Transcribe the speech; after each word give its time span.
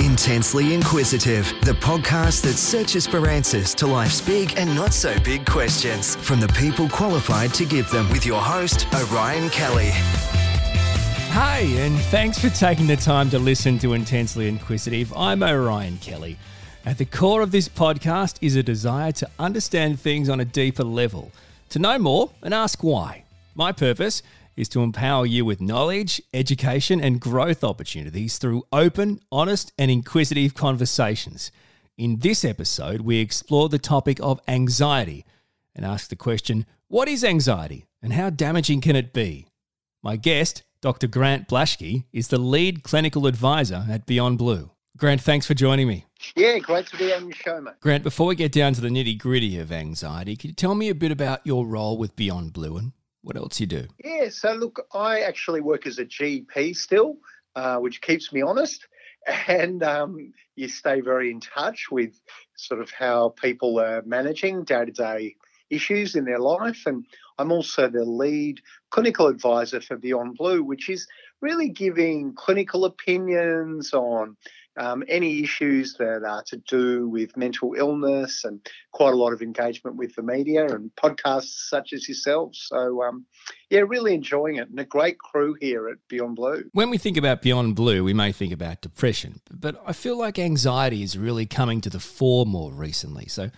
Intensely 0.00 0.74
Inquisitive, 0.74 1.46
the 1.62 1.72
podcast 1.72 2.42
that 2.42 2.54
searches 2.54 3.06
for 3.06 3.28
answers 3.28 3.74
to 3.76 3.86
life's 3.86 4.20
big 4.20 4.52
and 4.56 4.74
not 4.74 4.92
so 4.92 5.18
big 5.20 5.46
questions 5.46 6.16
from 6.16 6.40
the 6.40 6.48
people 6.48 6.88
qualified 6.88 7.54
to 7.54 7.64
give 7.64 7.88
them 7.90 8.08
with 8.10 8.26
your 8.26 8.40
host, 8.40 8.86
Orion 8.94 9.50
Kelly. 9.50 9.90
Hi, 11.32 11.60
and 11.78 11.96
thanks 12.10 12.38
for 12.38 12.48
taking 12.50 12.86
the 12.86 12.96
time 12.96 13.30
to 13.30 13.38
listen 13.38 13.78
to 13.80 13.92
Intensely 13.92 14.48
Inquisitive. 14.48 15.12
I'm 15.16 15.42
Orion 15.42 15.98
Kelly. 15.98 16.38
At 16.84 16.98
the 16.98 17.04
core 17.04 17.42
of 17.42 17.50
this 17.50 17.68
podcast 17.68 18.38
is 18.40 18.56
a 18.56 18.62
desire 18.62 19.12
to 19.12 19.30
understand 19.38 20.00
things 20.00 20.28
on 20.28 20.40
a 20.40 20.44
deeper 20.44 20.84
level, 20.84 21.32
to 21.70 21.78
know 21.78 21.98
more 21.98 22.30
and 22.42 22.52
ask 22.52 22.82
why. 22.82 23.24
My 23.54 23.72
purpose 23.72 24.22
is 24.56 24.68
to 24.70 24.82
empower 24.82 25.26
you 25.26 25.44
with 25.44 25.60
knowledge, 25.60 26.22
education, 26.32 27.00
and 27.00 27.20
growth 27.20 27.64
opportunities 27.64 28.38
through 28.38 28.64
open, 28.72 29.20
honest, 29.30 29.72
and 29.78 29.90
inquisitive 29.90 30.54
conversations. 30.54 31.50
In 31.96 32.18
this 32.18 32.44
episode, 32.44 33.02
we 33.02 33.18
explore 33.18 33.68
the 33.68 33.78
topic 33.78 34.18
of 34.20 34.40
anxiety 34.48 35.24
and 35.74 35.84
ask 35.84 36.08
the 36.08 36.16
question 36.16 36.66
what 36.88 37.08
is 37.08 37.24
anxiety 37.24 37.86
and 38.02 38.12
how 38.12 38.30
damaging 38.30 38.80
can 38.80 38.94
it 38.94 39.12
be? 39.12 39.46
My 40.02 40.16
guest, 40.16 40.62
Dr. 40.80 41.06
Grant 41.06 41.48
Blashki, 41.48 42.04
is 42.12 42.28
the 42.28 42.38
lead 42.38 42.82
clinical 42.82 43.26
advisor 43.26 43.86
at 43.88 44.06
Beyond 44.06 44.38
Blue. 44.38 44.70
Grant, 44.96 45.20
thanks 45.20 45.46
for 45.46 45.54
joining 45.54 45.88
me. 45.88 46.04
Yeah, 46.36 46.58
great 46.58 46.86
to 46.88 46.96
be 46.96 47.12
on 47.12 47.24
your 47.24 47.34
show, 47.34 47.60
mate. 47.60 47.74
Grant, 47.80 48.04
before 48.04 48.28
we 48.28 48.36
get 48.36 48.52
down 48.52 48.74
to 48.74 48.80
the 48.80 48.88
nitty 48.88 49.18
gritty 49.18 49.58
of 49.58 49.72
anxiety, 49.72 50.36
can 50.36 50.50
you 50.50 50.54
tell 50.54 50.74
me 50.74 50.88
a 50.88 50.94
bit 50.94 51.10
about 51.10 51.44
your 51.44 51.66
role 51.66 51.98
with 51.98 52.14
Beyond 52.14 52.52
Blue 52.52 52.76
and 52.76 52.92
what 53.24 53.36
else 53.36 53.58
you 53.58 53.66
do? 53.66 53.88
Yeah, 54.04 54.28
so 54.28 54.52
look, 54.52 54.86
I 54.92 55.20
actually 55.20 55.62
work 55.62 55.86
as 55.86 55.98
a 55.98 56.04
GP 56.04 56.76
still, 56.76 57.16
uh, 57.56 57.78
which 57.78 58.00
keeps 58.00 58.32
me 58.32 58.42
honest. 58.42 58.86
And 59.48 59.82
um, 59.82 60.34
you 60.54 60.68
stay 60.68 61.00
very 61.00 61.30
in 61.30 61.40
touch 61.40 61.86
with 61.90 62.12
sort 62.56 62.82
of 62.82 62.90
how 62.90 63.30
people 63.30 63.80
are 63.80 64.02
managing 64.04 64.64
day 64.64 64.84
to 64.84 64.92
day 64.92 65.36
issues 65.70 66.14
in 66.14 66.26
their 66.26 66.38
life. 66.38 66.82
And 66.84 67.06
I'm 67.38 67.50
also 67.50 67.88
the 67.88 68.04
lead 68.04 68.60
clinical 68.90 69.28
advisor 69.28 69.80
for 69.80 69.96
Beyond 69.96 70.36
Blue, 70.36 70.62
which 70.62 70.90
is 70.90 71.06
really 71.40 71.70
giving 71.70 72.34
clinical 72.34 72.84
opinions 72.84 73.94
on 73.94 74.36
um, 74.76 75.04
any 75.08 75.42
issues 75.42 75.94
that 75.94 76.24
are 76.24 76.42
to 76.44 76.56
do 76.56 77.08
with 77.08 77.36
mental 77.36 77.74
illness 77.76 78.44
and 78.44 78.66
quite 78.92 79.12
a 79.12 79.16
lot 79.16 79.32
of 79.32 79.42
engagement 79.42 79.96
with 79.96 80.14
the 80.14 80.22
media 80.22 80.66
and 80.66 80.90
podcasts 80.96 81.68
such 81.68 81.92
as 81.92 82.08
yourselves. 82.08 82.66
So, 82.68 83.02
um, 83.02 83.26
yeah, 83.70 83.80
really 83.80 84.14
enjoying 84.14 84.56
it 84.56 84.68
and 84.68 84.78
a 84.78 84.84
great 84.84 85.18
crew 85.18 85.56
here 85.60 85.88
at 85.88 85.96
Beyond 86.08 86.36
Blue. 86.36 86.64
When 86.72 86.90
we 86.90 86.98
think 86.98 87.16
about 87.16 87.42
Beyond 87.42 87.76
Blue, 87.76 88.04
we 88.04 88.14
may 88.14 88.32
think 88.32 88.52
about 88.52 88.80
depression, 88.80 89.40
but 89.50 89.80
I 89.86 89.92
feel 89.92 90.18
like 90.18 90.38
anxiety 90.38 91.02
is 91.02 91.16
really 91.16 91.46
coming 91.46 91.80
to 91.82 91.90
the 91.90 92.00
fore 92.00 92.46
more 92.46 92.72
recently. 92.72 93.26
So, 93.26 93.50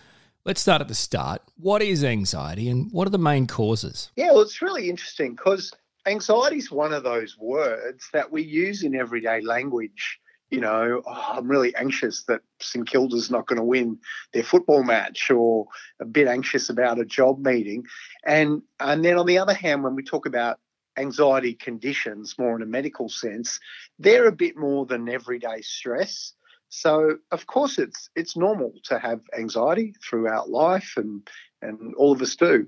Let's 0.47 0.61
start 0.61 0.79
at 0.79 0.87
the 0.87 0.95
start. 0.95 1.41
What 1.57 1.81
is 1.81 2.05
anxiety 2.05 2.69
and 2.69 2.89
what 2.93 3.05
are 3.05 3.11
the 3.11 3.17
main 3.17 3.47
causes? 3.47 4.11
Yeah, 4.15 4.31
well, 4.31 4.39
it's 4.39 4.61
really 4.61 4.89
interesting 4.89 5.35
because 5.35 5.73
anxiety 6.05 6.55
is 6.55 6.71
one 6.71 6.93
of 6.93 7.03
those 7.03 7.37
words 7.37 8.07
that 8.13 8.31
we 8.31 8.43
use 8.43 8.83
in 8.83 8.95
everyday 8.95 9.41
language 9.41 10.21
you 10.49 10.61
know, 10.61 11.01
oh, 11.05 11.25
I'm 11.33 11.47
really 11.47 11.75
anxious 11.75 12.23
that 12.23 12.41
St 12.59 12.87
Kilda's 12.87 13.29
not 13.29 13.47
going 13.47 13.57
to 13.57 13.65
win 13.65 13.99
their 14.33 14.43
football 14.43 14.83
match, 14.83 15.29
or 15.29 15.67
a 15.99 16.05
bit 16.05 16.27
anxious 16.27 16.69
about 16.69 16.99
a 16.99 17.05
job 17.05 17.45
meeting. 17.45 17.85
And 18.25 18.61
and 18.79 19.03
then 19.03 19.17
on 19.17 19.25
the 19.25 19.37
other 19.37 19.53
hand, 19.53 19.83
when 19.83 19.95
we 19.95 20.03
talk 20.03 20.25
about 20.25 20.59
anxiety 20.97 21.53
conditions, 21.53 22.35
more 22.39 22.55
in 22.55 22.61
a 22.61 22.65
medical 22.65 23.09
sense, 23.09 23.59
they're 23.99 24.27
a 24.27 24.31
bit 24.31 24.57
more 24.57 24.85
than 24.85 25.09
everyday 25.09 25.61
stress. 25.61 26.33
So 26.69 27.17
of 27.31 27.47
course 27.47 27.77
it's 27.77 28.09
it's 28.15 28.35
normal 28.35 28.73
to 28.85 28.99
have 28.99 29.21
anxiety 29.37 29.93
throughout 30.03 30.49
life 30.49 30.93
and 30.97 31.27
and 31.61 31.95
all 31.95 32.11
of 32.11 32.21
us 32.21 32.35
do. 32.35 32.67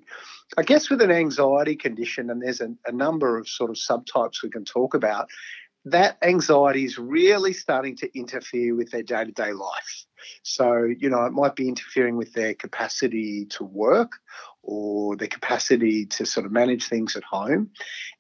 I 0.58 0.64
guess 0.64 0.90
with 0.90 1.02
an 1.02 1.12
anxiety 1.12 1.76
condition, 1.76 2.30
and 2.30 2.42
there's 2.42 2.62
a, 2.62 2.74
a 2.86 2.92
number 2.92 3.38
of 3.38 3.48
sort 3.48 3.70
of 3.70 3.76
subtypes 3.76 4.42
we 4.42 4.50
can 4.50 4.66
talk 4.66 4.96
about, 4.96 5.30
that 5.86 6.18
anxiety 6.22 6.86
is 6.86 6.98
really 6.98 7.54
starting 7.54 7.96
to 7.98 8.18
interfere 8.18 8.76
with 8.76 8.92
their 8.92 9.04
day 9.04 9.26
to 9.26 9.32
day 9.32 9.54
life. 9.54 10.06
So, 10.44 10.84
you 10.84 11.10
know, 11.10 11.26
it 11.26 11.32
might 11.32 11.56
be 11.56 11.68
interfering 11.68 12.18
with 12.18 12.34
their 12.34 12.54
capacity 12.54 13.46
to 13.52 13.64
work 13.64 14.14
or 14.62 15.16
their 15.16 15.28
capacity 15.28 16.06
to 16.06 16.26
sort 16.26 16.46
of 16.46 16.52
manage 16.52 16.88
things 16.88 17.16
at 17.16 17.24
home. 17.24 17.70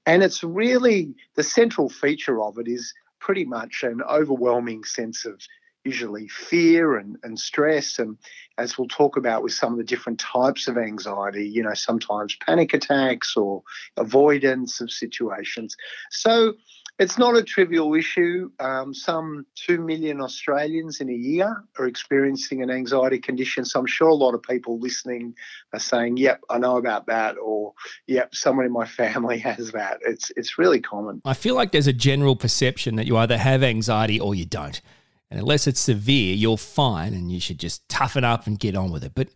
And 0.05 0.23
it's 0.23 0.43
really 0.43 1.13
the 1.35 1.43
central 1.43 1.89
feature 1.89 2.41
of 2.41 2.57
it 2.57 2.67
is 2.67 2.93
pretty 3.19 3.45
much 3.45 3.83
an 3.83 4.01
overwhelming 4.01 4.85
sense 4.85 5.25
of 5.25 5.41
usually 5.83 6.27
fear 6.27 6.97
and, 6.97 7.17
and 7.23 7.39
stress. 7.39 7.99
And 7.99 8.17
as 8.57 8.77
we'll 8.77 8.87
talk 8.87 9.17
about 9.17 9.43
with 9.43 9.53
some 9.53 9.73
of 9.73 9.77
the 9.77 9.83
different 9.83 10.19
types 10.19 10.67
of 10.67 10.77
anxiety, 10.77 11.47
you 11.47 11.63
know, 11.63 11.73
sometimes 11.73 12.35
panic 12.45 12.73
attacks 12.73 13.35
or 13.35 13.63
avoidance 13.97 14.81
of 14.81 14.91
situations. 14.91 15.75
So 16.11 16.53
it's 16.99 17.17
not 17.17 17.37
a 17.37 17.41
trivial 17.41 17.95
issue. 17.95 18.51
Um, 18.59 18.93
some 18.93 19.45
2 19.55 19.79
million 19.79 20.19
Australians 20.19 20.99
in 20.99 21.09
a 21.09 21.13
year 21.13 21.63
are 21.79 21.87
experiencing 21.87 22.61
an 22.61 22.69
anxiety 22.69 23.19
condition. 23.19 23.63
So 23.63 23.79
I'm 23.79 23.85
sure 23.85 24.09
a 24.09 24.13
lot 24.13 24.33
of 24.33 24.43
people 24.43 24.79
listening 24.79 25.33
are 25.71 25.79
saying, 25.79 26.17
yep, 26.17 26.41
I 26.49 26.57
know 26.57 26.75
about 26.75 27.05
that, 27.07 27.37
or 27.37 27.73
yep, 28.05 28.35
someone 28.35 28.65
in 28.65 28.73
my 28.73 28.85
family 28.85 29.39
has 29.49 29.71
that. 29.71 29.99
It's, 30.05 30.29
it's 30.35 30.57
really 30.57 30.81
common. 30.81 31.21
I 31.23 31.33
feel 31.33 31.55
like 31.55 31.71
there's 31.71 31.87
a 31.87 31.93
general 31.93 32.35
perception 32.35 32.97
that 32.97 33.07
you 33.07 33.15
either 33.15 33.37
have 33.37 33.63
anxiety 33.63 34.19
or 34.19 34.35
you 34.35 34.45
don't. 34.45 34.81
And 35.31 35.39
unless 35.39 35.67
it's 35.67 35.79
severe, 35.79 36.35
you're 36.35 36.57
fine 36.57 37.13
and 37.13 37.31
you 37.31 37.39
should 37.39 37.59
just 37.59 37.87
toughen 37.87 38.25
up 38.25 38.45
and 38.45 38.59
get 38.59 38.75
on 38.75 38.91
with 38.91 39.05
it. 39.05 39.13
But 39.15 39.29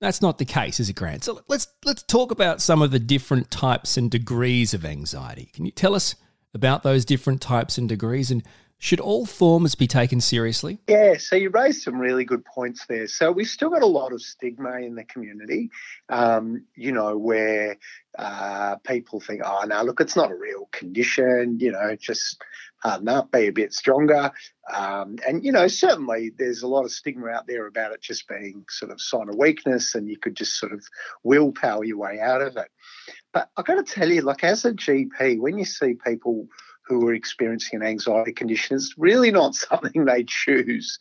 that's 0.00 0.22
not 0.22 0.38
the 0.38 0.44
case, 0.44 0.78
is 0.78 0.88
it, 0.88 0.94
Grant? 0.94 1.24
So 1.24 1.40
let's 1.48 1.68
let's 1.84 2.02
talk 2.02 2.30
about 2.32 2.60
some 2.60 2.82
of 2.82 2.90
the 2.90 2.98
different 2.98 3.50
types 3.50 3.96
and 3.96 4.10
degrees 4.10 4.74
of 4.74 4.84
anxiety. 4.84 5.48
Can 5.54 5.64
you 5.64 5.70
tell 5.70 5.94
us 5.94 6.16
about 6.54 6.82
those 6.82 7.04
different 7.04 7.40
types 7.40 7.78
and 7.78 7.88
degrees 7.88 8.30
and 8.30 8.42
should 8.82 8.98
all 8.98 9.26
forms 9.26 9.76
be 9.76 9.86
taken 9.86 10.20
seriously? 10.20 10.80
Yeah, 10.88 11.16
so 11.16 11.36
you 11.36 11.50
raised 11.50 11.82
some 11.82 12.00
really 12.00 12.24
good 12.24 12.44
points 12.44 12.84
there. 12.86 13.06
So 13.06 13.30
we've 13.30 13.46
still 13.46 13.70
got 13.70 13.82
a 13.82 13.86
lot 13.86 14.12
of 14.12 14.20
stigma 14.20 14.80
in 14.80 14.96
the 14.96 15.04
community, 15.04 15.70
um, 16.08 16.64
you 16.74 16.90
know, 16.90 17.16
where 17.16 17.76
uh, 18.18 18.74
people 18.84 19.20
think, 19.20 19.42
oh, 19.44 19.62
no, 19.68 19.84
look, 19.84 20.00
it's 20.00 20.16
not 20.16 20.32
a 20.32 20.34
real 20.34 20.68
condition, 20.72 21.58
you 21.60 21.70
know, 21.70 21.94
just 21.94 22.42
harden 22.82 23.08
up, 23.08 23.30
be 23.30 23.46
a 23.46 23.52
bit 23.52 23.72
stronger. 23.72 24.32
Um, 24.74 25.16
and, 25.28 25.44
you 25.44 25.52
know, 25.52 25.68
certainly 25.68 26.32
there's 26.36 26.62
a 26.62 26.68
lot 26.68 26.84
of 26.84 26.90
stigma 26.90 27.28
out 27.28 27.46
there 27.46 27.68
about 27.68 27.92
it 27.92 28.02
just 28.02 28.26
being 28.26 28.64
sort 28.68 28.90
of 28.90 29.00
sign 29.00 29.28
of 29.28 29.36
weakness 29.36 29.94
and 29.94 30.08
you 30.08 30.18
could 30.18 30.34
just 30.34 30.58
sort 30.58 30.72
of 30.72 30.84
willpower 31.22 31.84
your 31.84 31.98
way 31.98 32.18
out 32.20 32.42
of 32.42 32.56
it. 32.56 32.68
But 33.32 33.50
I've 33.56 33.64
got 33.64 33.84
to 33.84 33.94
tell 33.94 34.10
you, 34.10 34.22
like 34.22 34.44
as 34.44 34.64
a 34.64 34.72
GP, 34.72 35.40
when 35.40 35.58
you 35.58 35.64
see 35.64 35.94
people 35.94 36.48
who 36.86 37.06
are 37.08 37.14
experiencing 37.14 37.80
an 37.80 37.86
anxiety 37.86 38.32
condition, 38.32 38.76
it's 38.76 38.94
really 38.98 39.30
not 39.30 39.54
something 39.54 40.04
they 40.04 40.24
choose. 40.24 40.98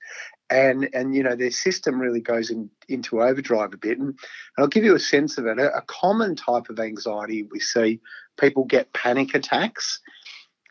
And, 0.50 0.90
and 0.94 1.16
you 1.16 1.24
know 1.24 1.36
their 1.36 1.52
system 1.52 2.00
really 2.00 2.20
goes 2.20 2.50
in, 2.50 2.70
into 2.90 3.22
overdrive 3.22 3.74
a 3.74 3.78
bit. 3.78 4.00
And, 4.00 4.10
and 4.10 4.18
I'll 4.58 4.68
give 4.68 4.84
you 4.84 4.96
a 4.96 5.00
sense 5.00 5.38
of 5.38 5.46
it. 5.46 5.60
A, 5.60 5.78
a 5.78 5.82
common 5.84 6.36
type 6.36 6.70
of 6.70 6.80
anxiety 6.80 7.44
we 7.44 7.60
see 7.62 8.02
people 8.38 8.66
get 8.66 8.92
panic 8.92 9.34
attacks, 9.34 10.02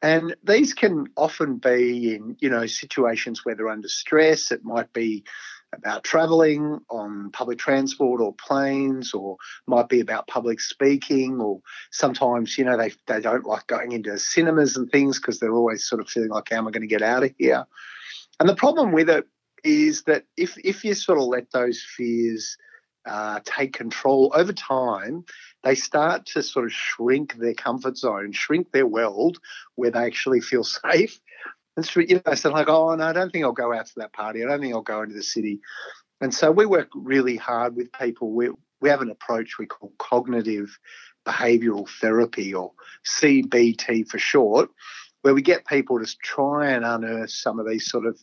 and 0.03 0.37
these 0.45 0.75
can 0.75 1.07
often 1.17 1.57
be 1.57 2.15
in 2.15 2.37
you 2.41 2.51
know 2.51 2.67
situations 2.67 3.43
where 3.43 3.55
they're 3.55 3.71
under 3.71 3.89
stress. 3.89 4.53
It 4.53 4.65
might 4.65 4.93
be 4.93 5.25
about 5.73 6.03
traveling 6.03 6.81
on 6.91 7.31
public 7.31 7.59
transport 7.59 8.21
or 8.21 8.35
planes 8.35 9.15
or 9.15 9.37
might 9.67 9.89
be 9.89 10.01
about 10.01 10.27
public 10.27 10.61
speaking 10.61 11.41
or 11.41 11.61
sometimes 11.93 12.59
you 12.59 12.65
know 12.65 12.77
they, 12.77 12.93
they 13.07 13.21
don't 13.21 13.47
like 13.47 13.67
going 13.67 13.93
into 13.93 14.19
cinemas 14.19 14.77
and 14.77 14.91
things 14.91 15.19
because 15.19 15.39
they're 15.39 15.55
always 15.55 15.89
sort 15.89 16.01
of 16.01 16.09
feeling 16.09 16.31
like 16.31 16.49
how 16.51 16.57
am 16.57 16.67
i 16.67 16.71
going 16.71 16.83
to 16.83 16.87
get 16.87 17.03
out 17.03 17.23
of 17.23 17.33
here? 17.39 17.65
And 18.39 18.49
the 18.49 18.57
problem 18.57 18.93
with 18.93 19.11
it 19.11 19.27
is 19.63 20.05
that 20.05 20.25
if 20.37 20.57
if 20.65 20.85
you 20.85 20.95
sort 20.95 21.19
of 21.19 21.25
let 21.25 21.51
those 21.53 21.83
fears 21.83 22.57
uh, 23.07 23.41
take 23.45 23.73
control 23.73 24.33
over 24.35 24.53
time, 24.53 25.25
they 25.63 25.75
start 25.75 26.27
to 26.27 26.43
sort 26.43 26.65
of 26.65 26.73
shrink 26.73 27.35
their 27.35 27.55
comfort 27.55 27.97
zone, 27.97 28.33
shrink 28.33 28.73
their 28.73 28.87
world 28.87 29.39
where 29.75 29.91
they 29.91 30.05
actually 30.05 30.41
feel 30.41 30.65
safe, 30.93 31.21
so, 31.85 32.01
you 32.01 32.21
know, 32.25 32.35
said 32.35 32.53
like, 32.53 32.69
oh 32.69 32.95
no, 32.95 33.05
I 33.05 33.13
don't 33.13 33.31
think 33.31 33.45
I'll 33.45 33.53
go 33.53 33.73
out 33.73 33.87
to 33.87 33.93
that 33.97 34.13
party. 34.13 34.43
I 34.43 34.49
don't 34.49 34.61
think 34.61 34.75
I'll 34.75 34.83
go 34.83 35.03
into 35.03 35.15
the 35.15 35.23
city. 35.23 35.61
And 36.21 36.35
so 36.35 36.51
we 36.51 36.67
work 36.67 36.89
really 36.95 37.37
hard 37.37 37.77
with 37.77 37.93
people. 37.93 38.33
We 38.33 38.51
we 38.81 38.89
have 38.89 39.03
an 39.03 39.11
approach 39.11 39.59
we 39.59 39.67
call 39.67 39.93
cognitive 39.99 40.79
behavioural 41.27 41.89
therapy, 42.01 42.55
or 42.55 42.73
CBT 43.07 44.09
for 44.09 44.19
short, 44.19 44.71
where 45.23 45.35
we 45.35 45.43
get 45.43 45.67
people 45.67 45.99
to 45.99 46.17
try 46.23 46.71
and 46.71 46.85
unearth 46.85 47.31
some 47.31 47.59
of 47.59 47.69
these 47.69 47.91
sort 47.91 48.07
of 48.07 48.19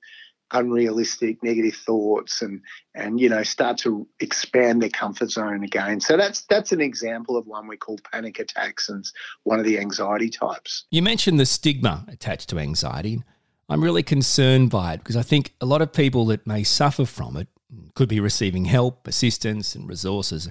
unrealistic 0.51 1.43
negative 1.43 1.75
thoughts 1.75 2.41
and 2.41 2.61
and 2.95 3.19
you 3.19 3.27
know 3.27 3.43
start 3.43 3.77
to 3.77 4.07
expand 4.21 4.81
their 4.81 4.89
comfort 4.89 5.29
zone 5.29 5.61
again 5.61 5.99
so 5.99 6.15
that's 6.15 6.43
that's 6.43 6.71
an 6.71 6.79
example 6.79 7.35
of 7.35 7.45
one 7.45 7.67
we 7.67 7.75
call 7.75 7.99
panic 8.13 8.39
attacks 8.39 8.87
and 8.87 9.05
one 9.43 9.59
of 9.59 9.65
the 9.65 9.77
anxiety 9.77 10.29
types 10.29 10.85
you 10.89 11.01
mentioned 11.01 11.37
the 11.37 11.45
stigma 11.45 12.05
attached 12.07 12.47
to 12.47 12.57
anxiety 12.59 13.21
I'm 13.69 13.83
really 13.83 14.03
concerned 14.03 14.69
by 14.69 14.93
it 14.93 14.99
because 14.99 15.17
I 15.17 15.23
think 15.23 15.53
a 15.59 15.65
lot 15.65 15.81
of 15.81 15.91
people 15.91 16.25
that 16.27 16.47
may 16.47 16.63
suffer 16.63 17.05
from 17.05 17.35
it 17.35 17.47
could 17.95 18.07
be 18.07 18.19
receiving 18.19 18.65
help, 18.65 19.07
assistance, 19.07 19.75
and 19.75 19.89
resources 19.89 20.49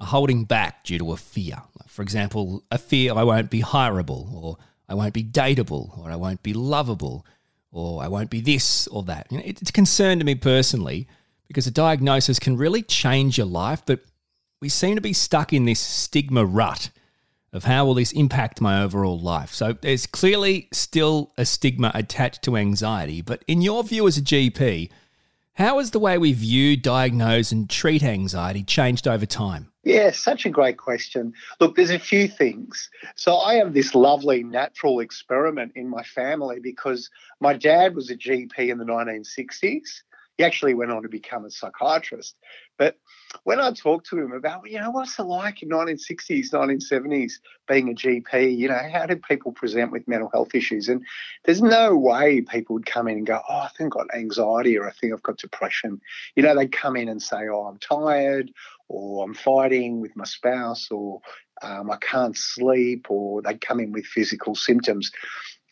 are 0.00 0.06
holding 0.06 0.44
back 0.44 0.84
due 0.84 0.98
to 0.98 1.12
a 1.12 1.16
fear. 1.16 1.62
For 1.86 2.02
example, 2.02 2.64
a 2.70 2.78
fear 2.78 3.14
I 3.14 3.22
won't 3.22 3.50
be 3.50 3.62
hireable, 3.62 4.32
or 4.34 4.58
I 4.88 4.94
won't 4.94 5.14
be 5.14 5.22
dateable, 5.22 5.96
or 5.98 6.10
I 6.10 6.16
won't 6.16 6.42
be 6.42 6.54
lovable, 6.54 7.24
or 7.70 8.02
I 8.02 8.08
won't 8.08 8.30
be 8.30 8.40
this 8.40 8.88
or 8.88 9.04
that. 9.04 9.28
You 9.30 9.38
know, 9.38 9.44
it's 9.46 9.70
a 9.70 9.72
concern 9.72 10.18
to 10.18 10.24
me 10.24 10.34
personally 10.34 11.06
because 11.46 11.66
a 11.66 11.70
diagnosis 11.70 12.40
can 12.40 12.56
really 12.56 12.82
change 12.82 13.38
your 13.38 13.46
life, 13.46 13.82
but 13.86 14.00
we 14.60 14.68
seem 14.68 14.96
to 14.96 15.00
be 15.00 15.12
stuck 15.12 15.52
in 15.52 15.64
this 15.64 15.78
stigma 15.78 16.44
rut 16.44 16.90
of 17.56 17.64
how 17.64 17.84
will 17.86 17.94
this 17.94 18.12
impact 18.12 18.60
my 18.60 18.82
overall 18.82 19.18
life. 19.18 19.52
So 19.52 19.72
there's 19.72 20.06
clearly 20.06 20.68
still 20.72 21.32
a 21.36 21.44
stigma 21.44 21.90
attached 21.94 22.42
to 22.42 22.56
anxiety, 22.56 23.22
but 23.22 23.42
in 23.48 23.62
your 23.62 23.82
view 23.82 24.06
as 24.06 24.18
a 24.18 24.22
GP, 24.22 24.90
how 25.54 25.78
has 25.78 25.90
the 25.90 25.98
way 25.98 26.18
we 26.18 26.34
view, 26.34 26.76
diagnose, 26.76 27.50
and 27.50 27.68
treat 27.68 28.02
anxiety 28.02 28.62
changed 28.62 29.08
over 29.08 29.24
time? 29.24 29.72
Yeah, 29.84 30.10
such 30.10 30.44
a 30.44 30.50
great 30.50 30.76
question. 30.76 31.32
Look, 31.60 31.76
there's 31.76 31.90
a 31.90 31.98
few 31.98 32.28
things. 32.28 32.90
So 33.14 33.38
I 33.38 33.54
have 33.54 33.72
this 33.72 33.94
lovely 33.94 34.42
natural 34.42 35.00
experiment 35.00 35.72
in 35.74 35.88
my 35.88 36.02
family 36.02 36.58
because 36.60 37.08
my 37.40 37.54
dad 37.54 37.94
was 37.94 38.10
a 38.10 38.16
GP 38.16 38.68
in 38.68 38.76
the 38.76 38.84
1960s. 38.84 40.02
He 40.36 40.44
actually 40.44 40.74
went 40.74 40.92
on 40.92 41.02
to 41.02 41.08
become 41.08 41.44
a 41.44 41.50
psychiatrist. 41.50 42.36
But 42.78 42.98
when 43.44 43.58
I 43.58 43.72
talked 43.72 44.06
to 44.10 44.18
him 44.18 44.32
about, 44.32 44.68
you 44.70 44.78
know, 44.78 44.90
what's 44.90 45.18
it 45.18 45.22
like 45.22 45.62
in 45.62 45.70
1960s, 45.70 46.50
1970s 46.50 47.34
being 47.66 47.90
a 47.90 47.94
GP, 47.94 48.56
you 48.56 48.68
know, 48.68 48.80
how 48.92 49.06
did 49.06 49.22
people 49.22 49.52
present 49.52 49.92
with 49.92 50.06
mental 50.06 50.30
health 50.32 50.54
issues? 50.54 50.88
And 50.88 51.04
there's 51.44 51.62
no 51.62 51.96
way 51.96 52.42
people 52.42 52.74
would 52.74 52.86
come 52.86 53.08
in 53.08 53.18
and 53.18 53.26
go, 53.26 53.40
oh, 53.48 53.58
I 53.60 53.70
think 53.76 53.96
I've 53.96 54.06
got 54.08 54.14
anxiety 54.14 54.78
or 54.78 54.86
I 54.86 54.92
think 54.92 55.12
I've 55.12 55.22
got 55.22 55.38
depression. 55.38 56.00
You 56.34 56.42
know, 56.42 56.54
they'd 56.54 56.72
come 56.72 56.96
in 56.96 57.08
and 57.08 57.22
say, 57.22 57.48
oh, 57.48 57.66
I'm 57.66 57.78
tired 57.78 58.52
or 58.88 59.24
I'm 59.24 59.34
fighting 59.34 60.00
with 60.00 60.14
my 60.16 60.24
spouse 60.24 60.88
or 60.90 61.20
um, 61.62 61.90
I 61.90 61.96
can't 61.96 62.36
sleep 62.36 63.06
or 63.08 63.40
they'd 63.40 63.60
come 63.60 63.80
in 63.80 63.92
with 63.92 64.04
physical 64.04 64.54
symptoms. 64.54 65.10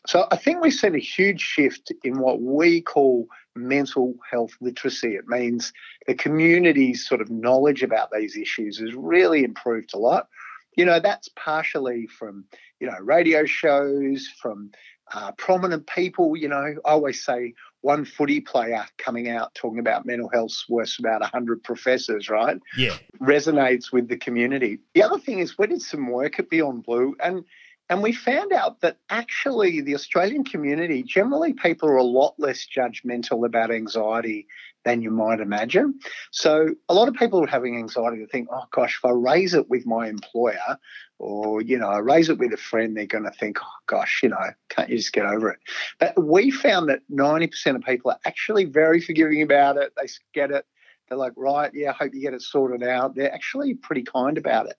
So 0.07 0.27
I 0.31 0.37
think 0.37 0.61
we've 0.61 0.73
seen 0.73 0.95
a 0.95 0.99
huge 0.99 1.41
shift 1.41 1.93
in 2.03 2.19
what 2.19 2.41
we 2.41 2.81
call 2.83 3.27
mental 3.57 4.15
health 4.31 4.53
literacy. 4.61 5.15
It 5.15 5.27
means 5.27 5.73
the 6.07 6.15
community's 6.15 7.07
sort 7.07 7.21
of 7.21 7.31
knowledge 7.31 7.83
about 7.83 8.11
these 8.13 8.37
issues 8.37 8.79
has 8.79 8.95
really 8.95 9.45
improved 9.45 9.95
a 9.95 9.99
lot. 9.99 10.29
You 10.77 10.85
know, 10.85 10.99
that's 10.99 11.29
partially 11.37 12.07
from, 12.07 12.45
you 12.81 12.89
know, 12.89 12.99
radio 13.01 13.45
shows, 13.45 14.29
from 14.41 14.73
uh, 15.13 15.33
prominent 15.33 15.87
people. 15.87 16.37
You 16.37 16.49
know, 16.49 16.57
I 16.57 16.75
always 16.85 17.25
say 17.25 17.55
one 17.83 18.05
footy 18.05 18.41
player 18.41 18.87
coming 18.97 19.29
out 19.29 19.55
talking 19.55 19.79
about 19.79 20.07
mental 20.07 20.31
health's 20.33 20.67
worth 20.69 20.99
about 20.99 21.21
100 21.21 21.63
professors, 21.63 22.31
right? 22.31 22.59
Yeah. 22.77 22.97
Resonates 23.21 23.93
with 23.93 24.09
the 24.09 24.17
community. 24.17 24.79
The 24.95 25.03
other 25.03 25.19
thing 25.19 25.41
is 25.41 25.59
we 25.59 25.67
did 25.67 25.83
some 25.83 26.11
work 26.11 26.39
at 26.39 26.49
Beyond 26.49 26.83
Blue 26.83 27.15
and 27.23 27.45
and 27.91 28.03
we 28.03 28.13
found 28.13 28.53
out 28.53 28.81
that 28.81 28.97
actually 29.11 29.81
the 29.81 29.95
Australian 29.95 30.45
community, 30.45 31.03
generally 31.03 31.53
people 31.53 31.89
are 31.89 31.97
a 31.97 32.03
lot 32.03 32.35
less 32.39 32.67
judgmental 32.67 33.45
about 33.45 33.71
anxiety 33.71 34.47
than 34.85 35.03
you 35.03 35.11
might 35.11 35.41
imagine. 35.41 35.99
So 36.31 36.75
a 36.89 36.95
lot 36.95 37.09
of 37.09 37.15
people 37.15 37.47
having 37.47 37.77
anxiety 37.77 38.19
to 38.19 38.27
think, 38.27 38.49
oh 38.51 38.65
gosh, 38.71 38.99
if 38.99 39.05
I 39.05 39.11
raise 39.11 39.55
it 39.55 39.69
with 39.69 39.87
my 39.87 40.09
employer 40.09 40.79
or, 41.19 41.63
you 41.63 41.79
know, 41.79 41.89
I 41.89 41.99
raise 41.99 42.29
it 42.29 42.39
with 42.39 42.53
a 42.53 42.59
friend, 42.59 42.97
they're 42.97 43.07
going 43.07 43.25
to 43.25 43.31
think, 43.31 43.59
oh 43.63 43.79
gosh, 43.87 44.21
you 44.23 44.29
know, 44.29 44.51
can't 44.69 44.89
you 44.89 44.97
just 44.97 45.13
get 45.13 45.27
over 45.27 45.51
it? 45.51 45.59
But 45.99 46.23
we 46.23 46.51
found 46.51 46.89
that 46.89 47.01
90% 47.11 47.77
of 47.77 47.83
people 47.83 48.11
are 48.11 48.21
actually 48.25 48.65
very 48.65 49.01
forgiving 49.01 49.43
about 49.43 49.77
it. 49.77 49.93
They 49.97 50.09
get 50.33 50.51
it. 50.51 50.67
They're 51.09 51.19
like, 51.19 51.33
right, 51.37 51.71
yeah, 51.75 51.91
I 51.91 51.95
hope 51.95 52.15
you 52.15 52.21
get 52.21 52.35
it 52.35 52.43
sorted 52.43 52.83
out. 52.83 53.15
They're 53.15 53.33
actually 53.33 53.75
pretty 53.75 54.03
kind 54.03 54.39
about 54.39 54.67
it. 54.67 54.77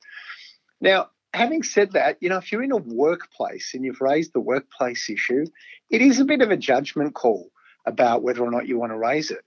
Now, 0.82 1.10
having 1.36 1.64
said 1.64 1.92
that, 1.92 2.18
you 2.22 2.30
know, 2.30 2.38
if 2.38 2.52
you're 2.52 2.64
in 2.64 2.72
a 2.72 2.78
workplace 2.78 3.74
and 3.74 3.84
you've 3.84 4.02
raised 4.02 4.34
the 4.34 4.40
workplace 4.40 5.10
issue, 5.10 5.46
it 5.90 6.02
is 6.02 6.20
a 6.20 6.26
bit 6.26 6.42
of 6.42 6.52
a 6.52 6.58
judgment 6.58 7.14
call 7.14 7.52
about 7.86 8.24
whether 8.24 8.42
or 8.42 8.52
not 8.52 8.68
you 8.68 8.80
want 8.80 8.92
to 8.92 8.98
raise 8.98 9.32
it. 9.32 9.44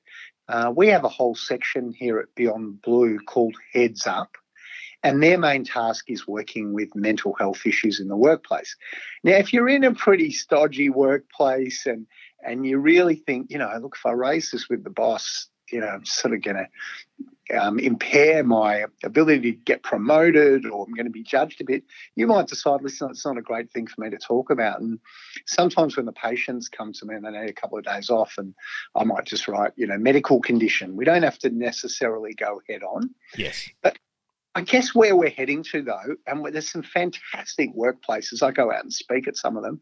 Uh, 0.49 0.73
we 0.75 0.89
have 0.89 1.05
a 1.05 1.09
whole 1.09 1.35
section 1.35 1.93
here 1.93 2.19
at 2.19 2.35
Beyond 2.35 2.81
Blue 2.83 3.19
called 3.19 3.57
Heads 3.73 4.07
Up, 4.07 4.37
and 5.03 5.23
their 5.23 5.39
main 5.39 5.65
task 5.65 6.07
is 6.09 6.27
working 6.27 6.73
with 6.73 6.95
mental 6.95 7.35
health 7.35 7.67
issues 7.67 8.01
in 8.01 8.09
the 8.09 8.17
workplace. 8.17 8.77
Now, 9.25 9.37
if 9.37 9.53
you're 9.53 9.69
in 9.69 9.85
a 9.85 9.95
pretty 9.95 10.31
stodgy 10.31 10.91
workplace 10.91 11.87
and 11.87 12.07
and 12.45 12.65
you 12.65 12.79
really 12.79 13.17
think, 13.17 13.51
you 13.51 13.59
know, 13.59 13.71
look, 13.83 13.97
if 13.97 14.07
I 14.07 14.13
raise 14.13 14.53
this 14.53 14.69
with 14.69 14.85
the 14.85 14.91
boss, 14.91 15.49
you 15.73 15.81
know, 15.81 15.89
I'm 15.89 16.05
sort 16.05 16.35
of 16.35 16.43
going 16.43 16.57
to 16.57 16.67
um, 17.57 17.79
impair 17.79 18.45
my 18.45 18.85
ability 19.05 19.53
to 19.53 19.59
get 19.59 19.83
promoted 19.83 20.67
or 20.67 20.85
I'm 20.87 20.95
going 20.95 21.07
to 21.07 21.11
be 21.11 21.23
judged 21.23 21.61
a 21.61 21.65
bit, 21.65 21.85
you 22.15 22.27
might 22.27 22.49
decide, 22.49 22.83
listen, 22.83 23.11
it's 23.11 23.25
not 23.25 23.39
a 23.39 23.43
great 23.43 23.71
thing 23.71 23.87
for 23.87 24.01
me 24.01 24.11
to 24.11 24.19
talk 24.19 24.51
about. 24.51 24.81
And 24.81 24.99
sometimes 25.47 25.97
when 25.97 26.07
the 26.07 26.13
patients 26.13 26.69
come 26.69 26.93
to 26.93 27.07
me 27.07 27.15
and 27.15 27.25
they 27.25 27.31
need 27.31 27.51
a 27.51 27.53
couple 27.53 27.79
of 27.79 27.85
days 27.85 28.11
off, 28.11 28.35
and 28.39 28.55
I 28.95 29.05
might 29.05 29.25
just 29.25 29.49
write, 29.49 29.73
you 29.77 29.87
know, 29.87 29.99
medical 29.99 30.41
condition. 30.41 30.97
We 30.97 31.05
don't 31.05 31.23
have 31.23 31.39
to 31.39 31.51
necessarily 31.51 32.35
go 32.35 32.61
head 32.69 32.83
on. 32.83 33.15
Yes. 33.37 33.69
But 33.83 33.99
I 34.55 34.63
guess 34.63 34.95
where 34.95 35.15
we're 35.15 35.31
heading 35.31 35.63
to, 35.65 35.83
though, 35.83 36.17
and 36.27 36.45
there's 36.53 36.71
some 36.71 36.83
fantastic 36.83 37.75
workplaces, 37.77 38.43
I 38.43 38.51
go 38.51 38.73
out 38.73 38.83
and 38.83 38.93
speak 38.93 39.29
at 39.29 39.37
some 39.37 39.57
of 39.57 39.63
them, 39.63 39.81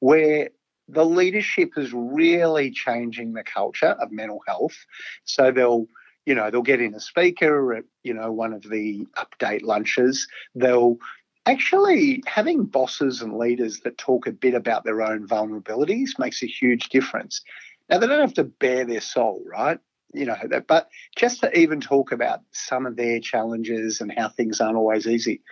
where 0.00 0.48
the 0.88 1.04
leadership 1.04 1.70
is 1.76 1.92
really 1.92 2.70
changing 2.70 3.32
the 3.32 3.42
culture 3.42 3.96
of 4.00 4.12
mental 4.12 4.40
health. 4.46 4.76
So 5.24 5.50
they'll, 5.50 5.86
you 6.26 6.34
know, 6.34 6.50
they'll 6.50 6.62
get 6.62 6.80
in 6.80 6.94
a 6.94 7.00
speaker 7.00 7.74
at, 7.74 7.84
you 8.02 8.14
know, 8.14 8.32
one 8.32 8.52
of 8.52 8.62
the 8.62 9.06
update 9.16 9.62
lunches. 9.62 10.26
They'll 10.54 10.98
actually 11.46 12.22
having 12.26 12.64
bosses 12.64 13.20
and 13.20 13.36
leaders 13.36 13.80
that 13.80 13.98
talk 13.98 14.26
a 14.26 14.32
bit 14.32 14.54
about 14.54 14.84
their 14.84 15.02
own 15.02 15.26
vulnerabilities 15.28 16.18
makes 16.18 16.42
a 16.42 16.46
huge 16.46 16.88
difference. 16.88 17.42
Now 17.88 17.98
they 17.98 18.06
don't 18.06 18.20
have 18.20 18.34
to 18.34 18.44
bare 18.44 18.84
their 18.84 19.02
soul, 19.02 19.42
right? 19.46 19.78
You 20.14 20.26
know, 20.26 20.36
but 20.66 20.88
just 21.16 21.40
to 21.40 21.58
even 21.58 21.80
talk 21.80 22.12
about 22.12 22.40
some 22.52 22.86
of 22.86 22.96
their 22.96 23.20
challenges 23.20 24.00
and 24.00 24.12
how 24.16 24.28
things 24.28 24.60
aren't 24.60 24.76
always 24.76 25.06
easy. 25.06 25.42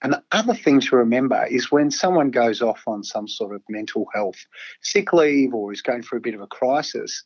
And 0.00 0.12
the 0.12 0.22
other 0.30 0.54
thing 0.54 0.80
to 0.82 0.96
remember 0.96 1.44
is 1.46 1.72
when 1.72 1.90
someone 1.90 2.30
goes 2.30 2.62
off 2.62 2.82
on 2.86 3.02
some 3.02 3.26
sort 3.26 3.54
of 3.54 3.62
mental 3.68 4.06
health 4.14 4.38
sick 4.82 5.12
leave 5.12 5.52
or 5.52 5.72
is 5.72 5.82
going 5.82 6.02
through 6.02 6.18
a 6.18 6.22
bit 6.22 6.34
of 6.34 6.40
a 6.40 6.46
crisis, 6.46 7.24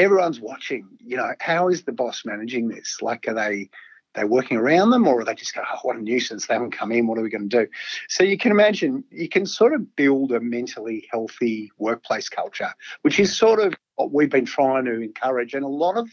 everyone's 0.00 0.40
watching. 0.40 0.88
You 1.04 1.16
know, 1.16 1.32
how 1.40 1.68
is 1.68 1.84
the 1.84 1.92
boss 1.92 2.24
managing 2.24 2.68
this? 2.68 2.98
Like, 3.00 3.26
are 3.28 3.34
they 3.34 3.70
they 4.14 4.24
working 4.24 4.56
around 4.56 4.90
them, 4.90 5.06
or 5.06 5.20
are 5.20 5.24
they 5.24 5.34
just 5.36 5.54
go, 5.54 5.62
oh, 5.62 5.78
what 5.82 5.96
a 5.96 6.00
nuisance? 6.00 6.46
They 6.46 6.54
haven't 6.54 6.72
come 6.72 6.90
in. 6.90 7.06
What 7.06 7.16
are 7.18 7.22
we 7.22 7.30
going 7.30 7.48
to 7.48 7.64
do? 7.64 7.70
So 8.08 8.24
you 8.24 8.36
can 8.36 8.50
imagine 8.50 9.04
you 9.10 9.28
can 9.28 9.46
sort 9.46 9.72
of 9.72 9.94
build 9.94 10.32
a 10.32 10.40
mentally 10.40 11.06
healthy 11.10 11.70
workplace 11.78 12.28
culture, 12.28 12.72
which 13.02 13.20
is 13.20 13.36
sort 13.36 13.60
of 13.60 13.74
what 13.94 14.12
we've 14.12 14.30
been 14.30 14.46
trying 14.46 14.86
to 14.86 15.00
encourage, 15.00 15.54
and 15.54 15.64
a 15.64 15.68
lot 15.68 15.96
of 15.96 16.08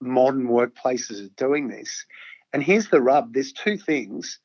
modern 0.00 0.48
workplaces 0.48 1.24
are 1.24 1.30
doing 1.36 1.68
this. 1.68 2.04
And 2.52 2.62
here's 2.62 2.88
the 2.88 3.00
rub: 3.00 3.34
there's 3.34 3.52
two 3.52 3.78
things 3.78 4.40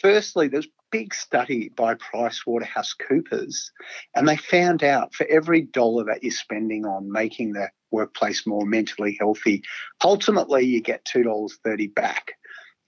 Firstly, 0.00 0.48
there's 0.48 0.68
big 0.92 1.14
study 1.14 1.70
by 1.70 1.94
PricewaterhouseCoopers, 1.94 3.70
and 4.14 4.28
they 4.28 4.36
found 4.36 4.84
out 4.84 5.14
for 5.14 5.26
every 5.28 5.62
dollar 5.62 6.04
that 6.04 6.22
you're 6.22 6.30
spending 6.30 6.84
on 6.84 7.10
making 7.10 7.54
the 7.54 7.68
workplace 7.90 8.46
more 8.46 8.66
mentally 8.66 9.16
healthy, 9.18 9.62
ultimately 10.04 10.64
you 10.64 10.80
get 10.80 11.04
$2.30 11.04 11.94
back. 11.94 12.32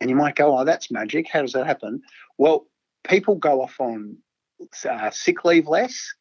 And 0.01 0.11
you 0.11 0.17
might 0.17 0.37
go, 0.37 0.57
oh, 0.59 0.65
that's 0.65 0.91
magic. 0.91 1.29
How 1.31 1.43
does 1.43 1.53
that 1.53 1.67
happen? 1.67 2.03
Well, 2.37 2.67
people 3.05 3.37
go 3.37 3.63
off 3.63 3.77
on 3.81 4.19
uh, 4.89 5.11
sick 5.11 5.45
leave 5.45 5.67
less. 5.67 6.13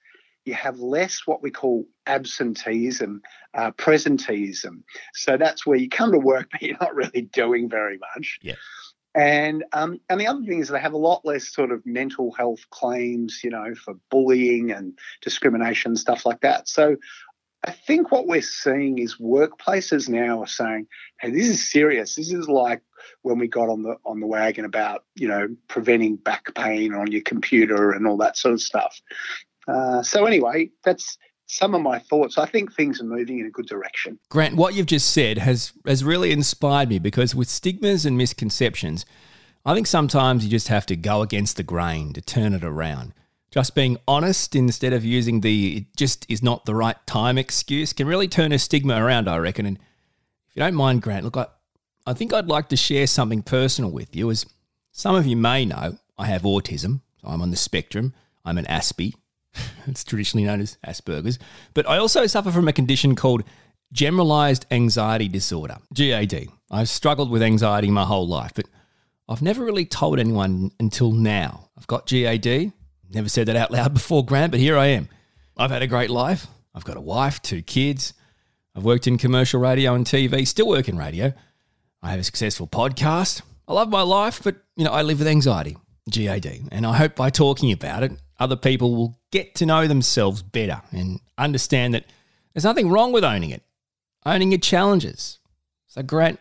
You 0.46 0.54
have 0.54 0.80
less 0.80 1.22
what 1.26 1.42
we 1.42 1.52
call 1.52 1.86
absenteeism, 2.06 3.22
uh, 3.54 3.72
presenteeism. 3.72 4.84
So 5.14 5.38
that's 5.38 5.66
where 5.66 5.78
you 5.78 5.90
come 5.90 6.12
to 6.12 6.20
work, 6.20 6.50
but 6.52 6.62
you're 6.62 6.78
not 6.80 6.96
really 6.96 7.22
doing 7.34 7.70
very 7.70 7.98
much. 8.16 8.40
Yeah. 8.42 8.56
And 9.16 9.64
um, 9.74 10.00
and 10.10 10.20
the 10.20 10.28
other 10.28 10.44
thing 10.44 10.60
is 10.60 10.70
they 10.70 10.80
have 10.80 10.94
a 10.94 10.98
lot 10.98 11.24
less 11.24 11.48
sort 11.48 11.72
of 11.72 11.86
mental 11.86 12.32
health 12.32 12.68
claims, 12.72 13.42
you 13.44 13.52
know, 13.52 13.76
for 13.76 13.94
bullying 14.10 14.72
and 14.72 14.98
discrimination 15.22 15.96
stuff 15.96 16.26
like 16.26 16.42
that. 16.42 16.68
So 16.68 16.98
I 17.64 17.72
think 17.72 18.12
what 18.12 18.28
we're 18.28 18.42
seeing 18.42 18.98
is 18.98 19.18
workplaces 19.18 20.10
now 20.10 20.42
are 20.42 20.48
saying, 20.48 20.88
"Hey, 21.20 21.30
this 21.30 21.48
is 21.48 21.72
serious. 21.72 22.16
This 22.16 22.34
is 22.34 22.48
like 22.48 22.82
when 23.22 23.38
we 23.38 23.48
got 23.48 23.70
on 23.70 23.84
the 23.84 23.98
on 24.04 24.20
the 24.20 24.28
wagon 24.28 24.66
about 24.66 25.06
you 25.16 25.28
know 25.28 25.48
preventing 25.68 26.16
back 26.16 26.54
pain 26.56 26.94
on 26.94 27.12
your 27.12 27.22
computer 27.22 27.92
and 27.92 28.08
all 28.08 28.18
that 28.18 28.36
sort 28.36 28.54
of 28.54 28.62
stuff." 28.62 29.00
Uh, 29.68 30.02
so 30.02 30.26
anyway, 30.26 30.72
that's 30.84 31.18
some 31.54 31.76
of 31.76 31.82
my 31.82 32.00
thoughts. 32.00 32.38
I 32.38 32.46
think 32.46 32.74
things 32.74 33.00
are 33.00 33.06
moving 33.06 33.40
in 33.40 33.46
a 33.46 33.50
good 33.50 33.68
direction. 33.68 34.20
Grant, 34.30 34.56
what 34.56 34.74
you've 34.74 34.88
just 34.88 35.12
said 35.12 35.38
has 35.38 35.74
has 35.86 36.04
really 36.04 36.32
inspired 36.32 36.90
me 36.90 37.00
because 37.00 37.36
with 37.36 37.48
stigmas 37.48 38.06
and 38.06 38.18
misconceptions, 38.18 39.06
I 39.66 39.74
think 39.74 39.88
sometimes 39.88 40.44
you 40.44 40.52
just 40.52 40.68
have 40.68 40.86
to 40.88 40.96
go 40.96 41.22
against 41.22 41.58
the 41.58 41.64
grain 41.64 42.14
to 42.14 42.22
turn 42.22 42.54
it 42.54 42.64
around. 42.64 43.14
Just 43.52 43.76
being 43.76 43.98
honest 44.08 44.56
instead 44.56 44.94
of 44.94 45.06
using 45.06 45.42
the 45.42 45.78
it 45.78 45.96
just 45.96 46.26
is 46.28 46.42
not 46.42 46.66
the 46.66 46.76
right 46.76 46.98
time 47.06 47.38
excuse 47.38 47.94
can 47.94 48.08
really 48.08 48.28
turn 48.28 48.52
a 48.52 48.60
stigma 48.60 49.04
around, 49.04 49.30
I 49.30 49.38
reckon. 49.38 49.66
And 49.66 49.78
if 49.78 50.56
you 50.56 50.60
don't 50.62 50.76
mind, 50.76 51.02
Grant, 51.04 51.24
look, 51.24 51.38
I, 51.38 51.46
I 52.06 52.14
think 52.14 52.34
I'd 52.34 52.48
like 52.48 52.70
to 52.70 52.76
share 52.76 53.06
something 53.08 53.44
personal 53.44 53.92
with 53.92 54.16
you. 54.16 54.32
As 54.32 54.46
some 54.92 55.16
of 55.16 55.28
you 55.28 55.38
may 55.38 55.66
know, 55.66 55.98
I 56.18 56.26
have 56.26 56.42
autism. 56.42 57.02
So 57.22 57.28
I'm 57.28 57.42
on 57.42 57.52
the 57.52 57.58
spectrum. 57.58 58.14
I'm 58.44 58.58
an 58.58 58.66
Aspie. 58.66 59.14
it's 59.88 60.04
traditionally 60.04 60.46
known 60.46 60.62
as 60.62 60.78
Asperger's. 60.86 61.40
But 61.74 61.88
I 61.88 61.98
also 61.98 62.28
suffer 62.28 62.52
from 62.52 62.68
a 62.68 62.74
condition 62.74 63.16
called 63.16 63.44
generalized 63.92 64.66
anxiety 64.72 65.28
disorder, 65.28 65.78
GAD. 65.94 66.48
I've 66.72 66.90
struggled 66.90 67.30
with 67.30 67.44
anxiety 67.44 67.92
my 67.92 68.06
whole 68.06 68.28
life, 68.28 68.54
but 68.56 68.66
I've 69.30 69.42
never 69.42 69.64
really 69.64 69.86
told 69.86 70.20
anyone 70.20 70.72
until 70.80 71.12
now. 71.12 71.70
I've 71.78 71.88
got 71.88 72.08
GAD, 72.08 72.74
Never 73.14 73.30
said 73.30 73.48
that 73.48 73.56
out 73.56 73.72
loud 73.72 73.94
before, 73.94 74.26
Grant, 74.26 74.52
but 74.52 74.60
here 74.60 74.78
I 74.78 74.88
am. 74.88 75.08
I've 75.56 75.70
had 75.70 75.84
a 75.84 75.88
great 75.88 76.10
life. 76.10 76.48
I've 76.74 76.84
got 76.84 76.98
a 76.98 77.02
wife, 77.02 77.42
two 77.42 77.62
kids. 77.62 78.14
I've 78.76 78.84
worked 78.84 79.06
in 79.06 79.20
commercial 79.20 79.60
radio 79.60 79.94
and 79.94 80.04
TV, 80.04 80.48
still 80.48 80.68
work 80.68 80.90
in 80.90 80.98
radio. 80.98 81.32
I 82.02 82.10
have 82.10 82.20
a 82.20 82.24
successful 82.24 82.68
podcast. 82.68 83.44
I 83.68 83.74
love 83.74 83.90
my 83.90 84.02
life, 84.02 84.42
but 84.44 84.56
you 84.76 84.84
know, 84.84 84.92
I 84.92 85.04
live 85.04 85.20
with 85.20 85.28
anxiety, 85.28 85.78
GAD. 86.10 86.70
And 86.72 86.88
I 86.88 86.98
hope 86.98 87.16
by 87.16 87.30
talking 87.30 87.72
about 87.72 88.02
it, 88.02 88.14
other 88.44 88.56
people 88.58 88.94
will 88.94 89.18
get 89.32 89.56
to 89.56 89.66
know 89.66 89.88
themselves 89.88 90.42
better 90.42 90.82
and 90.92 91.22
understand 91.38 91.94
that 91.94 92.06
there's 92.54 92.66
nothing 92.66 92.90
wrong 92.90 93.14
with 93.14 93.24
owning 93.24 93.52
it. 93.52 93.64
Owning 94.26 94.52
your 94.52 94.60
challenges. 94.60 95.40
So, 95.88 96.04
Grant, 96.04 96.40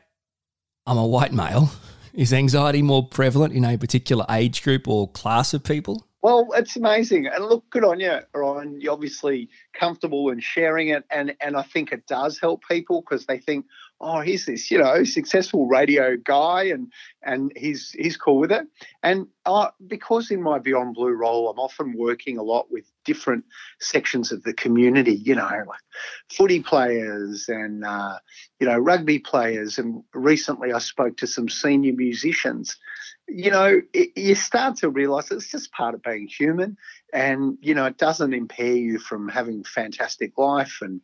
I'm 0.85 0.99
a 0.99 1.06
white 1.06 1.32
male. 1.32 1.71
Is 2.12 2.32
anxiety 2.32 2.82
more 2.82 3.06
prevalent 3.06 3.54
in 3.54 3.64
a 3.64 3.78
particular 3.78 4.26
age 4.28 4.62
group 4.62 4.87
or 4.87 5.09
class 5.09 5.54
of 5.54 5.64
people? 5.64 6.06
Well, 6.21 6.50
it's 6.54 6.76
amazing, 6.76 7.26
and 7.26 7.44
look, 7.47 7.64
good 7.71 7.85
on 7.85 7.99
you, 7.99 8.18
Ryan. 8.35 8.80
You're 8.80 8.92
obviously 8.92 9.49
comfortable 9.73 10.28
in 10.28 10.38
sharing 10.38 10.88
it, 10.88 11.04
and 11.11 11.35
and 11.40 11.56
I 11.56 11.62
think 11.62 11.90
it 11.90 12.06
does 12.06 12.38
help 12.38 12.62
people 12.71 13.00
because 13.00 13.25
they 13.26 13.38
think, 13.38 13.64
oh, 14.02 14.21
he's 14.21 14.47
this, 14.47 14.71
you 14.71 14.78
know, 14.78 15.04
successful 15.04 15.66
radio 15.66 16.16
guy, 16.16 16.64
and 16.64 16.92
and 17.23 17.52
he's 17.56 17.92
he's 17.92 18.16
cool 18.16 18.38
with 18.38 18.52
it. 18.52 18.66
And 19.02 19.28
uh, 19.47 19.68
because 19.87 20.30
in 20.30 20.42
my 20.42 20.59
Beyond 20.59 20.94
Blue 20.94 21.12
role, 21.12 21.49
I'm 21.49 21.59
often 21.59 21.97
working 21.97 22.37
a 22.37 22.42
lot 22.42 22.71
with 22.71 22.90
different 23.04 23.44
sections 23.80 24.32
of 24.32 24.42
the 24.42 24.52
community, 24.52 25.14
you 25.14 25.35
know, 25.35 25.49
like 25.66 25.80
footy 26.28 26.61
players 26.61 27.49
and 27.49 27.85
uh, 27.85 28.18
you 28.61 28.66
know 28.66 28.78
rugby 28.78 29.18
players, 29.18 29.78
and 29.78 30.02
recently 30.12 30.73
I 30.73 30.78
spoke 30.78 31.16
to 31.18 31.26
some 31.26 31.49
senior 31.49 31.92
musicians 31.92 32.76
you 33.28 33.50
know, 33.50 33.80
it, 33.92 34.11
you 34.16 34.35
start 34.35 34.76
to 34.78 34.90
realize 34.90 35.30
it's 35.30 35.50
just 35.50 35.73
part 35.73 35.94
of 35.94 36.02
being 36.02 36.26
human, 36.26 36.76
and 37.12 37.56
you 37.61 37.75
know, 37.75 37.87
it 37.87 37.97
doesn't 37.97 38.35
impair 38.35 38.75
you 38.75 38.99
from 38.99 39.28
having 39.28 39.64
fantastic 39.64 40.37
life. 40.37 40.78
And 40.82 41.00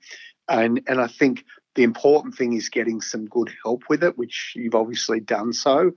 and 0.48 0.82
and 0.86 1.00
I 1.00 1.06
think 1.06 1.44
the 1.78 1.84
important 1.84 2.34
thing 2.34 2.54
is 2.54 2.70
getting 2.70 3.00
some 3.00 3.26
good 3.26 3.52
help 3.62 3.84
with 3.88 4.02
it, 4.02 4.18
which 4.18 4.52
you've 4.56 4.74
obviously 4.74 5.20
done 5.20 5.52
so. 5.52 5.92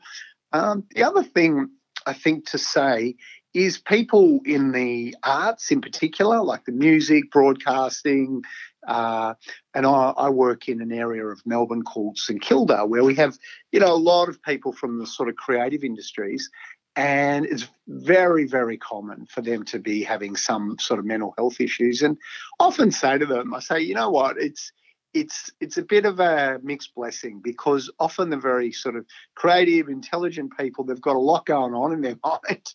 Um, 0.53 0.83
the 0.91 1.01
other 1.01 1.23
thing 1.23 1.71
I 2.05 2.13
think 2.13 2.51
to 2.51 2.59
say 2.59 3.15
is 3.55 3.79
people 3.79 4.41
in 4.45 4.73
the 4.73 5.15
arts, 5.23 5.71
in 5.71 5.81
particular, 5.81 6.43
like 6.43 6.65
the 6.65 6.71
music, 6.71 7.31
broadcasting, 7.31 8.43
uh, 8.87 9.33
and 9.73 9.87
I, 9.87 10.13
I, 10.15 10.29
work 10.29 10.69
in 10.69 10.81
an 10.83 10.91
area 10.91 11.25
of 11.25 11.41
Melbourne 11.47 11.81
called 11.81 12.19
St 12.19 12.39
Kilda, 12.39 12.85
where 12.85 13.03
we 13.03 13.15
have, 13.15 13.39
you 13.71 13.79
know, 13.79 13.91
a 13.91 13.95
lot 13.95 14.29
of 14.29 14.39
people 14.43 14.73
from 14.73 14.99
the 14.99 15.07
sort 15.07 15.29
of 15.29 15.35
creative 15.35 15.83
industries, 15.83 16.51
and 16.95 17.43
it's 17.43 17.67
very, 17.87 18.45
very 18.45 18.77
common 18.77 19.25
for 19.25 19.41
them 19.41 19.65
to 19.65 19.79
be 19.79 20.03
having 20.03 20.35
some 20.35 20.77
sort 20.79 20.99
of 20.99 21.07
mental 21.07 21.33
health 21.39 21.59
issues. 21.59 22.03
And 22.03 22.17
often 22.59 22.91
say 22.91 23.17
to 23.17 23.25
them, 23.25 23.55
I 23.55 23.61
say, 23.61 23.79
you 23.81 23.95
know 23.95 24.11
what, 24.11 24.37
it's 24.37 24.71
it's 25.13 25.51
it's 25.59 25.77
a 25.77 25.83
bit 25.83 26.05
of 26.05 26.19
a 26.19 26.59
mixed 26.63 26.95
blessing 26.95 27.41
because 27.43 27.91
often 27.99 28.29
the 28.29 28.37
very 28.37 28.71
sort 28.71 28.95
of 28.95 29.05
creative, 29.35 29.89
intelligent 29.89 30.57
people, 30.57 30.83
they've 30.83 31.01
got 31.01 31.15
a 31.15 31.19
lot 31.19 31.45
going 31.45 31.73
on 31.73 31.93
in 31.93 32.01
their 32.01 32.17
mind. 32.23 32.73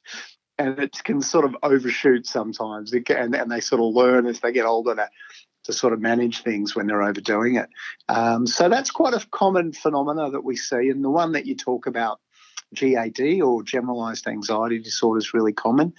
And 0.59 0.78
it 0.78 0.97
can 1.05 1.21
sort 1.21 1.45
of 1.45 1.55
overshoot 1.62 2.26
sometimes, 2.26 2.90
can, 3.05 3.35
and, 3.35 3.50
they 3.50 3.61
sort 3.61 3.83
of 3.83 3.95
learn 3.95 4.26
as 4.26 4.40
they 4.40 4.52
get 4.52 4.64
older 4.64 4.95
to 4.95 5.11
to 5.64 5.73
sort 5.73 5.93
of 5.93 6.00
manage 6.00 6.43
things 6.43 6.75
when 6.75 6.87
they're 6.87 7.02
overdoing 7.02 7.57
it. 7.57 7.69
Um, 8.09 8.47
so 8.47 8.69
that's 8.69 8.90
quite 8.90 9.14
a 9.14 9.26
common 9.31 9.73
phenomena 9.73 10.31
that 10.31 10.45
we 10.45 10.57
see. 10.57 10.88
And 10.88 11.05
the 11.05 11.11
one 11.11 11.33
that 11.33 11.45
you 11.45 11.57
talk 11.57 11.87
about, 11.87 12.21
GAD 12.73 13.43
or 13.43 13.62
generalized 13.62 14.28
anxiety 14.28 14.78
disorder, 14.78 15.19
is 15.19 15.35
really 15.35 15.52
common. 15.52 15.93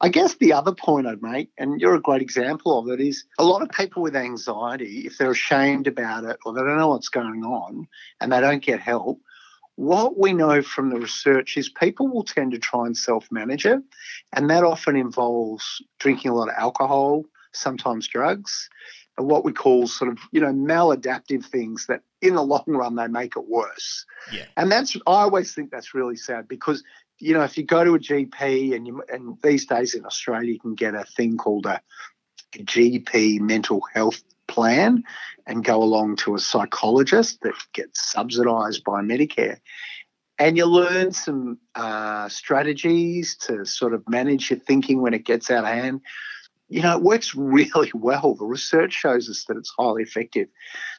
I 0.00 0.08
guess 0.08 0.34
the 0.34 0.52
other 0.52 0.72
point 0.72 1.06
I'd 1.06 1.22
make, 1.22 1.50
and 1.56 1.80
you're 1.80 1.94
a 1.94 2.00
great 2.00 2.22
example 2.22 2.78
of 2.78 2.88
it, 2.88 3.00
is 3.00 3.24
a 3.38 3.44
lot 3.44 3.62
of 3.62 3.70
people 3.70 4.02
with 4.02 4.16
anxiety, 4.16 5.06
if 5.06 5.18
they're 5.18 5.30
ashamed 5.30 5.86
about 5.86 6.24
it 6.24 6.36
or 6.44 6.52
they 6.52 6.60
don't 6.60 6.76
know 6.76 6.88
what's 6.88 7.08
going 7.08 7.44
on 7.44 7.86
and 8.20 8.32
they 8.32 8.40
don't 8.40 8.62
get 8.62 8.80
help, 8.80 9.20
what 9.76 10.18
we 10.18 10.32
know 10.32 10.62
from 10.62 10.90
the 10.90 11.00
research 11.00 11.56
is 11.56 11.68
people 11.68 12.08
will 12.08 12.24
tend 12.24 12.52
to 12.52 12.58
try 12.58 12.86
and 12.86 12.96
self 12.96 13.26
manage 13.30 13.66
it. 13.66 13.82
And 14.32 14.50
that 14.50 14.64
often 14.64 14.96
involves 14.96 15.82
drinking 15.98 16.30
a 16.30 16.34
lot 16.34 16.48
of 16.48 16.54
alcohol, 16.56 17.24
sometimes 17.52 18.06
drugs 18.06 18.68
and 19.16 19.28
what 19.28 19.44
we 19.44 19.52
call 19.52 19.86
sort 19.86 20.10
of 20.10 20.18
you 20.32 20.40
know 20.40 20.52
maladaptive 20.52 21.44
things 21.44 21.86
that 21.86 22.02
in 22.20 22.34
the 22.34 22.42
long 22.42 22.64
run 22.66 22.96
they 22.96 23.06
make 23.06 23.36
it 23.36 23.48
worse 23.48 24.04
yeah. 24.32 24.44
and 24.56 24.70
that's 24.70 24.96
i 25.06 25.22
always 25.22 25.54
think 25.54 25.70
that's 25.70 25.94
really 25.94 26.16
sad 26.16 26.48
because 26.48 26.82
you 27.18 27.32
know 27.34 27.42
if 27.42 27.56
you 27.56 27.64
go 27.64 27.84
to 27.84 27.94
a 27.94 27.98
gp 27.98 28.74
and 28.74 28.86
you 28.86 29.02
and 29.12 29.36
these 29.42 29.66
days 29.66 29.94
in 29.94 30.04
australia 30.04 30.52
you 30.52 30.60
can 30.60 30.74
get 30.74 30.94
a 30.94 31.04
thing 31.16 31.36
called 31.36 31.66
a, 31.66 31.80
gp 32.52 33.40
mental 33.40 33.80
health 33.92 34.22
plan 34.46 35.04
and 35.46 35.64
go 35.64 35.82
along 35.82 36.16
to 36.16 36.34
a 36.34 36.38
psychologist 36.38 37.40
that 37.42 37.54
gets 37.72 38.10
subsidized 38.12 38.84
by 38.84 39.02
medicare. 39.02 39.58
And 40.38 40.56
you 40.56 40.66
learn 40.66 41.12
some 41.12 41.58
uh, 41.74 42.28
strategies 42.28 43.36
to 43.42 43.64
sort 43.64 43.94
of 43.94 44.08
manage 44.08 44.50
your 44.50 44.58
thinking 44.58 45.00
when 45.00 45.14
it 45.14 45.24
gets 45.24 45.50
out 45.50 45.64
of 45.64 45.70
hand 45.70 46.00
you 46.74 46.82
know, 46.82 46.96
it 46.96 47.02
works 47.04 47.34
really 47.36 47.92
well. 47.94 48.34
The 48.34 48.44
research 48.44 48.92
shows 48.92 49.30
us 49.30 49.44
that 49.44 49.56
it's 49.56 49.72
highly 49.78 50.02
effective. 50.02 50.48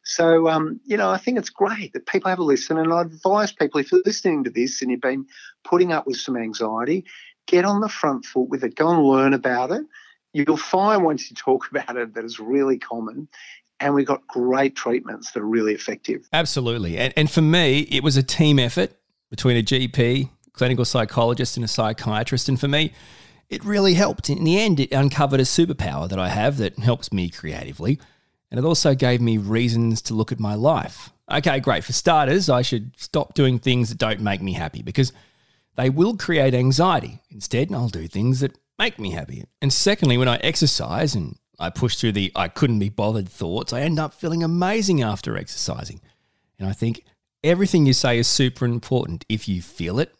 So, 0.06 0.48
um, 0.48 0.80
you 0.86 0.96
know, 0.96 1.10
I 1.10 1.18
think 1.18 1.38
it's 1.38 1.50
great 1.50 1.92
that 1.94 2.06
people 2.06 2.30
have 2.30 2.40
a 2.40 2.44
listen. 2.44 2.78
And 2.78 2.94
I 2.94 3.02
advise 3.02 3.52
people 3.52 3.82
if 3.82 3.92
you're 3.92 4.02
listening 4.06 4.46
to 4.46 4.50
this 4.50 4.82
and 4.82 4.90
you've 4.90 5.02
been 5.02 5.26
putting 5.66 5.92
up 5.92 6.08
with 6.08 6.16
some 6.16 6.38
anxiety, 6.38 7.04
get 7.46 7.66
on 7.66 7.82
the 7.82 7.90
front 7.90 8.24
foot 8.24 8.48
with 8.48 8.64
it, 8.64 8.76
go 8.76 8.90
and 8.90 9.04
learn 9.04 9.34
about 9.34 9.72
it. 9.72 9.84
You'll 10.32 10.56
find 10.56 11.04
once 11.04 11.30
you 11.30 11.36
talk 11.36 11.70
about 11.72 11.98
it 11.98 12.14
that 12.14 12.24
it's 12.24 12.40
really 12.40 12.80
common. 12.80 13.28
And 13.82 13.94
we've 13.94 14.08
got 14.08 14.26
great 14.28 14.78
treatments 14.78 15.32
that 15.32 15.42
are 15.42 15.46
really 15.46 15.74
effective. 15.74 16.30
Absolutely. 16.32 16.98
And, 16.98 17.14
and 17.18 17.30
for 17.30 17.42
me, 17.42 17.82
it 17.92 18.02
was 18.02 18.16
a 18.16 18.24
team 18.24 18.58
effort 18.60 18.92
between 19.30 19.58
a 19.58 19.62
GP, 19.62 20.30
clinical 20.54 20.86
psychologist, 20.86 21.58
and 21.58 21.66
a 21.66 21.68
psychiatrist. 21.68 22.48
And 22.48 22.58
for 22.58 22.70
me, 22.70 22.94
it 23.50 23.64
really 23.64 23.94
helped. 23.94 24.30
In 24.30 24.44
the 24.44 24.60
end, 24.60 24.80
it 24.80 24.92
uncovered 24.92 25.40
a 25.40 25.44
superpower 25.44 26.10
that 26.10 26.20
I 26.20 26.30
have 26.30 26.58
that 26.58 26.80
helps 26.80 27.14
me 27.14 27.30
creatively, 27.30 28.00
and 28.50 28.60
it 28.60 28.66
also 28.66 28.96
gave 28.96 29.22
me 29.22 29.38
reasons 29.38 30.02
to 30.04 30.14
look 30.14 30.32
at 30.32 30.40
my 30.40 30.56
life. 30.56 31.10
Okay, 31.32 31.60
great. 31.60 31.84
For 31.84 31.94
starters, 31.94 32.50
I 32.50 32.62
should 32.62 32.92
stop 32.98 33.34
doing 33.34 33.60
things 33.60 33.90
that 33.90 33.98
don't 33.98 34.20
make 34.22 34.42
me 34.42 34.54
happy 34.54 34.82
because 34.82 35.12
they 35.76 35.90
will 35.90 36.16
create 36.16 36.54
anxiety. 36.54 37.20
Instead, 37.32 37.74
I'll 37.74 37.90
do 37.90 38.08
things 38.08 38.40
that 38.42 38.58
make 38.78 39.00
me 39.00 39.12
happy. 39.12 39.46
And 39.62 39.74
secondly, 39.74 40.18
when 40.18 40.28
I 40.28 40.38
exercise 40.38 41.16
and 41.16 41.38
I 41.60 41.70
push 41.70 41.96
through 41.96 42.14
the 42.14 42.32
I 42.36 42.48
couldn't 42.48 42.80
be 42.80 42.90
bothered 42.90 43.30
thoughts, 43.30 43.74
I 43.74 43.82
end 43.82 44.00
up 44.00 44.14
feeling 44.14 44.44
amazing 44.44 45.02
after 45.02 45.38
exercising. 45.38 46.02
And 46.60 46.70
I 46.70 46.74
think 46.74 47.04
everything 47.44 47.86
you 47.86 47.94
say 47.94 48.18
is 48.18 48.28
super 48.28 48.66
important. 48.66 49.26
If 49.28 49.48
you 49.48 49.62
feel 49.62 50.00
it, 50.00 50.14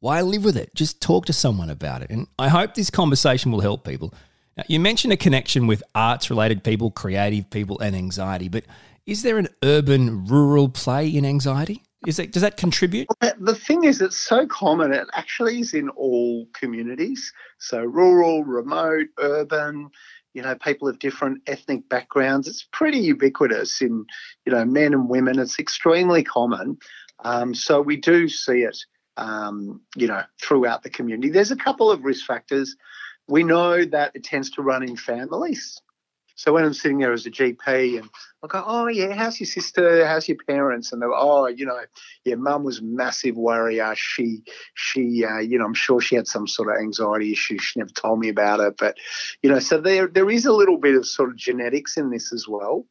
why 0.00 0.20
live 0.20 0.44
with 0.44 0.56
it? 0.56 0.74
Just 0.74 1.00
talk 1.00 1.26
to 1.26 1.32
someone 1.32 1.70
about 1.70 2.02
it. 2.02 2.10
And 2.10 2.28
I 2.38 2.48
hope 2.48 2.74
this 2.74 2.90
conversation 2.90 3.50
will 3.50 3.60
help 3.60 3.84
people. 3.84 4.14
Now, 4.56 4.64
you 4.68 4.80
mentioned 4.80 5.12
a 5.12 5.16
connection 5.16 5.66
with 5.66 5.82
arts 5.94 6.30
related 6.30 6.62
people, 6.64 6.90
creative 6.90 7.50
people, 7.50 7.78
and 7.80 7.94
anxiety, 7.94 8.48
but 8.48 8.64
is 9.06 9.22
there 9.22 9.38
an 9.38 9.48
urban 9.62 10.26
rural 10.26 10.68
play 10.68 11.08
in 11.08 11.24
anxiety? 11.24 11.82
Is 12.06 12.18
it, 12.18 12.32
does 12.32 12.42
that 12.42 12.56
contribute? 12.56 13.08
The 13.40 13.54
thing 13.54 13.84
is, 13.84 14.00
it's 14.00 14.16
so 14.16 14.46
common. 14.46 14.92
It 14.92 15.08
actually 15.14 15.60
is 15.60 15.74
in 15.74 15.88
all 15.90 16.46
communities. 16.52 17.32
So, 17.58 17.82
rural, 17.82 18.44
remote, 18.44 19.08
urban, 19.18 19.88
you 20.32 20.42
know, 20.42 20.54
people 20.56 20.86
of 20.86 21.00
different 21.00 21.42
ethnic 21.48 21.88
backgrounds. 21.88 22.46
It's 22.46 22.68
pretty 22.70 22.98
ubiquitous 22.98 23.80
in, 23.80 24.06
you 24.46 24.52
know, 24.52 24.64
men 24.64 24.94
and 24.94 25.08
women. 25.08 25.40
It's 25.40 25.58
extremely 25.58 26.22
common. 26.22 26.78
Um, 27.24 27.52
so, 27.52 27.80
we 27.80 27.96
do 27.96 28.28
see 28.28 28.62
it 28.62 28.78
um, 29.18 29.80
you 29.96 30.06
know, 30.06 30.22
throughout 30.40 30.82
the 30.82 30.90
community. 30.90 31.28
There's 31.28 31.50
a 31.50 31.56
couple 31.56 31.90
of 31.90 32.04
risk 32.04 32.24
factors. 32.24 32.76
We 33.26 33.42
know 33.42 33.84
that 33.84 34.12
it 34.14 34.24
tends 34.24 34.50
to 34.50 34.62
run 34.62 34.82
in 34.82 34.96
families. 34.96 35.80
So 36.36 36.52
when 36.52 36.64
I'm 36.64 36.72
sitting 36.72 36.98
there 36.98 37.12
as 37.12 37.26
a 37.26 37.32
GP 37.32 37.98
and 37.98 38.08
I 38.44 38.46
go, 38.46 38.62
oh 38.64 38.86
yeah, 38.86 39.12
how's 39.12 39.40
your 39.40 39.48
sister? 39.48 40.06
How's 40.06 40.28
your 40.28 40.36
parents? 40.46 40.92
And 40.92 41.02
they're, 41.02 41.12
oh, 41.12 41.48
you 41.48 41.66
know, 41.66 41.80
yeah, 42.24 42.36
mum 42.36 42.62
was 42.62 42.78
a 42.78 42.84
massive 42.84 43.36
worrier. 43.36 43.92
She, 43.96 44.42
she, 44.74 45.24
uh, 45.24 45.40
you 45.40 45.58
know, 45.58 45.64
I'm 45.64 45.74
sure 45.74 46.00
she 46.00 46.14
had 46.14 46.28
some 46.28 46.46
sort 46.46 46.68
of 46.68 46.80
anxiety 46.80 47.32
issue. 47.32 47.58
She 47.58 47.80
never 47.80 47.90
told 47.90 48.20
me 48.20 48.28
about 48.28 48.60
it, 48.60 48.76
but 48.78 48.96
you 49.42 49.50
know, 49.50 49.58
so 49.58 49.80
there 49.80 50.06
there 50.06 50.30
is 50.30 50.46
a 50.46 50.52
little 50.52 50.78
bit 50.78 50.94
of 50.94 51.06
sort 51.06 51.30
of 51.30 51.36
genetics 51.36 51.96
in 51.96 52.10
this 52.10 52.32
as 52.32 52.46
well. 52.46 52.86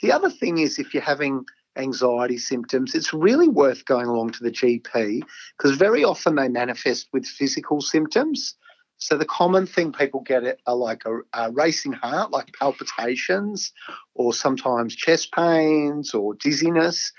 The 0.00 0.12
other 0.12 0.30
thing 0.30 0.56
is 0.56 0.78
if 0.78 0.94
you're 0.94 1.02
having 1.02 1.44
anxiety 1.76 2.38
symptoms, 2.38 2.94
it's 2.94 3.12
really 3.12 3.48
worth 3.48 3.84
going 3.84 4.06
along 4.06 4.30
to 4.32 4.42
the 4.42 4.50
GP 4.50 5.22
because 5.56 5.76
very 5.76 6.04
often 6.04 6.36
they 6.36 6.48
manifest 6.48 7.08
with 7.12 7.26
physical 7.26 7.80
symptoms. 7.80 8.56
So 8.98 9.16
the 9.16 9.26
common 9.26 9.66
thing 9.66 9.92
people 9.92 10.20
get 10.20 10.60
are 10.66 10.74
like 10.74 11.02
a, 11.04 11.18
a, 11.34 11.50
racing 11.50 11.92
heart, 11.92 12.30
like 12.30 12.54
palpitations, 12.58 13.72
or 14.14 14.32
sometimes 14.32 14.96
chest 14.96 15.32
pains 15.32 16.14
or 16.14 16.34
dizziness. 16.34 17.12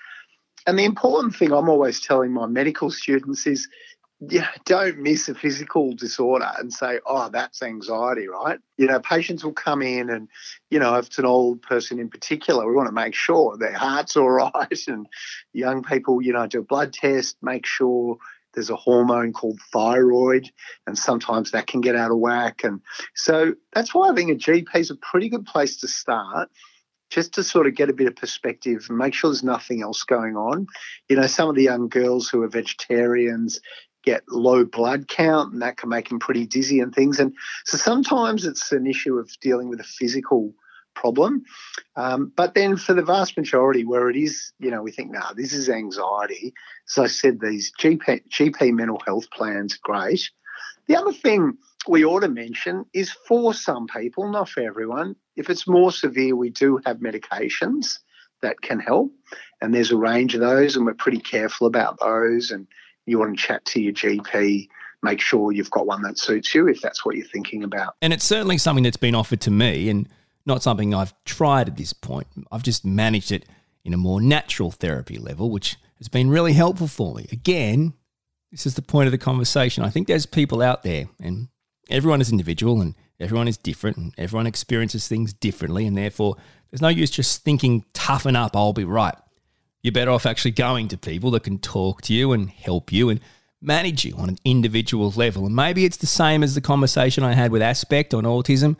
And 0.66 0.78
the 0.78 0.86
important 0.86 1.36
thing 1.36 1.54
I'm 1.54 1.70
always 1.70 2.02
telling 2.02 2.34
my 2.34 2.48
medical 2.48 2.90
students 3.02 3.46
is 3.46 3.70
yeah, 4.20 4.48
don't 4.66 4.98
miss 4.98 5.30
a 5.30 5.36
physical 5.36 5.94
disorder 5.94 6.50
and 6.58 6.74
say, 6.74 7.00
oh, 7.06 7.30
that's 7.30 7.62
anxiety, 7.62 8.28
right? 8.28 8.60
You 8.78 8.88
know, 8.88 9.00
patients 9.00 9.44
will 9.44 9.54
come 9.54 9.84
in 9.84 10.10
and, 10.10 10.28
you 10.72 10.80
know, 10.80 10.96
if 10.96 11.08
it's 11.08 11.20
an 11.20 11.26
old 11.26 11.62
person 11.62 12.00
in 12.00 12.10
particular, 12.10 12.68
we 12.68 12.74
want 12.74 12.88
to 12.88 12.94
make 12.94 13.14
sure 13.14 13.58
their 13.58 13.74
heart's 13.74 14.18
all 14.18 14.30
right. 14.30 14.88
And 14.88 15.08
young 15.54 15.84
people, 15.84 16.22
you 16.22 16.34
know, 16.34 16.48
do 16.48 16.60
a 16.60 16.64
blood 16.64 16.94
test, 16.94 17.38
make 17.44 17.66
sure 17.66 18.18
there's 18.54 18.72
a 18.72 18.76
hormone 18.76 19.34
called 19.34 19.60
thyroid, 19.72 20.50
and 20.88 20.98
sometimes 20.98 21.52
that 21.52 21.68
can 21.68 21.80
get 21.80 21.96
out 21.96 22.10
of 22.10 22.18
whack. 22.18 22.64
And 22.64 22.82
so 23.14 23.54
that's 23.72 23.94
why 23.94 24.10
I 24.10 24.16
think 24.16 24.32
a 24.32 24.36
GP 24.36 24.76
is 24.76 24.90
a 24.90 24.96
pretty 24.96 25.30
good 25.30 25.46
place 25.46 25.78
to 25.82 25.88
start 25.88 26.50
just 27.10 27.34
to 27.34 27.44
sort 27.44 27.68
of 27.68 27.76
get 27.76 27.90
a 27.90 27.94
bit 27.94 28.08
of 28.08 28.16
perspective 28.16 28.86
and 28.90 28.98
make 28.98 29.14
sure 29.14 29.30
there's 29.30 29.44
nothing 29.44 29.82
else 29.82 30.04
going 30.04 30.36
on. 30.36 30.68
You 31.08 31.16
know, 31.16 31.28
some 31.28 31.50
of 31.50 31.56
the 31.56 31.64
young 31.64 31.88
girls 31.88 32.28
who 32.30 32.44
are 32.44 32.50
vegetarians, 32.50 33.62
get 34.08 34.24
low 34.30 34.64
blood 34.64 35.10
count 35.10 35.52
and 35.52 35.62
that 35.62 35.76
can 35.76 35.90
make 35.90 36.10
him 36.10 36.18
pretty 36.18 36.46
dizzy 36.46 36.80
and 36.80 36.96
things. 36.96 37.20
And 37.20 37.34
so 37.66 37.78
sometimes 37.78 38.46
it's 38.46 38.72
an 38.72 38.88
issue 38.88 39.18
of 39.18 39.30
dealing 39.42 39.68
with 39.68 39.82
a 39.82 39.84
physical 39.84 40.54
problem. 40.96 41.44
Um, 41.98 42.32
but 42.34 42.56
then 42.56 42.78
for 42.78 42.94
the 42.94 43.04
vast 43.04 43.36
majority 43.36 43.84
where 43.84 44.10
it 44.10 44.16
is, 44.16 44.54
you 44.60 44.72
know, 44.72 44.82
we 44.82 44.94
think, 44.94 45.12
nah, 45.12 45.34
this 45.34 45.52
is 45.52 45.68
anxiety. 45.68 46.54
As 46.90 46.98
I 46.98 47.08
said, 47.08 47.42
these 47.42 47.74
GP, 47.78 48.22
GP 48.30 48.72
mental 48.72 49.02
health 49.06 49.30
plans 49.30 49.76
are 49.76 49.80
great. 49.84 50.30
The 50.88 50.96
other 50.96 51.12
thing 51.12 51.58
we 51.86 52.06
ought 52.06 52.22
to 52.22 52.30
mention 52.30 52.86
is 52.94 53.12
for 53.12 53.54
some 53.54 53.88
people, 53.88 54.32
not 54.32 54.48
for 54.48 54.62
everyone, 54.62 55.18
if 55.36 55.50
it's 55.50 55.68
more 55.68 55.92
severe, 55.92 56.34
we 56.34 56.50
do 56.50 56.80
have 56.86 57.00
medications 57.00 58.00
that 58.42 58.62
can 58.62 58.80
help. 58.80 59.12
And 59.62 59.74
there's 59.74 59.92
a 59.92 59.98
range 59.98 60.34
of 60.34 60.42
those, 60.42 60.78
and 60.78 60.86
we're 60.86 60.94
pretty 60.94 61.20
careful 61.20 61.68
about 61.68 62.00
those. 62.00 62.52
And 62.52 62.68
you 63.08 63.20
want 63.20 63.38
to 63.38 63.44
chat 63.44 63.66
to 63.66 63.82
your 63.82 63.94
GP, 63.94 64.68
make 65.02 65.22
sure 65.22 65.52
you've 65.52 65.72
got 65.72 65.88
one 65.88 66.02
that 66.04 66.18
suits 66.18 66.54
you 66.54 66.68
if 66.68 66.82
that's 66.82 67.06
what 67.06 67.16
you're 67.16 67.28
thinking 67.28 67.64
about. 67.64 67.96
And 68.02 68.14
it's 68.14 68.26
certainly 68.26 68.58
something 68.58 68.84
that's 68.84 68.98
been 68.98 69.16
offered 69.16 69.42
to 69.42 69.52
me 69.52 69.90
and 69.90 70.08
not 70.46 70.64
something 70.64 70.94
I've 70.94 71.14
tried 71.24 71.68
at 71.68 71.78
this 71.78 71.94
point. 71.94 72.28
I've 72.52 72.64
just 72.64 72.86
managed 72.86 73.32
it 73.32 73.46
in 73.84 73.94
a 73.94 73.98
more 73.98 74.22
natural 74.22 74.72
therapy 74.72 75.18
level, 75.18 75.50
which 75.50 75.78
has 75.98 76.10
been 76.10 76.30
really 76.30 76.54
helpful 76.54 76.88
for 76.88 77.16
me. 77.16 77.28
Again, 77.32 77.94
this 78.52 78.66
is 78.66 78.76
the 78.76 78.82
point 78.82 79.08
of 79.08 79.12
the 79.12 79.18
conversation. 79.18 79.84
I 79.84 79.90
think 79.90 80.08
there's 80.08 80.26
people 80.26 80.62
out 80.62 80.84
there, 80.84 81.08
and 81.22 81.48
everyone 81.90 82.22
is 82.22 82.32
individual 82.32 82.82
and 82.82 82.96
everyone 83.20 83.48
is 83.48 83.58
different 83.58 83.98
and 83.98 84.14
everyone 84.18 84.48
experiences 84.48 85.08
things 85.08 85.34
differently. 85.34 85.86
And 85.86 85.98
therefore, 85.98 86.36
there's 86.70 86.82
no 86.82 86.88
use 86.88 87.10
just 87.10 87.44
thinking, 87.44 87.86
toughen 87.94 88.36
up, 88.36 88.56
I'll 88.56 88.74
be 88.74 88.86
right 88.86 89.16
you're 89.88 89.94
better 89.94 90.12
off 90.12 90.26
actually 90.26 90.52
going 90.52 90.90
to 90.90 90.98
people 90.98 91.32
that 91.32 91.44
can 91.44 91.58
talk 91.58 92.02
to 92.02 92.14
you 92.14 92.34
and 92.34 92.50
help 92.50 92.92
you 92.92 93.10
and 93.10 93.22
manage 93.62 94.04
you 94.04 94.14
on 94.18 94.28
an 94.28 94.38
individual 94.44 95.12
level. 95.12 95.46
And 95.46 95.56
maybe 95.56 95.86
it's 95.86 95.96
the 95.96 96.06
same 96.06 96.44
as 96.44 96.56
the 96.56 96.62
conversation 96.62 97.24
I 97.24 97.32
had 97.32 97.54
with 97.54 97.62
Aspect 97.62 98.14
on 98.14 98.26
autism, 98.26 98.76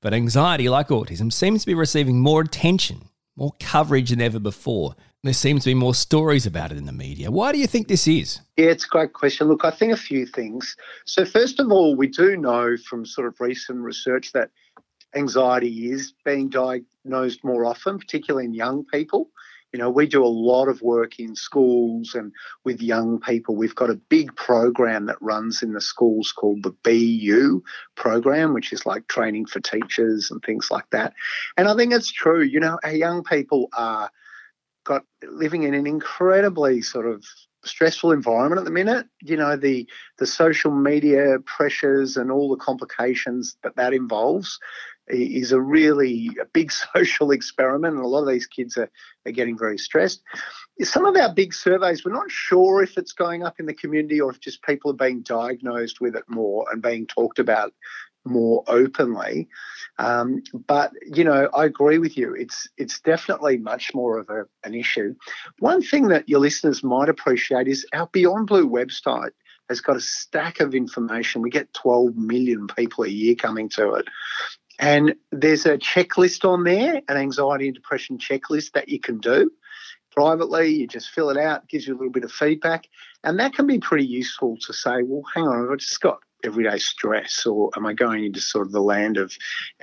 but 0.00 0.14
anxiety, 0.14 0.70
like 0.70 0.88
autism, 0.88 1.30
seems 1.30 1.60
to 1.60 1.66
be 1.66 1.74
receiving 1.74 2.20
more 2.20 2.40
attention, 2.40 3.10
more 3.36 3.52
coverage 3.60 4.08
than 4.08 4.22
ever 4.22 4.38
before. 4.38 4.94
There 5.22 5.34
seems 5.34 5.64
to 5.64 5.70
be 5.70 5.74
more 5.74 5.94
stories 5.94 6.46
about 6.46 6.72
it 6.72 6.78
in 6.78 6.86
the 6.86 6.92
media. 6.92 7.30
Why 7.30 7.52
do 7.52 7.58
you 7.58 7.66
think 7.66 7.88
this 7.88 8.08
is? 8.08 8.40
Yeah, 8.56 8.70
it's 8.70 8.86
a 8.86 8.88
great 8.88 9.12
question. 9.12 9.48
Look, 9.48 9.66
I 9.66 9.70
think 9.70 9.92
a 9.92 9.98
few 9.98 10.24
things. 10.24 10.76
So, 11.04 11.26
first 11.26 11.60
of 11.60 11.70
all, 11.70 11.94
we 11.94 12.06
do 12.06 12.38
know 12.38 12.78
from 12.78 13.04
sort 13.04 13.26
of 13.26 13.38
recent 13.38 13.80
research 13.80 14.32
that 14.32 14.48
anxiety 15.14 15.90
is 15.90 16.14
being 16.24 16.48
diagnosed 16.48 17.44
more 17.44 17.66
often, 17.66 17.98
particularly 17.98 18.46
in 18.46 18.54
young 18.54 18.86
people. 18.86 19.28
You 19.72 19.78
know, 19.78 19.90
we 19.90 20.06
do 20.06 20.24
a 20.24 20.26
lot 20.26 20.68
of 20.68 20.80
work 20.80 21.18
in 21.18 21.36
schools 21.36 22.14
and 22.14 22.32
with 22.64 22.80
young 22.80 23.20
people. 23.20 23.54
We've 23.54 23.74
got 23.74 23.90
a 23.90 24.00
big 24.08 24.34
program 24.34 25.06
that 25.06 25.20
runs 25.20 25.62
in 25.62 25.72
the 25.74 25.80
schools 25.80 26.32
called 26.32 26.62
the 26.62 26.74
Be 26.82 26.96
You 26.96 27.62
program, 27.94 28.54
which 28.54 28.72
is 28.72 28.86
like 28.86 29.08
training 29.08 29.46
for 29.46 29.60
teachers 29.60 30.30
and 30.30 30.42
things 30.42 30.70
like 30.70 30.88
that. 30.90 31.12
And 31.56 31.68
I 31.68 31.76
think 31.76 31.92
it's 31.92 32.10
true. 32.10 32.42
You 32.42 32.60
know, 32.60 32.78
our 32.82 32.94
young 32.94 33.22
people 33.22 33.68
are 33.76 34.10
got 34.84 35.04
living 35.22 35.64
in 35.64 35.74
an 35.74 35.86
incredibly 35.86 36.80
sort 36.80 37.06
of 37.06 37.22
stressful 37.64 38.12
environment 38.12 38.58
at 38.58 38.64
the 38.64 38.70
minute. 38.70 39.06
You 39.22 39.36
know, 39.36 39.56
the 39.56 39.86
the 40.18 40.26
social 40.26 40.70
media 40.70 41.38
pressures 41.44 42.16
and 42.16 42.30
all 42.30 42.48
the 42.48 42.56
complications 42.56 43.56
that 43.62 43.76
that 43.76 43.92
involves 43.92 44.58
is 45.10 45.52
a 45.52 45.60
really 45.60 46.30
a 46.40 46.44
big 46.46 46.72
social 46.94 47.30
experiment, 47.30 47.96
and 47.96 48.04
a 48.04 48.08
lot 48.08 48.22
of 48.22 48.28
these 48.28 48.46
kids 48.46 48.76
are, 48.76 48.90
are 49.26 49.32
getting 49.32 49.58
very 49.58 49.78
stressed. 49.78 50.22
Some 50.82 51.04
of 51.06 51.16
our 51.16 51.32
big 51.34 51.52
surveys, 51.54 52.04
we're 52.04 52.12
not 52.12 52.30
sure 52.30 52.82
if 52.82 52.96
it's 52.96 53.12
going 53.12 53.42
up 53.42 53.58
in 53.58 53.66
the 53.66 53.74
community 53.74 54.20
or 54.20 54.30
if 54.30 54.40
just 54.40 54.62
people 54.62 54.90
are 54.92 54.94
being 54.94 55.22
diagnosed 55.22 56.00
with 56.00 56.14
it 56.14 56.24
more 56.28 56.66
and 56.70 56.80
being 56.80 57.06
talked 57.06 57.38
about 57.38 57.72
more 58.24 58.62
openly. 58.66 59.48
Um, 59.98 60.42
but 60.66 60.92
you 61.02 61.24
know, 61.24 61.48
I 61.54 61.64
agree 61.64 61.98
with 61.98 62.16
you. 62.16 62.34
It's 62.34 62.68
it's 62.76 63.00
definitely 63.00 63.58
much 63.58 63.92
more 63.94 64.18
of 64.18 64.28
a, 64.28 64.44
an 64.64 64.74
issue. 64.74 65.14
One 65.58 65.82
thing 65.82 66.08
that 66.08 66.28
your 66.28 66.40
listeners 66.40 66.84
might 66.84 67.08
appreciate 67.08 67.66
is 67.66 67.86
our 67.92 68.08
Beyond 68.12 68.46
Blue 68.46 68.68
website 68.68 69.32
has 69.68 69.80
got 69.80 69.96
a 69.96 70.00
stack 70.00 70.60
of 70.60 70.74
information. 70.74 71.42
We 71.42 71.50
get 71.50 71.72
12 71.74 72.16
million 72.16 72.66
people 72.68 73.04
a 73.04 73.08
year 73.08 73.34
coming 73.34 73.68
to 73.70 73.94
it. 73.94 74.06
And 74.78 75.14
there's 75.32 75.66
a 75.66 75.78
checklist 75.78 76.48
on 76.48 76.64
there, 76.64 77.02
an 77.08 77.16
anxiety 77.16 77.66
and 77.66 77.74
depression 77.74 78.18
checklist 78.18 78.72
that 78.72 78.88
you 78.88 79.00
can 79.00 79.18
do 79.18 79.50
privately. 80.12 80.68
You 80.68 80.86
just 80.86 81.10
fill 81.10 81.30
it 81.30 81.36
out, 81.36 81.68
gives 81.68 81.86
you 81.86 81.94
a 81.94 81.98
little 81.98 82.12
bit 82.12 82.24
of 82.24 82.32
feedback. 82.32 82.88
And 83.24 83.38
that 83.40 83.54
can 83.54 83.66
be 83.66 83.78
pretty 83.78 84.06
useful 84.06 84.56
to 84.66 84.72
say, 84.72 85.02
well, 85.02 85.22
hang 85.34 85.44
on, 85.44 85.70
I've 85.70 85.78
just 85.78 86.00
got 86.00 86.18
everyday 86.44 86.78
stress 86.78 87.46
or 87.46 87.70
am 87.76 87.84
I 87.84 87.94
going 87.94 88.24
into 88.24 88.40
sort 88.40 88.66
of 88.66 88.72
the 88.72 88.80
land 88.80 89.16
of 89.16 89.32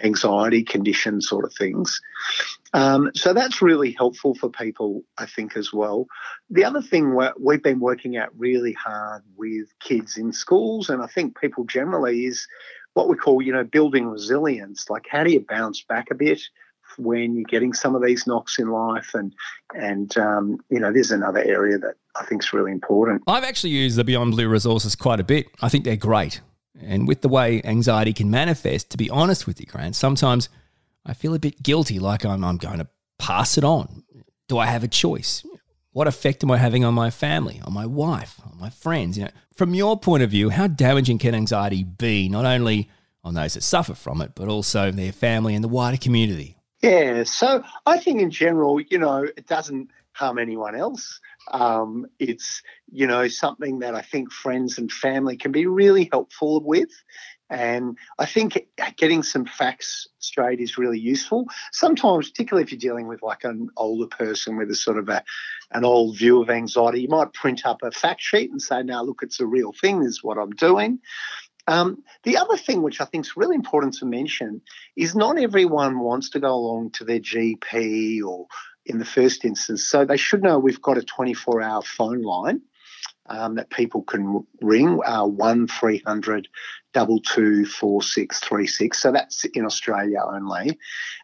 anxiety 0.02 0.64
condition 0.64 1.20
sort 1.20 1.46
of 1.46 1.54
things? 1.54 2.02
Um, 2.74 3.12
so 3.14 3.34
that's 3.34 3.62
really 3.62 3.92
helpful 3.92 4.36
for 4.36 4.50
people, 4.50 5.04
I 5.18 5.26
think, 5.26 5.58
as 5.58 5.74
well. 5.74 6.08
The 6.50 6.64
other 6.64 6.82
thing 6.82 7.18
we've 7.40 7.64
been 7.64 7.80
working 7.80 8.18
out 8.18 8.30
really 8.38 8.74
hard 8.74 9.24
with 9.36 9.68
kids 9.80 10.18
in 10.18 10.32
schools, 10.32 10.90
and 10.90 11.02
I 11.02 11.08
think 11.08 11.40
people 11.40 11.66
generally, 11.66 12.26
is 12.26 12.48
what 12.96 13.08
we 13.08 13.16
call, 13.16 13.42
you 13.42 13.54
know, 13.54 13.64
building 13.64 14.08
resilience. 14.08 14.90
Like, 14.90 15.06
how 15.10 15.24
do 15.24 15.32
you 15.32 15.46
bounce 15.48 15.84
back 15.84 16.08
a 16.10 16.16
bit 16.16 16.42
when 16.98 17.36
you're 17.36 17.44
getting 17.44 17.74
some 17.74 17.94
of 17.94 18.02
these 18.02 18.26
knocks 18.26 18.58
in 18.58 18.70
life? 18.70 19.12
And 19.14 19.34
and 19.76 20.18
um, 20.18 20.60
you 20.70 20.80
know, 20.80 20.92
there's 20.92 21.12
another 21.12 21.44
area 21.44 21.78
that 21.78 21.96
I 22.16 22.26
think 22.26 22.44
is 22.44 22.54
really 22.54 22.72
important. 22.72 23.22
I've 23.28 23.44
actually 23.44 23.72
used 23.72 23.98
the 23.98 24.04
Beyond 24.04 24.32
Blue 24.32 24.48
resources 24.48 24.96
quite 24.96 25.20
a 25.20 25.24
bit. 25.24 25.48
I 25.62 25.70
think 25.70 25.84
they're 25.84 25.96
great. 25.96 26.42
And 26.82 27.08
with 27.08 27.22
the 27.22 27.30
way 27.30 27.62
anxiety 27.64 28.14
can 28.14 28.30
manifest, 28.30 28.90
to 28.92 28.98
be 28.98 29.10
honest 29.10 29.46
with 29.46 29.60
you, 29.60 29.66
Grant, 29.66 29.96
sometimes 29.96 30.50
I 31.06 31.14
feel 31.14 31.34
a 31.34 31.40
bit 31.40 31.62
guilty, 31.64 32.00
like 32.00 32.26
I'm, 32.26 32.44
I'm 32.44 32.58
going 32.58 32.80
to 32.80 32.88
pass 33.18 33.58
it 33.58 33.64
on. 33.64 34.04
Do 34.48 34.58
I 34.58 34.66
have 34.66 34.84
a 34.84 34.88
choice? 34.88 35.46
What 35.96 36.10
effect 36.10 36.44
am 36.44 36.52
I 36.52 36.58
having 36.58 36.84
on 36.84 36.94
my 36.94 37.10
family, 37.10 37.62
on 37.64 37.72
my 37.72 37.86
wife, 37.86 38.42
on 38.44 38.60
my 38.60 38.70
friends? 38.70 39.18
You 39.18 39.24
know, 39.24 39.32
from 39.54 39.74
your 39.74 39.98
point 39.98 40.24
of 40.24 40.30
view, 40.30 40.50
how 40.50 40.68
damaging 40.68 41.20
can 41.20 41.34
anxiety 41.34 41.86
be, 41.86 42.28
not 42.28 42.44
only 42.44 42.90
on 43.24 43.34
those 43.34 43.54
that 43.54 43.64
suffer 43.64 43.96
from 43.96 44.20
it, 44.20 44.34
but 44.36 44.50
also 44.50 44.92
their 44.92 45.14
family 45.14 45.56
and 45.56 45.64
the 45.64 45.70
wider 45.70 45.96
community? 45.96 46.58
Yeah, 46.82 47.24
so 47.24 47.64
I 47.86 47.98
think 47.98 48.20
in 48.20 48.30
general, 48.30 48.82
you 48.82 48.98
know, 48.98 49.24
it 49.24 49.48
doesn't 49.48 49.90
harm 50.12 50.38
anyone 50.38 50.76
else. 50.76 51.22
Um, 51.54 52.08
it's, 52.20 52.62
you 52.92 53.08
know, 53.08 53.30
something 53.30 53.80
that 53.80 53.96
I 53.96 54.02
think 54.02 54.34
friends 54.34 54.78
and 54.78 54.92
family 54.92 55.38
can 55.38 55.54
be 55.54 55.66
really 55.66 56.10
helpful 56.12 56.60
with. 56.60 56.92
And 57.50 57.98
I 58.18 58.26
think 58.26 58.58
getting 58.98 59.22
some 59.22 59.46
facts 59.46 60.08
straight 60.20 60.60
is 60.60 60.78
really 60.78 61.00
useful. 61.00 61.46
Sometimes, 61.72 62.30
particularly 62.30 62.64
if 62.64 62.72
you're 62.72 62.80
dealing 62.80 63.08
with 63.08 63.22
like 63.22 63.44
an 63.44 63.70
older 63.78 64.08
person 64.08 64.58
with 64.58 64.72
a 64.72 64.76
sort 64.76 64.98
of 64.98 65.10
a, 65.10 65.24
an 65.72 65.86
old 65.86 66.18
view 66.18 66.42
of 66.42 66.50
anxiety, 66.50 67.02
you 67.02 67.08
might 67.08 67.34
print 67.34 67.66
up 67.66 67.84
a 67.84 67.92
fact 67.92 68.22
sheet 68.22 68.50
and 68.50 68.62
say, 68.62 68.82
now 68.82 69.04
look, 69.04 69.20
it's 69.22 69.40
a 69.40 69.46
real 69.46 69.72
thing, 69.74 70.00
this 70.00 70.10
is 70.10 70.24
what 70.24 70.38
I'm 70.38 70.52
doing. 70.52 71.00
Um, 71.68 72.04
the 72.24 72.38
other 72.38 72.58
thing, 72.58 72.82
which 72.82 73.02
I 73.02 73.06
think 73.06 73.26
is 73.26 73.38
really 73.38 73.56
important 73.56 73.96
to 73.96 74.06
mention, 74.06 74.62
is 74.96 75.16
not 75.16 75.38
everyone 75.38 76.00
wants 76.00 76.30
to 76.32 76.40
go 76.40 76.54
along 76.54 76.92
to 76.92 77.04
their 77.04 77.20
GP 77.20 78.24
or 78.24 78.48
in 78.86 79.00
the 79.00 79.06
first 79.06 79.46
instance. 79.46 79.84
So 79.84 80.06
they 80.06 80.18
should 80.18 80.44
know 80.44 80.60
we've 80.60 80.82
got 80.82 80.98
a 80.98 81.04
24 81.04 81.62
hour 81.62 81.82
phone 81.82 82.22
line 82.22 82.62
um, 83.28 83.56
that 83.56 83.70
people 83.70 84.04
can 84.04 84.46
ring, 84.62 85.00
uh, 85.06 85.26
1300 85.26 86.48
224636. 86.94 89.02
So 89.02 89.12
that's 89.12 89.44
in 89.46 89.66
Australia 89.66 90.20
only. 90.26 90.78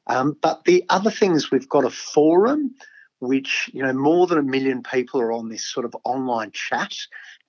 Um, 0.07 0.35
but 0.41 0.65
the 0.65 0.83
other 0.89 1.11
thing 1.11 1.33
is 1.33 1.49
we've 1.49 1.69
got 1.69 1.85
a 1.85 1.89
forum 1.89 2.75
which 3.19 3.69
you 3.71 3.83
know 3.83 3.93
more 3.93 4.25
than 4.25 4.39
a 4.39 4.43
million 4.43 4.81
people 4.81 5.21
are 5.21 5.31
on 5.31 5.47
this 5.47 5.63
sort 5.63 5.85
of 5.85 5.95
online 6.03 6.49
chat 6.51 6.91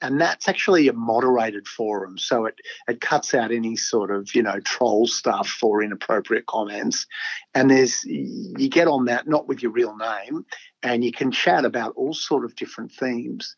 and 0.03 0.21
that's 0.21 0.47
actually 0.47 0.87
a 0.87 0.93
moderated 0.93 1.67
forum 1.67 2.19
so 2.19 2.45
it 2.45 2.57
it 2.89 3.01
cuts 3.01 3.33
out 3.33 3.51
any 3.51 3.75
sort 3.75 4.11
of 4.11 4.35
you 4.35 4.43
know 4.43 4.61
troll 4.61 5.07
stuff 5.07 5.61
or 5.63 5.83
inappropriate 5.83 6.45
comments 6.45 7.07
and 7.55 7.71
there's 7.71 8.05
you 8.05 8.69
get 8.69 8.87
on 8.87 9.07
that 9.07 9.27
not 9.27 9.49
with 9.49 9.63
your 9.63 9.73
real 9.73 9.97
name 9.97 10.45
and 10.83 11.03
you 11.03 11.11
can 11.11 11.31
chat 11.31 11.65
about 11.65 11.95
all 11.97 12.13
sort 12.13 12.45
of 12.45 12.55
different 12.55 12.93
themes 12.93 13.57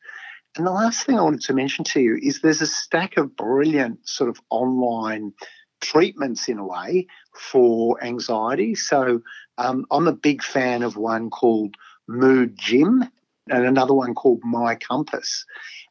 and 0.57 0.67
the 0.67 0.71
last 0.71 1.05
thing 1.05 1.19
i 1.19 1.23
wanted 1.23 1.41
to 1.41 1.55
mention 1.55 1.85
to 1.85 2.01
you 2.01 2.19
is 2.23 2.41
there's 2.41 2.63
a 2.63 2.67
stack 2.67 3.17
of 3.17 3.37
brilliant 3.37 4.07
sort 4.09 4.31
of 4.31 4.41
online 4.51 5.33
treatments 5.81 6.49
in 6.49 6.59
a 6.59 6.67
way 6.67 7.07
for 7.35 8.03
anxiety 8.03 8.75
so 8.75 9.21
um, 9.59 9.85
i'm 9.91 10.09
a 10.09 10.13
big 10.13 10.43
fan 10.43 10.83
of 10.83 10.97
one 10.97 11.31
called 11.31 11.75
Mood 12.09 12.57
Gym 12.59 13.05
and 13.49 13.65
another 13.65 13.95
one 13.95 14.15
called 14.15 14.41
My 14.43 14.75
Compass. 14.75 15.45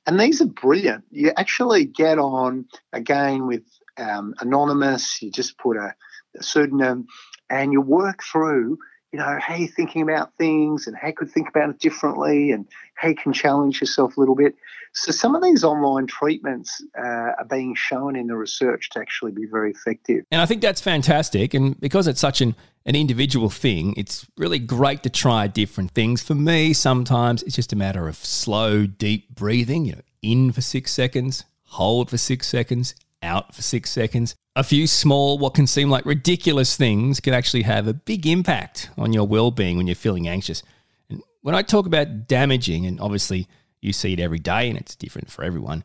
And 0.06 0.20
these 0.20 0.42
are 0.42 0.48
brilliant. 0.48 1.04
You 1.12 1.32
actually 1.38 1.86
get 1.86 2.18
on 2.18 2.66
again 2.92 3.48
with 3.48 3.64
um, 3.98 4.34
Anonymous, 4.40 5.22
you 5.22 5.32
just 5.32 5.58
put 5.58 5.78
a, 5.78 5.94
a 6.38 6.44
pseudonym 6.44 7.08
and 7.50 7.72
you 7.72 7.82
work 7.82 8.22
through 8.24 8.78
you 9.14 9.20
know, 9.20 9.38
how 9.40 9.54
you're 9.54 9.68
thinking 9.68 10.02
about 10.02 10.34
things 10.40 10.88
and 10.88 10.98
how 10.98 11.08
you 11.08 11.14
could 11.14 11.30
think 11.30 11.48
about 11.48 11.70
it 11.70 11.80
differently 11.80 12.52
and 12.52 12.68
how 12.96 13.10
you 13.10 13.16
can 13.16 13.32
challenge 13.32 13.80
yourself 13.80 14.18
a 14.18 14.20
little 14.20 14.34
bit. 14.34 14.56
So 14.94 15.12
some 15.12 15.36
of 15.36 15.44
these 15.44 15.64
online 15.64 16.08
treatments 16.08 16.84
uh, 16.98 17.02
are 17.38 17.46
being 17.48 17.76
shown 17.76 18.16
in 18.16 18.26
the 18.26 18.36
research 18.36 18.90
to 18.92 19.00
actually 19.00 19.32
be 19.32 19.46
very 19.46 19.70
effective. 19.70 20.26
And 20.32 20.42
I 20.42 20.48
think 20.48 20.64
that's 20.64 20.82
fantastic. 20.82 21.54
And 21.54 21.80
because 21.80 22.08
it's 22.08 22.20
such 22.20 22.42
an, 22.42 22.56
an 22.88 22.96
individual 22.96 23.52
thing, 23.52 23.94
it's 23.98 24.26
really 24.36 24.60
great 24.60 25.04
to 25.04 25.12
try 25.12 25.46
different 25.46 25.92
things. 25.92 26.24
For 26.24 26.36
me, 26.36 26.74
sometimes 26.74 27.44
it's 27.44 27.56
just 27.56 27.72
a 27.72 27.76
matter 27.76 28.08
of 28.08 28.16
slow, 28.16 28.88
deep 28.88 29.36
breathing, 29.36 29.86
you 29.86 29.94
know, 29.94 30.02
in 30.24 30.52
for 30.52 30.62
six 30.62 30.92
seconds, 30.92 31.44
hold 31.66 32.10
for 32.10 32.18
six 32.18 32.48
seconds, 32.48 32.96
out 33.24 33.56
for 33.56 33.62
six 33.62 33.90
seconds. 33.90 34.36
A 34.56 34.64
few 34.64 34.86
small, 34.86 35.38
what 35.38 35.56
can 35.56 35.66
seem 35.66 35.90
like 35.90 36.06
ridiculous 36.06 36.76
things 36.76 37.20
can 37.20 37.34
actually 37.34 37.64
have 37.64 37.88
a 37.88 37.94
big 37.94 38.28
impact 38.28 38.90
on 38.98 39.14
your 39.14 39.28
well 39.28 39.50
being 39.50 39.78
when 39.78 39.88
you're 39.88 39.96
feeling 39.96 40.28
anxious. 40.28 40.62
And 41.10 41.24
when 41.42 41.56
I 41.56 41.62
talk 41.62 41.86
about 41.86 42.28
damaging, 42.28 42.86
and 42.86 43.00
obviously 43.00 43.48
you 43.82 43.94
see 43.94 44.14
it 44.14 44.20
every 44.20 44.40
day 44.40 44.70
and 44.70 44.78
it's 44.78 44.96
different 44.96 45.32
for 45.32 45.44
everyone, 45.44 45.84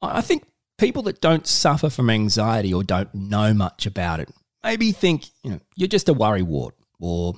I 0.00 0.20
think 0.20 0.44
people 0.78 1.02
that 1.02 1.20
don't 1.20 1.46
suffer 1.46 1.90
from 1.90 2.10
anxiety 2.10 2.72
or 2.72 2.84
don't 2.84 3.12
know 3.12 3.52
much 3.52 3.86
about 3.86 4.20
it 4.20 4.28
maybe 4.62 4.92
think, 4.92 5.26
you 5.42 5.50
know, 5.50 5.60
you're 5.76 5.88
just 5.88 6.08
a 6.08 6.12
worry 6.12 6.42
wart 6.42 6.74
or 7.00 7.34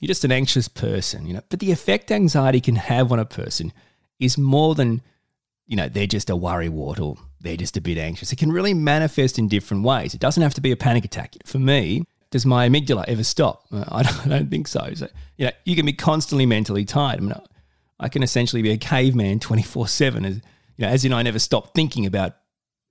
you're 0.00 0.08
just 0.08 0.24
an 0.24 0.32
anxious 0.32 0.68
person, 0.68 1.26
you 1.26 1.34
know. 1.34 1.42
But 1.48 1.60
the 1.60 1.72
effect 1.72 2.10
anxiety 2.10 2.60
can 2.60 2.76
have 2.76 3.12
on 3.12 3.18
a 3.18 3.24
person 3.24 3.72
is 4.18 4.36
more 4.36 4.74
than, 4.74 5.02
you 5.66 5.76
know, 5.76 5.88
they're 5.88 6.06
just 6.06 6.30
a 6.30 6.36
worry 6.36 6.68
wart 6.68 7.00
or 7.00 7.16
they're 7.44 7.56
just 7.56 7.76
a 7.76 7.80
bit 7.80 7.98
anxious. 7.98 8.32
It 8.32 8.36
can 8.36 8.50
really 8.50 8.74
manifest 8.74 9.38
in 9.38 9.48
different 9.48 9.84
ways. 9.84 10.14
It 10.14 10.20
doesn't 10.20 10.42
have 10.42 10.54
to 10.54 10.60
be 10.60 10.72
a 10.72 10.76
panic 10.76 11.04
attack. 11.04 11.34
For 11.44 11.58
me, 11.58 12.04
does 12.30 12.44
my 12.44 12.68
amygdala 12.68 13.04
ever 13.06 13.22
stop? 13.22 13.66
Uh, 13.70 13.84
I 13.92 14.02
don't, 14.02 14.50
think 14.50 14.66
so. 14.66 14.90
so. 14.94 15.08
You 15.36 15.46
know, 15.46 15.52
you 15.64 15.76
can 15.76 15.86
be 15.86 15.92
constantly 15.92 16.46
mentally 16.46 16.84
tired. 16.84 17.18
I 17.18 17.22
mean, 17.22 17.34
I 18.00 18.08
can 18.08 18.22
essentially 18.22 18.62
be 18.62 18.70
a 18.70 18.78
caveman 18.78 19.38
24 19.38 19.86
7, 19.86 20.24
as, 20.24 20.34
you 20.36 20.42
know, 20.78 20.88
as 20.88 21.04
in 21.04 21.12
I 21.12 21.22
never 21.22 21.38
stop 21.38 21.74
thinking 21.74 22.06
about, 22.06 22.34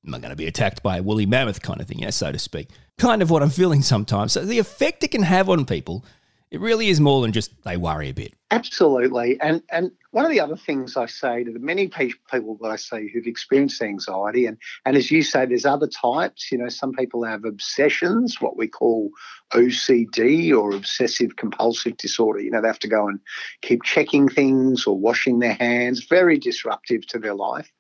am 0.07 0.13
I 0.13 0.19
going 0.19 0.29
to 0.29 0.35
be 0.35 0.47
attacked 0.47 0.83
by 0.83 0.97
a 0.97 1.03
woolly 1.03 1.25
mammoth 1.25 1.61
kind 1.61 1.81
of 1.81 1.87
thing, 1.87 1.99
yeah, 1.99 2.11
so 2.11 2.31
to 2.31 2.39
speak. 2.39 2.69
Kind 2.97 3.21
of 3.21 3.29
what 3.29 3.41
I'm 3.41 3.49
feeling 3.49 3.81
sometimes. 3.81 4.33
So 4.33 4.45
the 4.45 4.59
effect 4.59 5.03
it 5.03 5.11
can 5.11 5.23
have 5.23 5.49
on 5.49 5.65
people 5.65 6.05
it 6.53 6.61
really 6.61 6.89
is 6.89 7.01
more 7.01 7.23
than 7.23 7.31
just 7.31 7.51
they 7.63 7.77
worry 7.77 8.09
a 8.09 8.13
bit. 8.13 8.35
Absolutely. 8.51 9.41
And 9.41 9.63
and 9.71 9.91
one 10.11 10.23
of 10.23 10.29
the 10.29 10.39
other 10.39 10.55
things 10.55 10.95
I 10.95 11.07
say 11.07 11.43
to 11.43 11.51
the 11.51 11.57
many 11.57 11.87
people 11.87 12.59
that 12.61 12.69
I 12.69 12.75
see 12.75 13.09
who've 13.11 13.25
experienced 13.25 13.81
anxiety, 13.81 14.45
and, 14.45 14.59
and 14.85 14.95
as 14.95 15.09
you 15.09 15.23
say, 15.23 15.47
there's 15.47 15.65
other 15.65 15.87
types. 15.87 16.51
You 16.51 16.59
know, 16.59 16.69
some 16.69 16.93
people 16.93 17.23
have 17.23 17.43
obsessions, 17.43 18.39
what 18.39 18.55
we 18.55 18.67
call 18.67 19.09
OCD 19.51 20.55
or 20.55 20.75
obsessive 20.75 21.37
compulsive 21.37 21.97
disorder. 21.97 22.39
You 22.39 22.51
know, 22.51 22.61
they 22.61 22.67
have 22.67 22.77
to 22.79 22.87
go 22.87 23.07
and 23.07 23.19
keep 23.63 23.81
checking 23.81 24.29
things 24.29 24.85
or 24.85 24.95
washing 24.95 25.39
their 25.39 25.55
hands, 25.55 26.05
very 26.05 26.37
disruptive 26.37 27.07
to 27.07 27.17
their 27.17 27.33
life. 27.33 27.71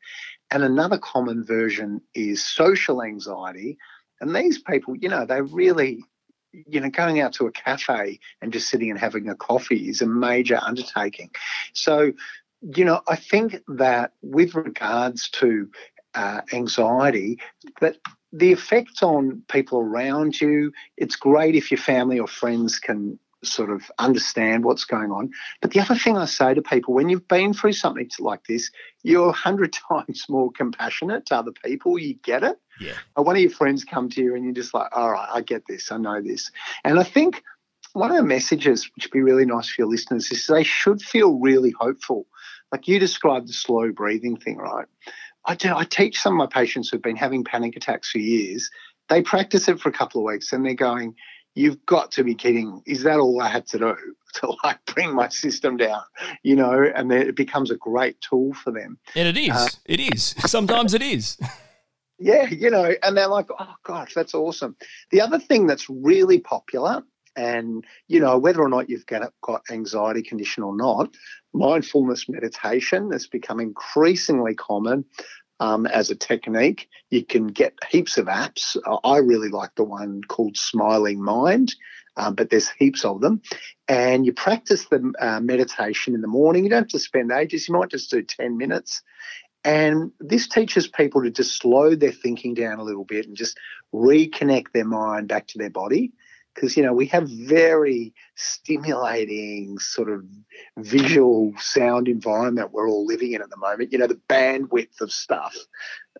And 0.49 0.63
another 0.63 0.97
common 0.97 1.45
version 1.45 2.01
is 2.15 2.43
social 2.43 3.03
anxiety. 3.03 3.77
And 4.19 4.35
these 4.35 4.57
people, 4.57 4.95
you 4.95 5.09
know, 5.09 5.27
they 5.27 5.41
really 5.41 6.03
you 6.53 6.79
know, 6.79 6.89
going 6.89 7.19
out 7.19 7.33
to 7.33 7.47
a 7.47 7.51
cafe 7.51 8.19
and 8.41 8.53
just 8.53 8.69
sitting 8.69 8.89
and 8.89 8.99
having 8.99 9.27
a 9.27 9.35
coffee 9.35 9.89
is 9.89 10.01
a 10.01 10.07
major 10.07 10.59
undertaking. 10.61 11.31
So, 11.73 12.13
you 12.61 12.85
know, 12.85 13.01
I 13.07 13.15
think 13.15 13.61
that 13.67 14.13
with 14.21 14.55
regards 14.55 15.29
to 15.31 15.69
uh, 16.13 16.41
anxiety, 16.53 17.39
that 17.81 17.97
the 18.31 18.51
effect 18.51 19.03
on 19.03 19.43
people 19.47 19.79
around 19.79 20.39
you, 20.39 20.71
it's 20.97 21.15
great 21.15 21.55
if 21.55 21.71
your 21.71 21.79
family 21.79 22.19
or 22.19 22.27
friends 22.27 22.79
can 22.79 23.19
sort 23.45 23.69
of 23.69 23.89
understand 23.99 24.63
what's 24.63 24.85
going 24.85 25.11
on. 25.11 25.31
But 25.61 25.71
the 25.71 25.79
other 25.79 25.95
thing 25.95 26.17
I 26.17 26.25
say 26.25 26.53
to 26.53 26.61
people, 26.61 26.93
when 26.93 27.09
you've 27.09 27.27
been 27.27 27.53
through 27.53 27.73
something 27.73 28.09
like 28.19 28.45
this, 28.45 28.71
you're 29.03 29.29
a 29.29 29.33
hundred 29.33 29.73
times 29.89 30.25
more 30.29 30.51
compassionate 30.51 31.25
to 31.27 31.37
other 31.37 31.51
people. 31.63 31.97
You 31.97 32.15
get 32.15 32.43
it. 32.43 32.59
Yeah. 32.79 32.95
One 33.15 33.35
of 33.35 33.41
your 33.41 33.51
friends 33.51 33.83
come 33.83 34.09
to 34.09 34.21
you 34.21 34.35
and 34.35 34.43
you're 34.43 34.53
just 34.53 34.73
like, 34.73 34.95
all 34.95 35.11
right, 35.11 35.29
I 35.31 35.41
get 35.41 35.63
this. 35.67 35.91
I 35.91 35.97
know 35.97 36.21
this. 36.21 36.51
And 36.83 36.99
I 36.99 37.03
think 37.03 37.43
one 37.93 38.09
of 38.09 38.17
the 38.17 38.23
messages, 38.23 38.89
which 38.95 39.05
would 39.05 39.11
be 39.11 39.21
really 39.21 39.45
nice 39.45 39.69
for 39.69 39.81
your 39.81 39.89
listeners, 39.89 40.31
is 40.31 40.47
they 40.47 40.63
should 40.63 41.01
feel 41.01 41.39
really 41.39 41.71
hopeful. 41.71 42.25
Like 42.71 42.87
you 42.87 42.99
described 42.99 43.47
the 43.47 43.53
slow 43.53 43.91
breathing 43.91 44.37
thing, 44.37 44.57
right? 44.57 44.87
I 45.45 45.55
do. 45.55 45.75
I 45.75 45.83
teach 45.83 46.19
some 46.19 46.33
of 46.33 46.37
my 46.37 46.47
patients 46.47 46.89
who've 46.89 47.01
been 47.01 47.15
having 47.15 47.43
panic 47.43 47.75
attacks 47.75 48.09
for 48.11 48.17
years. 48.17 48.69
They 49.09 49.21
practice 49.21 49.67
it 49.67 49.79
for 49.79 49.89
a 49.89 49.93
couple 49.93 50.21
of 50.21 50.25
weeks 50.25 50.53
and 50.53 50.65
they're 50.65 50.73
going, 50.73 51.15
you've 51.55 51.85
got 51.85 52.11
to 52.11 52.23
be 52.23 52.35
kidding. 52.35 52.81
Is 52.85 53.03
that 53.03 53.19
all 53.19 53.41
I 53.41 53.49
had 53.49 53.67
to 53.67 53.79
do 53.79 53.95
to 54.35 54.55
like 54.63 54.83
bring 54.85 55.15
my 55.15 55.29
system 55.29 55.77
down? 55.77 56.01
You 56.43 56.55
know, 56.55 56.83
and 56.95 57.09
then 57.09 57.21
it 57.21 57.35
becomes 57.35 57.71
a 57.71 57.75
great 57.75 58.19
tool 58.21 58.53
for 58.53 58.71
them. 58.71 58.97
And 59.15 59.27
it 59.27 59.37
is. 59.37 59.51
Uh, 59.51 59.67
it 59.85 59.99
is. 59.99 60.23
Sometimes 60.45 60.93
it 60.93 61.01
is. 61.01 61.37
Yeah, 62.19 62.45
you 62.45 62.69
know, 62.69 62.93
and 63.03 63.17
they're 63.17 63.27
like, 63.27 63.47
oh 63.59 63.73
gosh, 63.83 64.13
that's 64.13 64.33
awesome. 64.33 64.77
The 65.11 65.19
other 65.19 65.39
thing 65.39 65.67
that's 65.67 65.89
really 65.89 66.39
popular, 66.39 67.03
and 67.35 67.83
you 68.07 68.21
know, 68.21 68.37
whether 68.37 68.61
or 68.61 68.69
not 68.69 68.87
you've 68.87 69.05
got, 69.07 69.33
got 69.41 69.63
anxiety 69.69 70.21
condition 70.21 70.63
or 70.63 70.73
not, 70.73 71.09
mindfulness 71.53 72.29
meditation 72.29 73.11
has 73.11 73.27
become 73.27 73.59
increasingly 73.59 74.55
common 74.55 75.03
um, 75.63 75.85
as 75.85 76.09
a 76.09 76.15
technique. 76.15 76.89
You 77.09 77.23
can 77.23 77.47
get 77.47 77.73
heaps 77.89 78.17
of 78.17 78.25
apps. 78.25 78.75
I 79.03 79.17
really 79.19 79.47
like 79.47 79.73
the 79.75 79.85
one 79.85 80.21
called 80.27 80.57
Smiling 80.57 81.23
Mind, 81.23 81.73
um, 82.17 82.35
but 82.35 82.49
there's 82.49 82.69
heaps 82.69 83.05
of 83.05 83.21
them. 83.21 83.41
And 83.87 84.25
you 84.25 84.33
practice 84.33 84.85
the 84.89 85.13
uh, 85.19 85.39
meditation 85.39 86.15
in 86.15 86.21
the 86.21 86.27
morning. 86.27 86.65
You 86.65 86.69
don't 86.69 86.81
have 86.83 86.87
to 86.89 86.99
spend 86.99 87.31
ages. 87.31 87.69
You 87.69 87.75
might 87.75 87.89
just 87.89 88.11
do 88.11 88.21
10 88.21 88.57
minutes. 88.57 89.01
And 89.63 90.11
this 90.19 90.49
teaches 90.49 90.89
people 90.89 91.23
to 91.23 91.31
just 91.31 91.57
slow 91.57 91.95
their 91.95 92.11
thinking 92.11 92.53
down 92.53 92.79
a 92.79 92.83
little 92.83 93.05
bit 93.05 93.25
and 93.25 93.37
just 93.37 93.57
reconnect 93.93 94.73
their 94.73 94.83
mind 94.83 95.29
back 95.29 95.47
to 95.47 95.57
their 95.57 95.69
body 95.69 96.11
because 96.53 96.77
you 96.77 96.83
know 96.83 96.93
we 96.93 97.05
have 97.07 97.29
very 97.29 98.13
stimulating 98.35 99.77
sort 99.79 100.09
of 100.09 100.23
visual 100.77 101.53
sound 101.57 102.07
environment 102.07 102.71
we're 102.71 102.89
all 102.89 103.05
living 103.05 103.33
in 103.33 103.41
at 103.41 103.49
the 103.49 103.57
moment. 103.57 103.91
You 103.91 103.99
know 103.99 104.07
the 104.07 104.19
bandwidth 104.29 105.01
of 105.01 105.11
stuff 105.11 105.55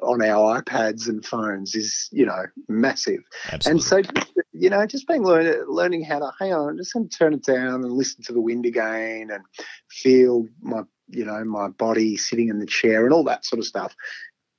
on 0.02 0.22
our 0.24 0.62
ipads 0.62 1.08
and 1.08 1.26
phones 1.26 1.76
is 1.76 2.10
you 2.12 2.26
know 2.26 2.46
massive. 2.68 3.24
Absolutely. 3.52 3.72
and 3.72 3.84
so 3.84 4.24
you 4.54 4.70
know 4.70 4.86
just 4.86 5.08
being 5.08 5.24
learn, 5.24 5.66
learning 5.68 6.04
how 6.04 6.20
to 6.20 6.32
hang 6.40 6.54
on 6.54 6.70
i'm 6.70 6.78
just 6.78 6.94
going 6.94 7.08
to 7.08 7.18
turn 7.18 7.34
it 7.34 7.44
down 7.44 7.84
and 7.84 7.92
listen 7.92 8.24
to 8.24 8.34
the 8.34 8.42
wind 8.42 8.66
again 8.66 9.30
and 9.32 9.44
feel 9.90 10.46
my 10.62 10.84
you 11.10 11.26
know 11.26 11.44
my 11.44 11.68
body 11.68 12.16
sitting 12.18 12.50
in 12.50 12.60
the 12.60 12.66
chair 12.66 13.04
and 13.04 13.14
all 13.14 13.24
that 13.24 13.46
sort 13.46 13.60
of 13.60 13.66
stuff 13.66 13.96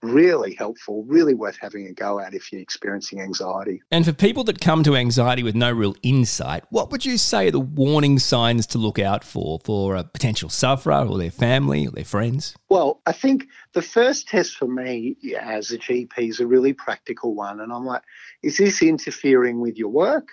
really 0.05 0.55
helpful, 0.55 1.05
really 1.05 1.35
worth 1.35 1.57
having 1.61 1.87
a 1.87 1.93
go 1.93 2.21
at 2.21 2.35
if 2.35 2.53
you're 2.53 2.61
experiencing 2.61 3.21
anxiety. 3.21 3.83
And 3.91 4.05
for 4.05 4.13
people 4.13 4.45
that 4.45 4.61
come 4.61 4.83
to 4.85 4.97
anxiety 4.97 5.43
with 5.43 5.55
no 5.55 5.73
real 5.73 5.97
insight, 6.03 6.65
what 6.71 6.91
would 6.91 7.05
you 7.05 7.19
say 7.19 7.49
are 7.49 7.51
the 7.51 7.61
warning 7.61 8.19
signs 8.19 8.67
to 8.69 8.79
look 8.79 8.99
out 8.99 9.25
for 9.25 9.59
for 9.65 9.97
a 9.97 10.05
potential 10.05 10.49
sufferer 10.49 11.07
or 11.07 11.19
their 11.19 11.31
family 11.31 11.87
or 11.87 11.91
their 11.91 12.05
friends? 12.05 12.55
Well, 12.69 13.01
I 13.07 13.13
think 13.13 13.47
the 13.73 13.83
first 13.83 14.29
test 14.29 14.57
for 14.57 14.67
me 14.67 15.17
as 15.41 15.71
a 15.71 15.79
GP 15.79 16.19
is 16.19 16.41
a 16.41 16.47
really 16.47 16.73
practical 16.73 17.35
one. 17.35 17.61
And 17.61 17.73
I'm 17.73 17.85
like, 17.85 18.03
is 18.43 18.59
this 18.59 18.83
interfering 18.83 19.61
with 19.61 19.77
your 19.77 19.91
work? 19.91 20.29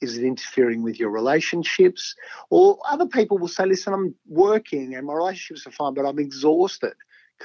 Is 0.00 0.18
it 0.18 0.24
interfering 0.24 0.82
with 0.82 0.98
your 0.98 1.10
relationships? 1.10 2.14
Or 2.50 2.78
other 2.88 3.06
people 3.06 3.38
will 3.38 3.48
say, 3.48 3.64
listen, 3.64 3.94
I'm 3.94 4.14
working 4.26 4.94
and 4.94 5.06
my 5.06 5.14
relationships 5.14 5.66
are 5.66 5.70
fine, 5.70 5.94
but 5.94 6.04
I'm 6.04 6.18
exhausted 6.18 6.94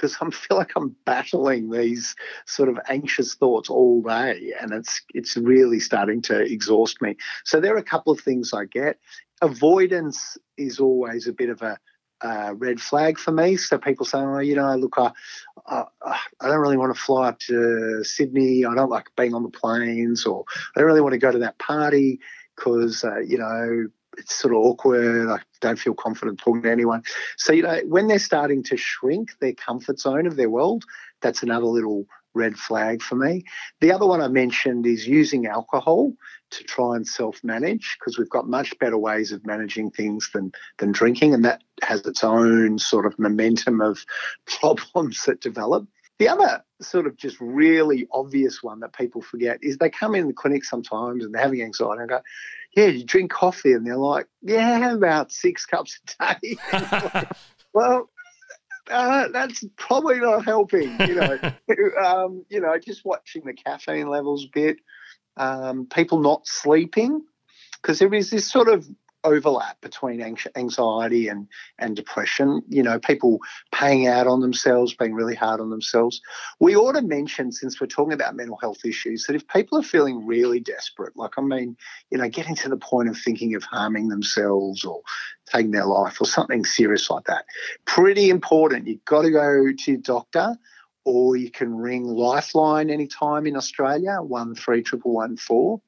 because 0.00 0.16
I 0.20 0.30
feel 0.30 0.56
like 0.56 0.72
I'm 0.76 0.96
battling 1.04 1.70
these 1.70 2.14
sort 2.46 2.68
of 2.68 2.78
anxious 2.88 3.34
thoughts 3.34 3.70
all 3.70 4.02
day, 4.02 4.52
and 4.60 4.72
it's 4.72 5.02
it's 5.14 5.36
really 5.36 5.80
starting 5.80 6.22
to 6.22 6.40
exhaust 6.40 7.02
me. 7.02 7.16
So 7.44 7.60
there 7.60 7.74
are 7.74 7.78
a 7.78 7.84
couple 7.84 8.12
of 8.12 8.20
things 8.20 8.52
I 8.52 8.64
get. 8.64 8.98
Avoidance 9.42 10.36
is 10.56 10.78
always 10.80 11.26
a 11.26 11.32
bit 11.32 11.48
of 11.48 11.62
a 11.62 11.78
uh, 12.22 12.52
red 12.54 12.80
flag 12.80 13.18
for 13.18 13.32
me. 13.32 13.56
So 13.56 13.78
people 13.78 14.04
say, 14.04 14.18
oh, 14.18 14.40
you 14.40 14.54
know, 14.54 14.76
look, 14.76 14.96
I, 14.98 15.10
I, 15.66 15.84
I, 16.40 16.48
don't 16.48 16.60
really 16.60 16.76
want 16.76 16.94
to 16.94 17.00
fly 17.00 17.28
up 17.28 17.38
to 17.40 18.04
Sydney. 18.04 18.66
I 18.66 18.74
don't 18.74 18.90
like 18.90 19.06
being 19.16 19.32
on 19.32 19.42
the 19.42 19.48
planes, 19.48 20.26
or 20.26 20.44
I 20.76 20.80
don't 20.80 20.86
really 20.86 21.00
want 21.00 21.14
to 21.14 21.18
go 21.18 21.32
to 21.32 21.38
that 21.38 21.58
party 21.58 22.20
because, 22.56 23.04
uh, 23.04 23.20
you 23.20 23.38
know, 23.38 23.88
it's 24.18 24.34
sort 24.34 24.54
of 24.54 24.60
awkward. 24.60 25.30
I 25.30 25.40
don't 25.60 25.78
feel 25.78 25.94
confident 25.94 26.38
talking 26.38 26.62
to 26.62 26.70
anyone. 26.70 27.02
So, 27.36 27.52
you 27.52 27.62
know, 27.62 27.80
when 27.86 28.08
they're 28.08 28.18
starting 28.18 28.62
to 28.64 28.76
shrink 28.76 29.38
their 29.40 29.54
comfort 29.54 30.00
zone 30.00 30.26
of 30.26 30.36
their 30.36 30.50
world, 30.50 30.84
that's 31.20 31.42
another 31.42 31.66
little 31.66 32.06
red 32.34 32.56
flag 32.56 33.02
for 33.02 33.16
me. 33.16 33.44
The 33.80 33.92
other 33.92 34.06
one 34.06 34.20
I 34.20 34.28
mentioned 34.28 34.86
is 34.86 35.06
using 35.06 35.46
alcohol 35.46 36.12
to 36.50 36.64
try 36.64 36.96
and 36.96 37.06
self-manage 37.06 37.96
because 37.98 38.18
we've 38.18 38.30
got 38.30 38.48
much 38.48 38.76
better 38.78 38.98
ways 38.98 39.32
of 39.32 39.46
managing 39.46 39.90
things 39.90 40.30
than 40.32 40.52
than 40.78 40.92
drinking, 40.92 41.34
and 41.34 41.44
that 41.44 41.62
has 41.82 42.04
its 42.06 42.24
own 42.24 42.78
sort 42.78 43.06
of 43.06 43.18
momentum 43.18 43.80
of 43.80 44.04
problems 44.46 45.24
that 45.24 45.40
develop. 45.40 45.86
The 46.20 46.28
other 46.28 46.62
sort 46.82 47.06
of 47.06 47.16
just 47.16 47.38
really 47.40 48.06
obvious 48.12 48.62
one 48.62 48.80
that 48.80 48.92
people 48.92 49.22
forget 49.22 49.58
is 49.62 49.78
they 49.78 49.88
come 49.88 50.14
in 50.14 50.26
the 50.26 50.34
clinic 50.34 50.66
sometimes 50.66 51.24
and 51.24 51.34
they're 51.34 51.40
having 51.40 51.62
anxiety 51.62 52.00
and 52.00 52.10
go, 52.10 52.20
Yeah, 52.76 52.88
you 52.88 53.04
drink 53.04 53.32
coffee? 53.32 53.72
And 53.72 53.86
they're 53.86 53.96
like, 53.96 54.26
Yeah, 54.42 54.92
about 54.92 55.32
six 55.32 55.64
cups 55.64 55.98
a 56.20 56.34
day. 56.34 56.58
well, 57.72 58.10
uh, 58.90 59.28
that's 59.28 59.64
probably 59.78 60.20
not 60.20 60.44
helping. 60.44 60.98
You 61.00 61.14
know, 61.14 61.38
um, 62.04 62.44
you 62.50 62.60
know, 62.60 62.76
just 62.76 63.02
watching 63.02 63.46
the 63.46 63.54
caffeine 63.54 64.08
levels 64.08 64.44
a 64.44 64.50
bit, 64.52 64.76
um, 65.38 65.86
people 65.86 66.20
not 66.20 66.46
sleeping, 66.46 67.24
because 67.80 67.98
there 67.98 68.12
is 68.12 68.28
this 68.28 68.46
sort 68.46 68.68
of 68.68 68.86
overlap 69.24 69.80
between 69.80 70.20
anxiety 70.56 71.28
and, 71.28 71.46
and 71.78 71.96
depression. 71.96 72.62
You 72.68 72.82
know, 72.82 72.98
people 72.98 73.40
paying 73.72 74.06
out 74.06 74.26
on 74.26 74.40
themselves, 74.40 74.94
being 74.94 75.14
really 75.14 75.34
hard 75.34 75.60
on 75.60 75.70
themselves. 75.70 76.20
We 76.58 76.76
ought 76.76 76.92
to 76.92 77.02
mention, 77.02 77.52
since 77.52 77.80
we're 77.80 77.86
talking 77.86 78.12
about 78.12 78.36
mental 78.36 78.56
health 78.56 78.84
issues, 78.84 79.24
that 79.24 79.36
if 79.36 79.46
people 79.48 79.78
are 79.78 79.82
feeling 79.82 80.26
really 80.26 80.60
desperate, 80.60 81.16
like 81.16 81.38
I 81.38 81.42
mean, 81.42 81.76
you 82.10 82.18
know, 82.18 82.28
getting 82.28 82.54
to 82.56 82.68
the 82.68 82.76
point 82.76 83.08
of 83.08 83.18
thinking 83.18 83.54
of 83.54 83.64
harming 83.64 84.08
themselves 84.08 84.84
or 84.84 85.02
taking 85.52 85.72
their 85.72 85.86
life 85.86 86.20
or 86.20 86.26
something 86.26 86.64
serious 86.64 87.10
like 87.10 87.24
that, 87.24 87.44
pretty 87.84 88.30
important. 88.30 88.86
You've 88.86 89.04
got 89.04 89.22
to 89.22 89.30
go 89.30 89.72
to 89.72 89.90
your 89.90 90.00
doctor 90.00 90.56
or 91.04 91.36
you 91.36 91.50
can 91.50 91.74
ring 91.74 92.04
Lifeline 92.04 92.90
anytime 92.90 93.46
in 93.46 93.56
Australia, 93.56 94.18
one 94.20 94.54
three 94.54 94.82
triple 94.82 95.12
one 95.12 95.36
four. 95.36 95.80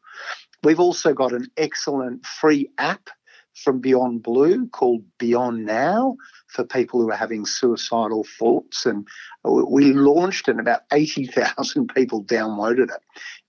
We've 0.63 0.81
also 0.81 1.13
got 1.13 1.33
an 1.33 1.49
excellent 1.57 2.25
free 2.25 2.71
app 2.79 3.11
from 3.55 3.81
Beyond 3.81 4.23
Blue 4.23 4.67
called 4.69 5.05
Beyond 5.19 5.65
Now 5.65 6.17
for 6.49 6.65
people 6.65 7.01
who 7.01 7.11
are 7.11 7.17
having 7.17 7.47
suicidal 7.47 8.25
thoughts. 8.39 8.87
And 8.87 9.07
we 9.45 9.93
launched 9.93 10.49
and 10.49 10.61
about 10.61 10.83
80,000 10.93 11.89
people 11.95 12.25
downloaded 12.25 12.85
it. 12.85 13.03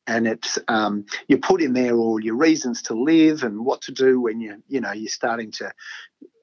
And 0.05 0.27
it's 0.27 0.59
um, 0.67 1.05
you 1.27 1.37
put 1.37 1.61
in 1.61 1.73
there 1.73 1.95
all 1.95 2.19
your 2.19 2.35
reasons 2.35 2.81
to 2.83 2.93
live 2.93 3.43
and 3.43 3.63
what 3.63 3.81
to 3.83 3.93
do 3.93 4.19
when 4.19 4.41
you 4.41 4.61
you 4.67 4.81
know 4.81 4.91
you're 4.91 5.07
starting 5.07 5.49
to 5.51 5.71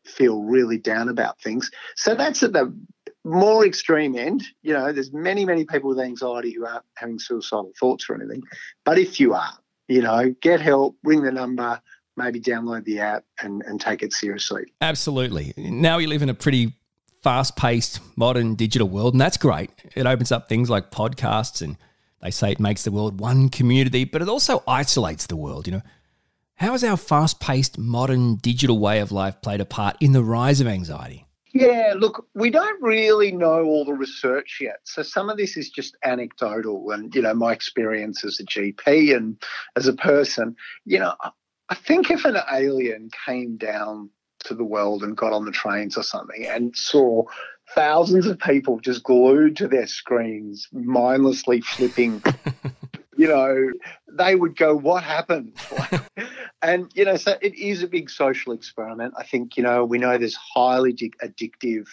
feel 0.07 0.43
really 0.43 0.79
down 0.79 1.11
about 1.11 1.39
things. 1.43 1.71
So 1.95 2.15
that's 2.15 2.43
at 2.43 2.55
the 2.55 2.75
more 3.23 3.67
extreme 3.67 4.17
end. 4.17 4.45
You 4.63 4.73
know, 4.73 4.93
there's 4.93 5.13
many 5.13 5.45
many 5.45 5.67
people 5.67 5.91
with 5.91 6.01
anxiety 6.01 6.53
who 6.55 6.65
aren't 6.65 6.87
having 6.97 7.19
suicidal 7.19 7.73
thoughts 7.79 8.09
or 8.09 8.15
anything. 8.15 8.43
But 8.87 8.99
if 8.99 9.21
you 9.21 9.35
are, 9.35 9.59
you 9.89 10.01
know, 10.01 10.35
get 10.41 10.63
help, 10.63 10.97
ring 11.05 11.23
the 11.23 11.33
number, 11.33 11.83
maybe 12.23 12.41
download 12.41 12.85
the 12.85 13.01
app 13.01 13.25
and, 13.43 13.63
and 13.63 13.81
take 13.81 14.03
it 14.03 14.13
seriously. 14.13 14.73
Absolutely. 14.81 15.55
Now 15.57 15.99
we 15.99 16.07
live 16.07 16.23
in 16.23 16.29
a 16.29 16.35
pretty 16.35 16.75
fast 17.23 17.57
paced, 17.57 18.01
modern 18.17 18.55
digital 18.55 18.89
world, 18.89 19.15
and 19.15 19.21
that's 19.21 19.37
great. 19.37 19.71
It 19.95 20.07
opens 20.07 20.33
up 20.33 20.49
things 20.49 20.71
like 20.71 20.91
podcasts, 20.91 21.63
and 21.63 21.77
they 22.23 22.31
say 22.31 22.53
it 22.53 22.61
makes 22.61 22.85
the 22.85 22.91
world 22.91 23.21
one 23.21 23.49
community, 23.49 24.05
but 24.05 24.23
it 24.23 24.29
also 24.29 24.63
isolates 24.67 25.27
the 25.27 25.37
world, 25.37 25.67
you 25.67 25.73
know. 25.73 25.83
How 26.55 26.73
has 26.73 26.85
our 26.85 26.99
fast 26.99 27.41
paced, 27.41 27.79
modern 27.79 28.37
digital 28.37 28.79
way 28.79 29.01
of 29.01 29.11
life 29.11 29.41
played 29.41 29.63
a 29.63 29.65
part 29.65 29.97
in 30.01 30.13
the 30.13 30.23
rise 30.23 30.61
of 30.61 30.67
anxiety? 30.67 31.27
Yeah, 31.53 31.95
look, 31.97 32.27
we 32.35 32.51
don't 32.51 32.81
really 32.81 33.33
know 33.33 33.65
all 33.65 33.85
the 33.85 33.95
research 33.95 34.59
yet. 34.61 34.77
So 34.85 35.03
some 35.03 35.29
of 35.31 35.37
this 35.37 35.57
is 35.57 35.69
just 35.69 35.97
anecdotal 36.05 36.91
and, 36.93 37.13
you 37.15 37.23
know, 37.23 37.35
my 37.35 37.53
experience 37.53 38.25
as 38.25 38.39
a 38.39 38.45
GP 38.45 39.17
and 39.17 39.43
as 39.75 39.89
a 39.89 39.95
person. 39.95 40.55
You 40.85 41.01
know, 41.01 41.15
I 41.71 41.77
think 41.77 42.11
if 42.11 42.25
an 42.25 42.37
alien 42.53 43.11
came 43.25 43.57
down 43.57 44.11
to 44.41 44.55
the 44.55 44.65
world 44.65 45.05
and 45.05 45.17
got 45.17 45.33
on 45.33 45.45
the 45.45 45.53
trains 45.53 45.97
or 45.97 46.03
something 46.03 46.45
and 46.47 46.75
saw 46.77 47.23
thousands 47.75 48.27
of 48.27 48.41
people 48.41 48.81
just 48.81 49.05
glued 49.05 49.57
to 49.59 49.69
their 49.69 49.87
screens, 49.87 50.67
mindlessly 50.73 51.61
flipping, 51.61 52.23
you 53.17 53.29
know, 53.29 53.71
they 54.09 54.35
would 54.35 54.57
go, 54.57 54.75
What 54.75 55.05
happened? 55.05 55.57
and, 56.63 56.91
you 56.95 57.05
know, 57.05 57.17
so 57.17 57.37
it 57.41 57.55
is 57.55 57.85
a 57.85 57.89
big 57.89 58.11
social 58.11 58.53
experiment. 58.53 59.15
I 59.17 59.23
think, 59.23 59.57
you 59.57 59.63
know, 59.63 59.85
we 59.85 59.99
know 59.99 60.19
there's 60.19 60.35
highly 60.35 60.93
addictive 60.93 61.87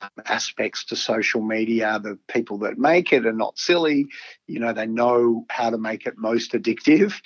um, 0.00 0.10
aspects 0.26 0.84
to 0.86 0.96
social 0.96 1.40
media. 1.40 1.98
The 2.00 2.20
people 2.28 2.58
that 2.58 2.78
make 2.78 3.12
it 3.12 3.26
are 3.26 3.32
not 3.32 3.58
silly. 3.58 4.06
You 4.46 4.60
know, 4.60 4.72
they 4.72 4.86
know 4.86 5.44
how 5.50 5.70
to 5.70 5.78
make 5.78 6.06
it 6.06 6.18
most 6.18 6.52
addictive. 6.52 7.20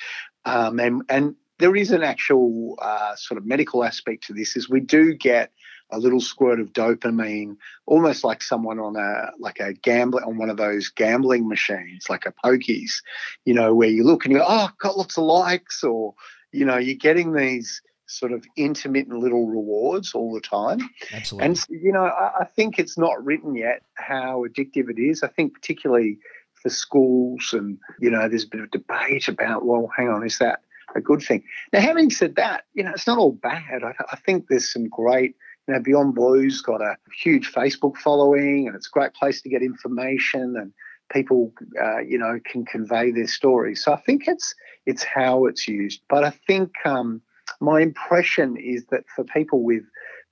Um, 0.46 0.78
and, 0.78 1.02
and 1.08 1.34
there 1.58 1.74
is 1.74 1.90
an 1.90 2.02
actual 2.02 2.76
uh, 2.80 3.14
sort 3.16 3.38
of 3.38 3.46
medical 3.46 3.84
aspect 3.84 4.24
to 4.24 4.32
this. 4.32 4.56
Is 4.56 4.68
we 4.68 4.80
do 4.80 5.14
get 5.14 5.52
a 5.90 5.98
little 5.98 6.20
squirt 6.20 6.60
of 6.60 6.72
dopamine, 6.72 7.56
almost 7.86 8.24
like 8.24 8.42
someone 8.42 8.78
on 8.78 8.96
a 8.96 9.30
like 9.38 9.60
a 9.60 9.72
gambling 9.72 10.24
on 10.24 10.36
one 10.36 10.50
of 10.50 10.56
those 10.56 10.88
gambling 10.88 11.48
machines, 11.48 12.06
like 12.08 12.26
a 12.26 12.34
pokies, 12.44 13.02
you 13.44 13.54
know, 13.54 13.74
where 13.74 13.88
you 13.88 14.04
look 14.04 14.24
and 14.24 14.32
you 14.32 14.38
go, 14.38 14.46
oh, 14.46 14.68
got 14.78 14.98
lots 14.98 15.16
of 15.16 15.24
likes, 15.24 15.84
or 15.84 16.14
you 16.52 16.64
know, 16.64 16.76
you're 16.76 16.96
getting 16.96 17.32
these 17.32 17.82
sort 18.08 18.32
of 18.32 18.44
intermittent 18.56 19.18
little 19.18 19.46
rewards 19.46 20.14
all 20.14 20.32
the 20.32 20.40
time. 20.40 20.78
Absolutely. 21.12 21.46
And 21.46 21.66
you 21.68 21.92
know, 21.92 22.04
I, 22.04 22.40
I 22.40 22.44
think 22.44 22.78
it's 22.78 22.98
not 22.98 23.24
written 23.24 23.54
yet 23.54 23.82
how 23.94 24.44
addictive 24.44 24.90
it 24.90 25.00
is. 25.00 25.22
I 25.22 25.28
think 25.28 25.54
particularly 25.54 26.18
for 26.54 26.70
schools 26.70 27.50
and 27.52 27.78
you 28.00 28.10
know, 28.10 28.28
there's 28.28 28.44
a 28.44 28.48
bit 28.48 28.60
of 28.60 28.70
debate 28.70 29.28
about 29.28 29.64
well, 29.64 29.90
hang 29.96 30.08
on, 30.08 30.24
is 30.24 30.38
that 30.38 30.60
a 30.96 31.00
good 31.00 31.22
thing. 31.22 31.44
Now, 31.72 31.80
having 31.80 32.10
said 32.10 32.36
that, 32.36 32.64
you 32.74 32.82
know, 32.82 32.90
it's 32.90 33.06
not 33.06 33.18
all 33.18 33.32
bad. 33.32 33.82
I, 33.84 33.92
I 34.12 34.16
think 34.16 34.46
there's 34.48 34.72
some 34.72 34.88
great, 34.88 35.36
you 35.66 35.74
know, 35.74 35.80
Beyond 35.80 36.14
Blue's 36.14 36.62
got 36.62 36.80
a 36.80 36.96
huge 37.22 37.52
Facebook 37.52 37.96
following 37.96 38.66
and 38.66 38.76
it's 38.76 38.88
a 38.88 38.90
great 38.90 39.14
place 39.14 39.42
to 39.42 39.48
get 39.48 39.62
information 39.62 40.56
and 40.56 40.72
people, 41.12 41.52
uh, 41.82 42.00
you 42.00 42.18
know, 42.18 42.40
can 42.44 42.64
convey 42.64 43.10
their 43.10 43.26
stories. 43.26 43.84
So 43.84 43.92
I 43.92 44.00
think 44.00 44.26
it's 44.26 44.54
it's 44.86 45.02
how 45.04 45.46
it's 45.46 45.66
used. 45.68 46.00
But 46.08 46.24
I 46.24 46.30
think 46.30 46.72
um, 46.84 47.20
my 47.60 47.80
impression 47.80 48.56
is 48.56 48.86
that 48.90 49.04
for 49.14 49.24
people 49.24 49.62
with 49.62 49.82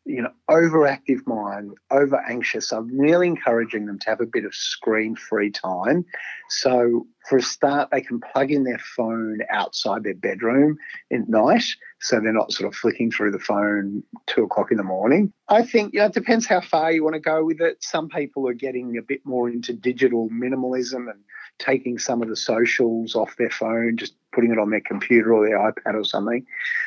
you 0.07 0.21
know, 0.21 0.31
overactive 0.51 1.27
mind, 1.27 1.73
over 1.91 2.21
anxious, 2.29 2.73
I'm 2.73 2.99
really 2.99 3.27
encouraging 3.27 3.87
them 3.87 3.99
to 4.01 4.11
have 4.11 4.21
a 4.21 4.27
bit 4.27 4.45
of 4.45 4.55
screen 4.55 5.17
free 5.17 5.51
time. 5.51 6.05
So, 6.51 7.07
for 7.29 7.39
a 7.39 7.43
start, 7.43 7.89
they 7.91 8.03
can 8.03 8.21
plug 8.21 8.51
in 8.51 8.65
their 8.65 8.79
phone 8.79 9.39
outside 9.51 10.05
their 10.05 10.15
bedroom 10.15 10.77
at 11.11 11.27
night 11.29 11.65
so 12.05 12.21
they're 12.21 12.35
not 12.35 12.53
sort 12.53 12.69
of 12.69 12.79
flicking 12.79 13.11
through 13.11 13.31
the 13.31 13.39
phone 13.39 14.03
two 14.27 14.45
o'clock 14.45 14.71
in 14.71 14.77
the 14.77 14.83
morning. 14.83 15.33
I 15.49 15.63
think, 15.63 15.95
you 15.95 16.01
know, 16.01 16.07
it 16.07 16.13
depends 16.13 16.45
how 16.45 16.61
far 16.61 16.93
you 16.93 17.03
want 17.03 17.15
to 17.15 17.21
go 17.21 17.43
with 17.43 17.63
it. 17.63 17.83
Some 17.83 18.11
people 18.11 18.47
are 18.47 18.53
getting 18.53 18.99
a 18.99 19.03
bit 19.03 19.25
more 19.25 19.49
into 19.49 19.73
digital 19.73 20.29
minimalism 20.29 21.11
and 21.11 21.21
taking 21.59 21.99
some 21.99 22.21
of 22.21 22.29
the 22.29 22.37
socials 22.37 23.15
off 23.15 23.37
their 23.39 23.49
phone, 23.49 23.97
just 23.97 24.15
putting 24.33 24.53
it 24.53 24.59
on 24.59 24.69
their 24.69 24.83
computer 24.83 25.33
or 25.33 25.49
their 25.49 25.59
iPad 25.59 25.95
or 25.95 26.05
something. 26.05 26.45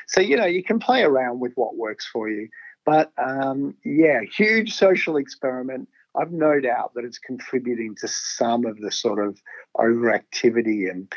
So, 0.08 0.22
you 0.22 0.38
know, 0.38 0.46
you 0.46 0.64
can 0.64 0.78
play 0.78 1.02
around 1.02 1.40
with 1.40 1.54
what 1.56 1.76
works 1.76 2.06
for 2.06 2.30
you. 2.30 2.50
But 2.88 3.12
um, 3.18 3.76
yeah, 3.84 4.22
huge 4.22 4.74
social 4.74 5.18
experiment. 5.18 5.90
I've 6.16 6.32
no 6.32 6.62
doubt 6.62 6.94
that 6.96 7.04
it's 7.04 7.20
contributing 7.20 7.96
to 8.00 8.08
some 8.08 8.66
of 8.66 8.80
the 8.80 8.92
sort 8.92 9.20
of 9.20 9.38
overactivity 9.76 10.90
and 10.90 11.14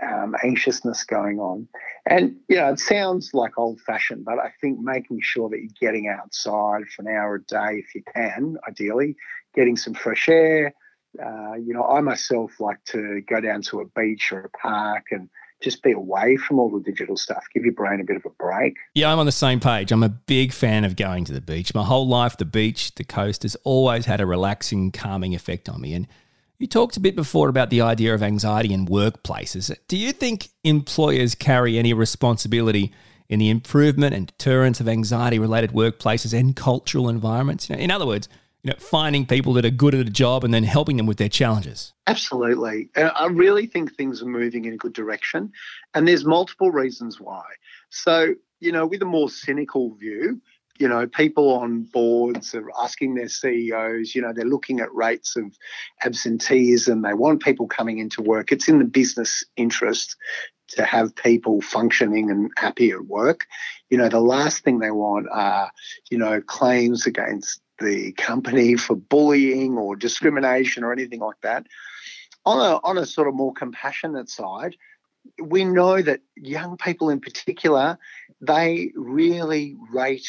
um, 0.00 0.36
anxiousness 0.44 1.02
going 1.02 1.40
on. 1.40 1.66
And, 2.06 2.36
you 2.48 2.54
know, 2.54 2.70
it 2.70 2.78
sounds 2.78 3.34
like 3.34 3.58
old 3.58 3.80
fashioned, 3.80 4.24
but 4.24 4.38
I 4.38 4.52
think 4.60 4.78
making 4.78 5.18
sure 5.20 5.48
that 5.48 5.58
you're 5.58 5.68
getting 5.80 6.06
outside 6.06 6.84
for 6.94 7.02
an 7.02 7.08
hour 7.08 7.34
a 7.34 7.42
day 7.42 7.82
if 7.84 7.92
you 7.92 8.04
can, 8.14 8.56
ideally, 8.68 9.16
getting 9.52 9.76
some 9.76 9.94
fresh 9.94 10.28
air. 10.28 10.72
Uh, 11.20 11.54
you 11.54 11.74
know, 11.74 11.84
I 11.84 12.00
myself 12.02 12.60
like 12.60 12.82
to 12.84 13.20
go 13.22 13.40
down 13.40 13.62
to 13.62 13.80
a 13.80 14.00
beach 14.00 14.30
or 14.30 14.42
a 14.42 14.50
park 14.50 15.06
and 15.10 15.28
just 15.60 15.82
be 15.82 15.92
away 15.92 16.36
from 16.36 16.58
all 16.58 16.70
the 16.70 16.80
digital 16.80 17.16
stuff. 17.16 17.44
Give 17.52 17.64
your 17.64 17.74
brain 17.74 18.00
a 18.00 18.04
bit 18.04 18.16
of 18.16 18.24
a 18.24 18.30
break. 18.30 18.76
Yeah, 18.94 19.12
I'm 19.12 19.18
on 19.18 19.26
the 19.26 19.32
same 19.32 19.60
page. 19.60 19.92
I'm 19.92 20.02
a 20.02 20.08
big 20.08 20.52
fan 20.52 20.84
of 20.84 20.96
going 20.96 21.24
to 21.26 21.32
the 21.32 21.40
beach. 21.40 21.74
My 21.74 21.84
whole 21.84 22.08
life, 22.08 22.36
the 22.36 22.44
beach, 22.44 22.94
the 22.94 23.04
coast 23.04 23.42
has 23.42 23.56
always 23.64 24.06
had 24.06 24.20
a 24.20 24.26
relaxing, 24.26 24.90
calming 24.90 25.34
effect 25.34 25.68
on 25.68 25.80
me. 25.80 25.92
And 25.94 26.06
you 26.58 26.66
talked 26.66 26.96
a 26.96 27.00
bit 27.00 27.16
before 27.16 27.48
about 27.48 27.70
the 27.70 27.80
idea 27.80 28.14
of 28.14 28.22
anxiety 28.22 28.72
in 28.72 28.86
workplaces. 28.86 29.74
Do 29.88 29.96
you 29.96 30.12
think 30.12 30.48
employers 30.64 31.34
carry 31.34 31.78
any 31.78 31.92
responsibility 31.92 32.92
in 33.28 33.38
the 33.38 33.48
improvement 33.48 34.14
and 34.14 34.26
deterrence 34.26 34.80
of 34.80 34.88
anxiety 34.88 35.38
related 35.38 35.70
workplaces 35.70 36.38
and 36.38 36.56
cultural 36.56 37.08
environments? 37.08 37.70
in 37.70 37.90
other 37.90 38.06
words, 38.06 38.28
you 38.62 38.70
know, 38.70 38.76
finding 38.78 39.26
people 39.26 39.52
that 39.54 39.64
are 39.64 39.70
good 39.70 39.94
at 39.94 40.06
a 40.06 40.10
job 40.10 40.44
and 40.44 40.52
then 40.52 40.64
helping 40.64 40.96
them 40.96 41.06
with 41.06 41.16
their 41.16 41.28
challenges. 41.28 41.92
Absolutely. 42.06 42.90
I 42.94 43.26
really 43.26 43.66
think 43.66 43.94
things 43.94 44.22
are 44.22 44.26
moving 44.26 44.64
in 44.66 44.74
a 44.74 44.76
good 44.76 44.92
direction. 44.92 45.52
And 45.94 46.06
there's 46.06 46.24
multiple 46.24 46.70
reasons 46.70 47.20
why. 47.20 47.44
So, 47.88 48.34
you 48.60 48.72
know, 48.72 48.86
with 48.86 49.02
a 49.02 49.06
more 49.06 49.30
cynical 49.30 49.94
view, 49.94 50.40
you 50.78 50.88
know, 50.88 51.06
people 51.06 51.52
on 51.52 51.82
boards 51.82 52.54
are 52.54 52.70
asking 52.80 53.14
their 53.14 53.28
CEOs, 53.28 54.14
you 54.14 54.22
know, 54.22 54.32
they're 54.32 54.46
looking 54.46 54.80
at 54.80 54.94
rates 54.94 55.36
of 55.36 55.54
absenteeism. 56.04 57.02
They 57.02 57.12
want 57.12 57.42
people 57.42 57.68
coming 57.68 57.98
into 57.98 58.22
work. 58.22 58.50
It's 58.50 58.68
in 58.68 58.78
the 58.78 58.86
business 58.86 59.44
interest 59.56 60.16
to 60.68 60.84
have 60.84 61.14
people 61.16 61.60
functioning 61.60 62.30
and 62.30 62.50
happy 62.56 62.92
at 62.92 63.06
work. 63.06 63.46
You 63.90 63.98
know, 63.98 64.08
the 64.08 64.20
last 64.20 64.64
thing 64.64 64.78
they 64.78 64.90
want 64.90 65.26
are, 65.30 65.70
you 66.10 66.16
know, 66.16 66.40
claims 66.40 67.06
against 67.06 67.60
the 67.80 68.12
company 68.12 68.76
for 68.76 68.94
bullying 68.94 69.76
or 69.76 69.96
discrimination 69.96 70.84
or 70.84 70.92
anything 70.92 71.20
like 71.20 71.40
that. 71.42 71.66
On 72.46 72.58
a, 72.58 72.80
on 72.84 72.98
a 72.98 73.06
sort 73.06 73.28
of 73.28 73.34
more 73.34 73.52
compassionate 73.52 74.28
side, 74.28 74.76
we 75.42 75.64
know 75.64 76.00
that 76.00 76.20
young 76.36 76.76
people 76.76 77.10
in 77.10 77.20
particular, 77.20 77.98
they 78.40 78.92
really 78.94 79.76
rate 79.92 80.26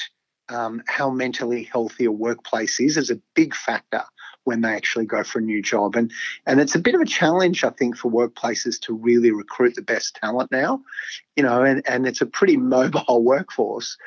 um, 0.49 0.83
how 0.87 1.09
mentally 1.09 1.63
healthy 1.63 2.05
a 2.05 2.11
workplace 2.11 2.79
is 2.79 2.97
as 2.97 3.09
a 3.09 3.21
big 3.35 3.55
factor 3.55 4.03
when 4.43 4.61
they 4.61 4.73
actually 4.73 5.05
go 5.05 5.23
for 5.23 5.39
a 5.39 5.41
new 5.41 5.61
job. 5.61 5.95
And 5.95 6.11
and 6.45 6.59
it's 6.59 6.75
a 6.75 6.79
bit 6.79 6.95
of 6.95 7.01
a 7.01 7.05
challenge, 7.05 7.63
I 7.63 7.69
think, 7.69 7.97
for 7.97 8.11
workplaces 8.11 8.79
to 8.81 8.93
really 8.93 9.31
recruit 9.31 9.75
the 9.75 9.81
best 9.81 10.15
talent 10.15 10.51
now. 10.51 10.81
You 11.35 11.43
know, 11.43 11.63
and, 11.63 11.87
and 11.87 12.07
it's 12.07 12.21
a 12.21 12.25
pretty 12.25 12.57
mobile 12.77 13.23
workforce. 13.23 13.97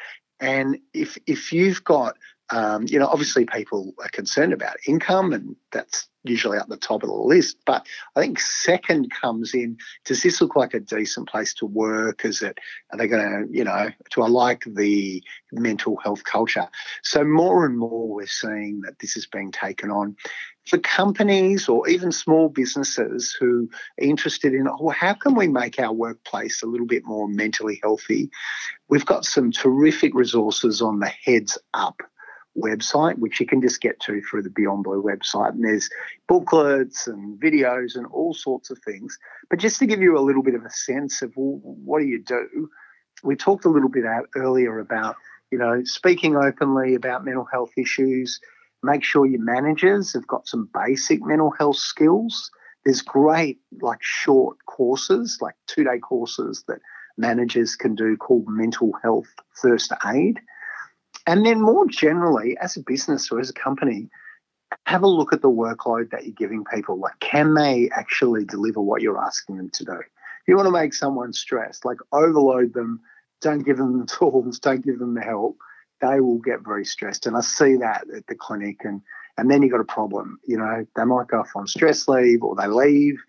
And 0.41 0.79
if 0.93 1.17
if 1.27 1.53
you've 1.53 1.83
got 1.85 2.17
um, 2.51 2.85
you 2.89 2.99
know, 2.99 3.07
obviously 3.07 3.47
people 3.47 3.95
are 4.03 4.09
concerned 4.09 4.53
about 4.53 4.77
income, 4.87 5.33
and 5.33 5.57
that's 5.73 6.09
usually 6.25 6.59
at 6.59 6.69
the 6.69 6.77
top 6.77 7.03
of 7.03 7.09
the 7.09 7.15
list. 7.15 7.57
But 7.65 7.87
I 8.15 8.21
think 8.21 8.39
second 8.39 9.11
comes 9.11 9.55
in: 9.55 9.79
does 10.05 10.23
this 10.23 10.41
look 10.41 10.55
like 10.55 10.75
a 10.75 10.81
decent 10.81 11.29
place 11.29 11.55
to 11.55 11.67
work? 11.67 12.25
Is 12.25 12.43
it? 12.43 12.59
Are 12.93 12.99
they 12.99 13.09
going 13.09 13.47
to, 13.47 13.57
you 13.57 13.65
know, 13.65 13.89
do 14.15 14.23
I 14.23 14.29
like 14.29 14.65
the 14.67 15.23
mental 15.53 15.97
health 15.97 16.25
culture? 16.25 16.69
So 17.03 17.25
more 17.25 17.65
and 17.65 17.79
more, 17.79 18.09
we're 18.09 18.27
seeing 18.27 18.83
that 18.83 18.99
this 18.99 19.17
is 19.17 19.27
being 19.27 19.51
taken 19.51 19.91
on 19.91 20.17
for 20.67 20.79
companies 20.79 21.69
or 21.69 21.89
even 21.89 22.11
small 22.11 22.49
businesses 22.49 23.37
who 23.39 23.69
are 24.01 24.05
interested 24.05 24.55
in, 24.55 24.67
oh, 24.69 24.89
how 24.91 25.13
can 25.13 25.35
we 25.35 25.47
make 25.47 25.79
our 25.79 25.93
workplace 25.93 26.63
a 26.63 26.67
little 26.67 26.87
bit 26.87 27.05
more 27.05 27.29
mentally 27.29 27.81
healthy? 27.83 28.31
We've 28.89 29.05
got 29.05 29.25
some 29.25 29.51
terrific 29.51 30.15
resources 30.15 30.81
on 30.81 31.01
the 31.01 31.13
Heads 31.25 31.59
Up 31.75 32.03
website, 32.57 33.19
which 33.19 33.41
you 33.41 33.47
can 33.47 33.61
just 33.61 33.81
get 33.81 34.01
to 34.01 34.21
through 34.23 34.43
the 34.43 34.51
Beyond 34.51 34.85
Blue 34.85 35.03
website. 35.03 35.51
And 35.51 35.65
there's 35.65 35.89
booklets 36.29 37.07
and 37.07 37.41
videos 37.41 37.97
and 37.97 38.07
all 38.07 38.35
sorts 38.35 38.71
of 38.71 38.79
things. 38.79 39.19
But 39.51 39.59
just 39.59 39.79
to 39.81 39.87
give 39.87 40.01
you 40.01 40.17
a 40.17 40.21
little 40.21 40.43
bit 40.43 40.55
of 40.55 40.65
a 40.65 40.71
sense 40.71 41.23
of 41.23 41.33
well, 41.37 41.61
what 41.63 42.01
do 42.01 42.07
you 42.07 42.23
do, 42.23 42.71
we 43.23 43.37
talked 43.37 43.65
a 43.65 43.71
little 43.71 43.89
bit 43.89 44.07
out 44.07 44.29
earlier 44.37 44.79
about 44.79 45.17
you 45.51 45.59
know 45.59 45.83
speaking 45.85 46.37
openly 46.37 46.95
about 46.95 47.25
mental 47.25 47.47
health 47.51 47.73
issues. 47.77 48.41
Make 48.83 49.03
sure 49.03 49.27
your 49.27 49.43
managers 49.43 50.13
have 50.13 50.27
got 50.27 50.47
some 50.47 50.69
basic 50.75 51.25
mental 51.25 51.51
health 51.51 51.77
skills. 51.77 52.51
There's 52.85 53.01
great 53.01 53.59
like 53.81 54.01
short 54.03 54.59
courses, 54.67 55.39
like 55.41 55.55
two 55.67 55.85
day 55.85 55.99
courses 55.99 56.65
that 56.69 56.81
managers 57.17 57.77
can 57.77 57.95
do 57.95 58.17
called 58.17 58.45
mental 58.47 58.93
health 59.03 59.29
first 59.55 59.93
aid 60.05 60.41
and 61.27 61.45
then 61.45 61.61
more 61.61 61.87
generally, 61.87 62.57
as 62.59 62.77
a 62.77 62.83
business 62.83 63.31
or 63.31 63.41
as 63.41 63.51
a 63.51 63.55
company, 63.55 64.09
have 64.87 65.03
a 65.03 65.09
look 65.09 65.33
at 65.33 65.43
the 65.43 65.51
workload 65.51 66.11
that 66.11 66.25
you're 66.25 66.35
giving 66.35 66.65
people. 66.65 66.99
Like, 66.99 67.19
can 67.21 67.55
they 67.55 67.89
actually 67.91 68.45
deliver 68.45 68.81
what 68.81 69.03
you're 69.03 69.23
asking 69.23 69.57
them 69.57 69.71
to 69.71 69.85
do? 69.85 69.93
If 69.93 70.49
you 70.49 70.57
want 70.57 70.67
to 70.67 70.73
make 70.73 70.93
someone 70.93 71.33
stressed, 71.33 71.85
like 71.85 71.99
overload 72.13 72.75
them, 72.75 73.01
don't 73.41 73.65
give 73.65 73.79
them 73.79 73.99
the 73.99 74.07
tools, 74.19 74.59
don't 74.59 74.85
give 74.85 74.99
them 74.99 75.15
the 75.15 75.23
help, 75.23 75.57
they 76.01 76.21
will 76.21 76.39
get 76.39 76.65
very 76.65 76.85
stressed. 76.85 77.27
And 77.27 77.37
I 77.37 77.41
see 77.41 77.77
that 77.77 78.05
at 78.15 78.27
the 78.27 78.35
clinic 78.35 78.85
and 78.85 79.01
and 79.37 79.51
then 79.51 79.63
you've 79.63 79.73
got 79.73 79.81
a 79.81 79.85
problem. 79.85 80.39
You 80.47 80.59
know, 80.59 80.87
they 80.95 81.05
might 81.05 81.27
go 81.27 81.41
off 81.41 81.57
on 81.57 81.67
stress 81.67 82.07
leave 82.07 82.45
or 82.45 82.55
they 82.55 82.69
leave 82.69 83.21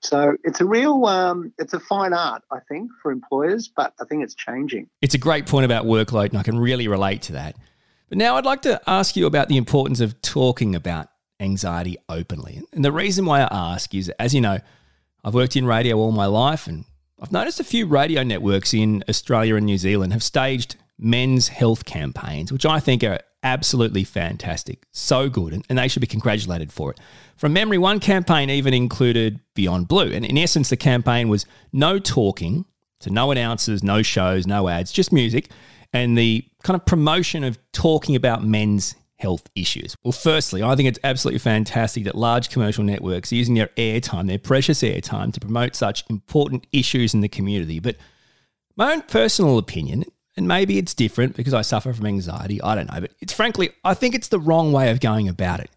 so 0.00 0.36
it's 0.44 0.60
a 0.60 0.64
real, 0.64 1.04
um, 1.06 1.52
it's 1.58 1.74
a 1.74 1.80
fine 1.80 2.12
art, 2.12 2.42
I 2.50 2.58
think, 2.68 2.90
for 3.02 3.12
employers, 3.12 3.68
but 3.68 3.92
I 4.00 4.04
think 4.04 4.24
it's 4.24 4.34
changing. 4.34 4.88
It's 5.02 5.14
a 5.14 5.18
great 5.18 5.46
point 5.46 5.64
about 5.64 5.84
workload, 5.84 6.30
and 6.30 6.38
I 6.38 6.42
can 6.42 6.58
really 6.58 6.88
relate 6.88 7.22
to 7.22 7.32
that. 7.32 7.56
But 8.08 8.18
now 8.18 8.36
I'd 8.36 8.44
like 8.44 8.62
to 8.62 8.80
ask 8.86 9.16
you 9.16 9.26
about 9.26 9.48
the 9.48 9.56
importance 9.56 10.00
of 10.00 10.20
talking 10.22 10.74
about 10.74 11.08
anxiety 11.38 11.96
openly. 12.08 12.62
And 12.72 12.84
the 12.84 12.92
reason 12.92 13.24
why 13.24 13.40
I 13.40 13.72
ask 13.72 13.94
is, 13.94 14.08
as 14.18 14.34
you 14.34 14.40
know, 14.40 14.58
I've 15.22 15.34
worked 15.34 15.56
in 15.56 15.66
radio 15.66 15.96
all 15.96 16.12
my 16.12 16.26
life, 16.26 16.66
and 16.66 16.86
I've 17.20 17.32
noticed 17.32 17.60
a 17.60 17.64
few 17.64 17.86
radio 17.86 18.22
networks 18.22 18.72
in 18.72 19.04
Australia 19.08 19.56
and 19.56 19.66
New 19.66 19.78
Zealand 19.78 20.12
have 20.12 20.22
staged 20.22 20.76
men's 20.98 21.48
health 21.48 21.84
campaigns, 21.84 22.52
which 22.52 22.66
I 22.66 22.80
think 22.80 23.04
are 23.04 23.20
absolutely 23.42 24.04
fantastic. 24.04 24.86
So 24.92 25.28
good. 25.28 25.52
And, 25.52 25.64
and 25.68 25.78
they 25.78 25.88
should 25.88 26.00
be 26.00 26.06
congratulated 26.06 26.72
for 26.72 26.90
it. 26.90 27.00
From 27.36 27.52
memory, 27.52 27.78
one 27.78 28.00
campaign 28.00 28.50
even 28.50 28.74
included 28.74 29.40
Beyond 29.54 29.88
Blue. 29.88 30.12
And 30.12 30.24
in 30.24 30.36
essence, 30.38 30.68
the 30.68 30.76
campaign 30.76 31.28
was 31.28 31.46
no 31.72 31.98
talking, 31.98 32.66
so 33.00 33.10
no 33.10 33.30
announcers, 33.30 33.82
no 33.82 34.02
shows, 34.02 34.46
no 34.46 34.68
ads, 34.68 34.92
just 34.92 35.12
music, 35.12 35.50
and 35.92 36.16
the 36.16 36.46
kind 36.62 36.76
of 36.76 36.84
promotion 36.84 37.44
of 37.44 37.58
talking 37.72 38.14
about 38.14 38.44
men's 38.44 38.94
health 39.18 39.48
issues. 39.54 39.96
Well, 40.02 40.12
firstly, 40.12 40.62
I 40.62 40.74
think 40.76 40.88
it's 40.88 40.98
absolutely 41.04 41.40
fantastic 41.40 42.04
that 42.04 42.14
large 42.14 42.48
commercial 42.48 42.84
networks 42.84 43.32
are 43.32 43.36
using 43.36 43.54
their 43.54 43.68
airtime, 43.76 44.26
their 44.26 44.38
precious 44.38 44.82
airtime, 44.82 45.32
to 45.32 45.40
promote 45.40 45.74
such 45.76 46.04
important 46.08 46.66
issues 46.72 47.14
in 47.14 47.20
the 47.20 47.28
community. 47.28 47.80
But 47.80 47.96
my 48.76 48.92
own 48.92 49.02
personal 49.02 49.58
opinion 49.58 50.04
and 50.40 50.48
maybe 50.48 50.78
it's 50.78 50.94
different 50.94 51.36
because 51.36 51.52
I 51.52 51.60
suffer 51.60 51.92
from 51.92 52.06
anxiety. 52.06 52.62
I 52.62 52.74
don't 52.74 52.90
know. 52.90 52.98
But 53.02 53.12
it's 53.20 53.34
frankly, 53.34 53.72
I 53.84 53.92
think 53.92 54.14
it's 54.14 54.28
the 54.28 54.40
wrong 54.40 54.72
way 54.72 54.90
of 54.90 54.98
going 54.98 55.28
about 55.28 55.60
it. 55.60 55.70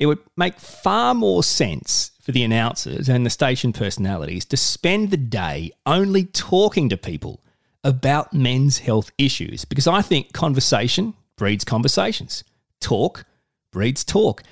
It 0.00 0.06
would 0.06 0.18
make 0.36 0.58
far 0.58 1.14
more 1.14 1.44
sense 1.44 2.10
for 2.20 2.32
the 2.32 2.42
announcers 2.42 3.08
and 3.08 3.24
the 3.24 3.30
station 3.30 3.72
personalities 3.72 4.44
to 4.46 4.56
spend 4.56 5.12
the 5.12 5.16
day 5.16 5.70
only 5.86 6.24
talking 6.24 6.88
to 6.88 6.96
people 6.96 7.44
about 7.84 8.34
men's 8.34 8.78
health 8.78 9.12
issues 9.18 9.64
because 9.64 9.86
I 9.86 10.02
think 10.02 10.32
conversation 10.32 11.14
breeds 11.36 11.64
conversations, 11.64 12.42
talk 12.80 13.24
breeds 13.70 14.02
talk. 14.02 14.42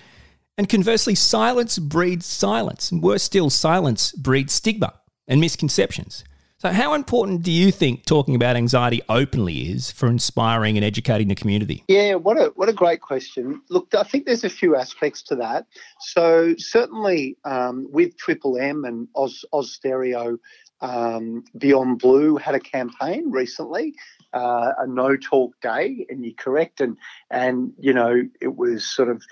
And 0.56 0.68
conversely, 0.68 1.16
silence 1.16 1.76
breeds 1.80 2.24
silence. 2.24 2.92
And 2.92 3.02
worse 3.02 3.24
still, 3.24 3.50
silence 3.50 4.12
breeds 4.12 4.52
stigma 4.54 4.94
and 5.26 5.40
misconceptions. 5.40 6.22
So, 6.58 6.70
how 6.70 6.94
important 6.94 7.42
do 7.42 7.52
you 7.52 7.70
think 7.70 8.06
talking 8.06 8.34
about 8.34 8.56
anxiety 8.56 9.02
openly 9.10 9.70
is 9.70 9.90
for 9.90 10.06
inspiring 10.06 10.78
and 10.78 10.86
educating 10.86 11.28
the 11.28 11.34
community? 11.34 11.84
Yeah, 11.86 12.14
what 12.14 12.38
a 12.38 12.46
what 12.56 12.70
a 12.70 12.72
great 12.72 13.02
question. 13.02 13.60
Look, 13.68 13.94
I 13.94 14.04
think 14.04 14.24
there's 14.24 14.42
a 14.42 14.48
few 14.48 14.74
aspects 14.74 15.22
to 15.24 15.36
that. 15.36 15.66
So, 16.00 16.54
certainly 16.56 17.36
um, 17.44 17.86
with 17.90 18.16
Triple 18.16 18.56
M 18.56 18.86
and 18.86 19.06
Oz, 19.14 19.44
Austereo, 19.52 20.38
um, 20.80 21.44
Beyond 21.58 21.98
Blue 21.98 22.38
had 22.38 22.54
a 22.54 22.60
campaign 22.60 23.30
recently, 23.30 23.94
uh, 24.32 24.72
a 24.78 24.86
No 24.86 25.14
Talk 25.14 25.60
Day, 25.60 26.06
and 26.08 26.24
you're 26.24 26.34
correct, 26.38 26.80
and 26.80 26.96
and 27.30 27.74
you 27.78 27.92
know 27.92 28.22
it 28.40 28.56
was 28.56 28.86
sort 28.86 29.10
of 29.10 29.22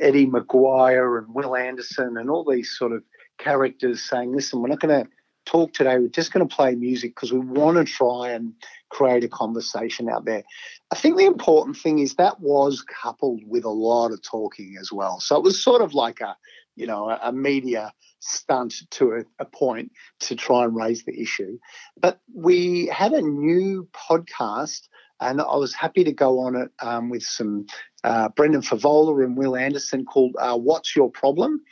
Eddie 0.00 0.26
McGuire 0.26 1.18
and 1.18 1.32
Will 1.32 1.54
Anderson 1.54 2.16
and 2.16 2.28
all 2.28 2.44
these 2.44 2.76
sort 2.76 2.90
of 2.90 3.04
characters 3.38 4.02
saying, 4.02 4.34
listen, 4.34 4.60
we're 4.60 4.68
not 4.68 4.80
going 4.80 5.04
to 5.04 5.10
talk 5.44 5.72
today, 5.72 5.98
we're 5.98 6.08
just 6.08 6.32
going 6.32 6.46
to 6.46 6.54
play 6.54 6.74
music 6.74 7.14
because 7.14 7.32
we 7.32 7.40
want 7.40 7.76
to 7.76 7.84
try 7.84 8.30
and 8.30 8.54
create 8.88 9.24
a 9.24 9.28
conversation 9.28 10.08
out 10.08 10.24
there. 10.24 10.42
I 10.90 10.94
think 10.94 11.16
the 11.16 11.26
important 11.26 11.76
thing 11.76 11.98
is 11.98 12.14
that 12.14 12.40
was 12.40 12.82
coupled 12.82 13.42
with 13.46 13.64
a 13.64 13.70
lot 13.70 14.12
of 14.12 14.22
talking 14.22 14.76
as 14.80 14.92
well. 14.92 15.20
So 15.20 15.36
it 15.36 15.42
was 15.42 15.62
sort 15.62 15.82
of 15.82 15.94
like 15.94 16.20
a, 16.20 16.36
you 16.76 16.86
know, 16.86 17.10
a, 17.10 17.32
media 17.32 17.92
stunt 18.20 18.74
to 18.90 19.12
a, 19.12 19.24
a, 19.38 19.44
point 19.44 19.92
to 20.20 20.36
try 20.36 20.64
and 20.64 20.74
raise 20.74 21.04
the 21.04 21.20
issue. 21.20 21.58
But 22.00 22.20
we 22.34 22.86
had 22.86 23.12
a 23.12 23.20
new 23.20 23.88
podcast, 23.92 24.88
and 25.20 25.40
I 25.40 25.56
was 25.56 25.74
happy 25.74 26.04
to 26.04 26.12
go 26.12 26.40
on 26.40 26.56
it 26.56 26.70
um, 26.80 27.10
with 27.10 27.22
some 27.22 27.66
uh, 28.04 28.28
Brendan 28.30 28.62
Fevola 28.62 29.24
and 29.24 29.36
Will 29.36 29.56
Anderson 29.56 30.04
called 30.04 30.34
uh, 30.38 30.56
"What's 30.56 30.96
Your 30.96 31.10
Problem." 31.10 31.62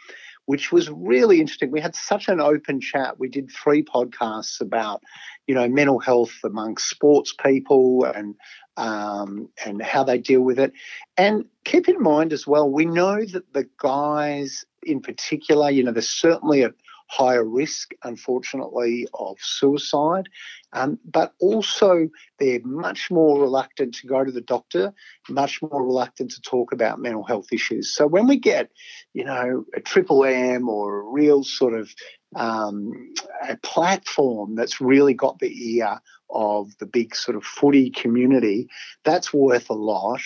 Which 0.51 0.73
was 0.73 0.91
really 0.91 1.39
interesting. 1.39 1.71
We 1.71 1.81
had 1.81 1.95
such 1.95 2.27
an 2.27 2.41
open 2.41 2.81
chat. 2.81 3.21
We 3.21 3.29
did 3.29 3.53
three 3.53 3.85
podcasts 3.85 4.61
about, 4.61 5.01
you 5.47 5.55
know, 5.55 5.69
mental 5.69 6.01
health 6.01 6.33
amongst 6.43 6.91
sports 6.91 7.33
people 7.33 8.05
and 8.05 8.35
um, 8.77 9.49
and 9.65 9.81
how 9.81 10.03
they 10.03 10.19
deal 10.19 10.41
with 10.41 10.59
it. 10.59 10.73
And 11.17 11.45
keep 11.65 11.89
in 11.89 12.03
mind 12.03 12.33
as 12.33 12.49
well, 12.49 12.69
we 12.69 12.85
know 12.85 13.25
that 13.25 13.53
the 13.53 13.69
guys 13.79 14.65
in 14.83 15.01
particular, 15.01 15.71
you 15.71 15.85
know, 15.85 15.93
there's 15.93 16.09
certainly 16.09 16.63
a 16.65 16.73
higher 17.11 17.45
risk, 17.45 17.91
unfortunately, 18.05 19.09
of 19.15 19.37
suicide. 19.41 20.29
Um, 20.73 20.99
but 21.05 21.35
also, 21.41 22.09
they're 22.39 22.61
much 22.63 23.11
more 23.11 23.41
reluctant 23.41 23.97
to 23.97 24.07
go 24.07 24.25
to 24.25 24.31
the 24.31 24.41
doctor, 24.41 24.95
much 25.29 25.61
more 25.61 25.85
reluctant 25.85 26.31
to 26.31 26.41
talk 26.41 26.73
about 26.73 27.01
mental 27.01 27.25
health 27.25 27.49
issues. 27.53 27.93
So 27.93 28.07
when 28.07 28.29
we 28.29 28.39
get, 28.39 28.71
you 29.13 29.25
know, 29.25 29.65
a 29.75 29.81
triple 29.81 30.25
M 30.25 30.69
or 30.69 31.01
a 31.01 31.03
real 31.03 31.43
sort 31.43 31.75
of 31.75 31.93
um, 32.37 33.13
a 33.49 33.57
platform 33.57 34.55
that's 34.55 34.81
really 34.81 35.15
got 35.15 35.41
the 35.41 35.53
ear 35.77 36.01
of 36.31 36.71
the 36.79 36.87
big 36.87 37.17
sort 37.17 37.37
of 37.37 37.43
footy 37.43 37.91
community, 37.91 38.69
that's 39.03 39.35
worth 39.35 39.69
a 39.69 39.75
lot. 39.75 40.21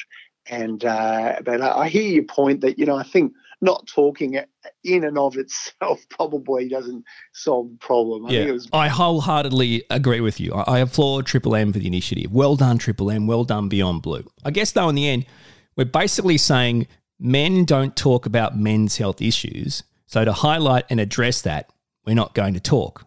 And 0.47 0.85
uh, 0.85 1.41
but 1.43 1.63
I 1.63 1.89
hear 1.89 2.03
your 2.03 2.25
point 2.25 2.61
that 2.61 2.79
you 2.79 2.85
know 2.85 2.97
I 2.97 3.05
think 3.05 3.33
not 3.65 3.87
talking 3.87 4.39
in 4.85 5.05
and 5.05 5.19
of 5.19 5.37
itself 5.37 6.05
probably 6.11 6.69
doesn't 6.69 7.05
solve 7.33 7.71
the 7.71 7.77
problem. 7.79 8.27
I 8.27 8.31
yeah, 8.31 8.51
was- 8.53 8.69
I 8.73 8.89
wholeheartedly 8.89 9.85
agree 9.91 10.21
with 10.21 10.39
you. 10.39 10.53
I, 10.53 10.77
I 10.77 10.79
applaud 10.81 11.27
Triple 11.27 11.57
M 11.57 11.73
for 11.73 11.79
the 11.79 11.87
initiative. 11.87 12.31
Well 12.31 12.57
done, 12.57 12.79
Triple 12.79 13.11
M. 13.11 13.27
Well 13.27 13.45
done, 13.45 13.69
Beyond 13.69 14.03
Blue. 14.03 14.25
I 14.45 14.51
guess 14.51 14.73
though, 14.73 14.89
in 14.89 14.95
the 14.95 15.09
end, 15.09 15.27
we're 15.77 15.87
basically 15.87 16.39
saying 16.39 16.87
men 17.19 17.65
don't 17.65 17.97
talk 17.97 18.27
about 18.27 18.57
men's 18.57 18.99
health 18.99 19.21
issues. 19.21 19.83
So 20.07 20.25
to 20.25 20.33
highlight 20.33 20.85
and 20.91 21.01
address 21.01 21.43
that, 21.43 21.71
we're 22.07 22.15
not 22.15 22.35
going 22.35 22.55
to 22.55 22.61
talk. 22.61 23.07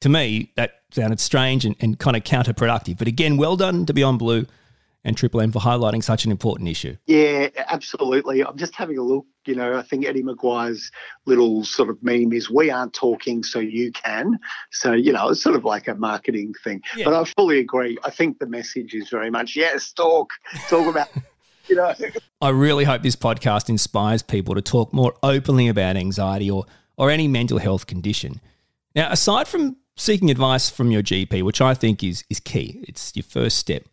To 0.00 0.08
me, 0.08 0.52
that 0.56 0.82
sounded 0.92 1.20
strange 1.20 1.64
and, 1.64 1.74
and 1.80 1.98
kind 1.98 2.16
of 2.16 2.22
counterproductive. 2.22 2.96
But 2.96 3.08
again, 3.08 3.36
well 3.36 3.56
done 3.56 3.86
to 3.86 3.92
Beyond 3.92 4.18
Blue 4.20 4.46
and 5.04 5.16
Triple 5.16 5.40
M 5.40 5.52
for 5.52 5.60
highlighting 5.60 6.02
such 6.02 6.24
an 6.24 6.30
important 6.30 6.68
issue. 6.68 6.96
Yeah, 7.06 7.48
absolutely. 7.56 8.44
I'm 8.44 8.56
just 8.56 8.74
having 8.74 8.98
a 8.98 9.02
look. 9.02 9.26
You 9.46 9.54
know, 9.54 9.76
I 9.76 9.82
think 9.82 10.06
Eddie 10.06 10.22
McGuire's 10.22 10.90
little 11.24 11.64
sort 11.64 11.90
of 11.90 12.02
meme 12.02 12.32
is 12.32 12.50
"We 12.50 12.70
aren't 12.70 12.94
talking, 12.94 13.42
so 13.42 13.58
you 13.58 13.92
can." 13.92 14.38
So 14.70 14.92
you 14.92 15.12
know, 15.12 15.30
it's 15.30 15.42
sort 15.42 15.56
of 15.56 15.64
like 15.64 15.88
a 15.88 15.94
marketing 15.94 16.54
thing. 16.62 16.82
Yeah. 16.96 17.06
But 17.06 17.14
I 17.14 17.24
fully 17.24 17.58
agree. 17.58 17.98
I 18.04 18.10
think 18.10 18.38
the 18.38 18.46
message 18.46 18.94
is 18.94 19.08
very 19.08 19.30
much 19.30 19.56
yes, 19.56 19.92
talk, 19.92 20.30
talk 20.68 20.86
about. 20.86 21.08
you 21.68 21.76
know. 21.76 21.94
I 22.40 22.50
really 22.50 22.84
hope 22.84 23.02
this 23.02 23.16
podcast 23.16 23.68
inspires 23.68 24.22
people 24.22 24.54
to 24.54 24.62
talk 24.62 24.92
more 24.92 25.14
openly 25.22 25.68
about 25.68 25.96
anxiety 25.96 26.50
or 26.50 26.64
or 26.96 27.10
any 27.10 27.28
mental 27.28 27.58
health 27.58 27.86
condition. 27.86 28.40
Now, 28.94 29.10
aside 29.10 29.48
from 29.48 29.76
seeking 29.96 30.30
advice 30.30 30.70
from 30.70 30.90
your 30.90 31.02
GP, 31.02 31.42
which 31.42 31.60
I 31.60 31.74
think 31.74 32.02
is 32.02 32.24
is 32.30 32.40
key, 32.40 32.84
it's 32.88 33.12
your 33.14 33.24
first 33.24 33.58
step. 33.58 33.84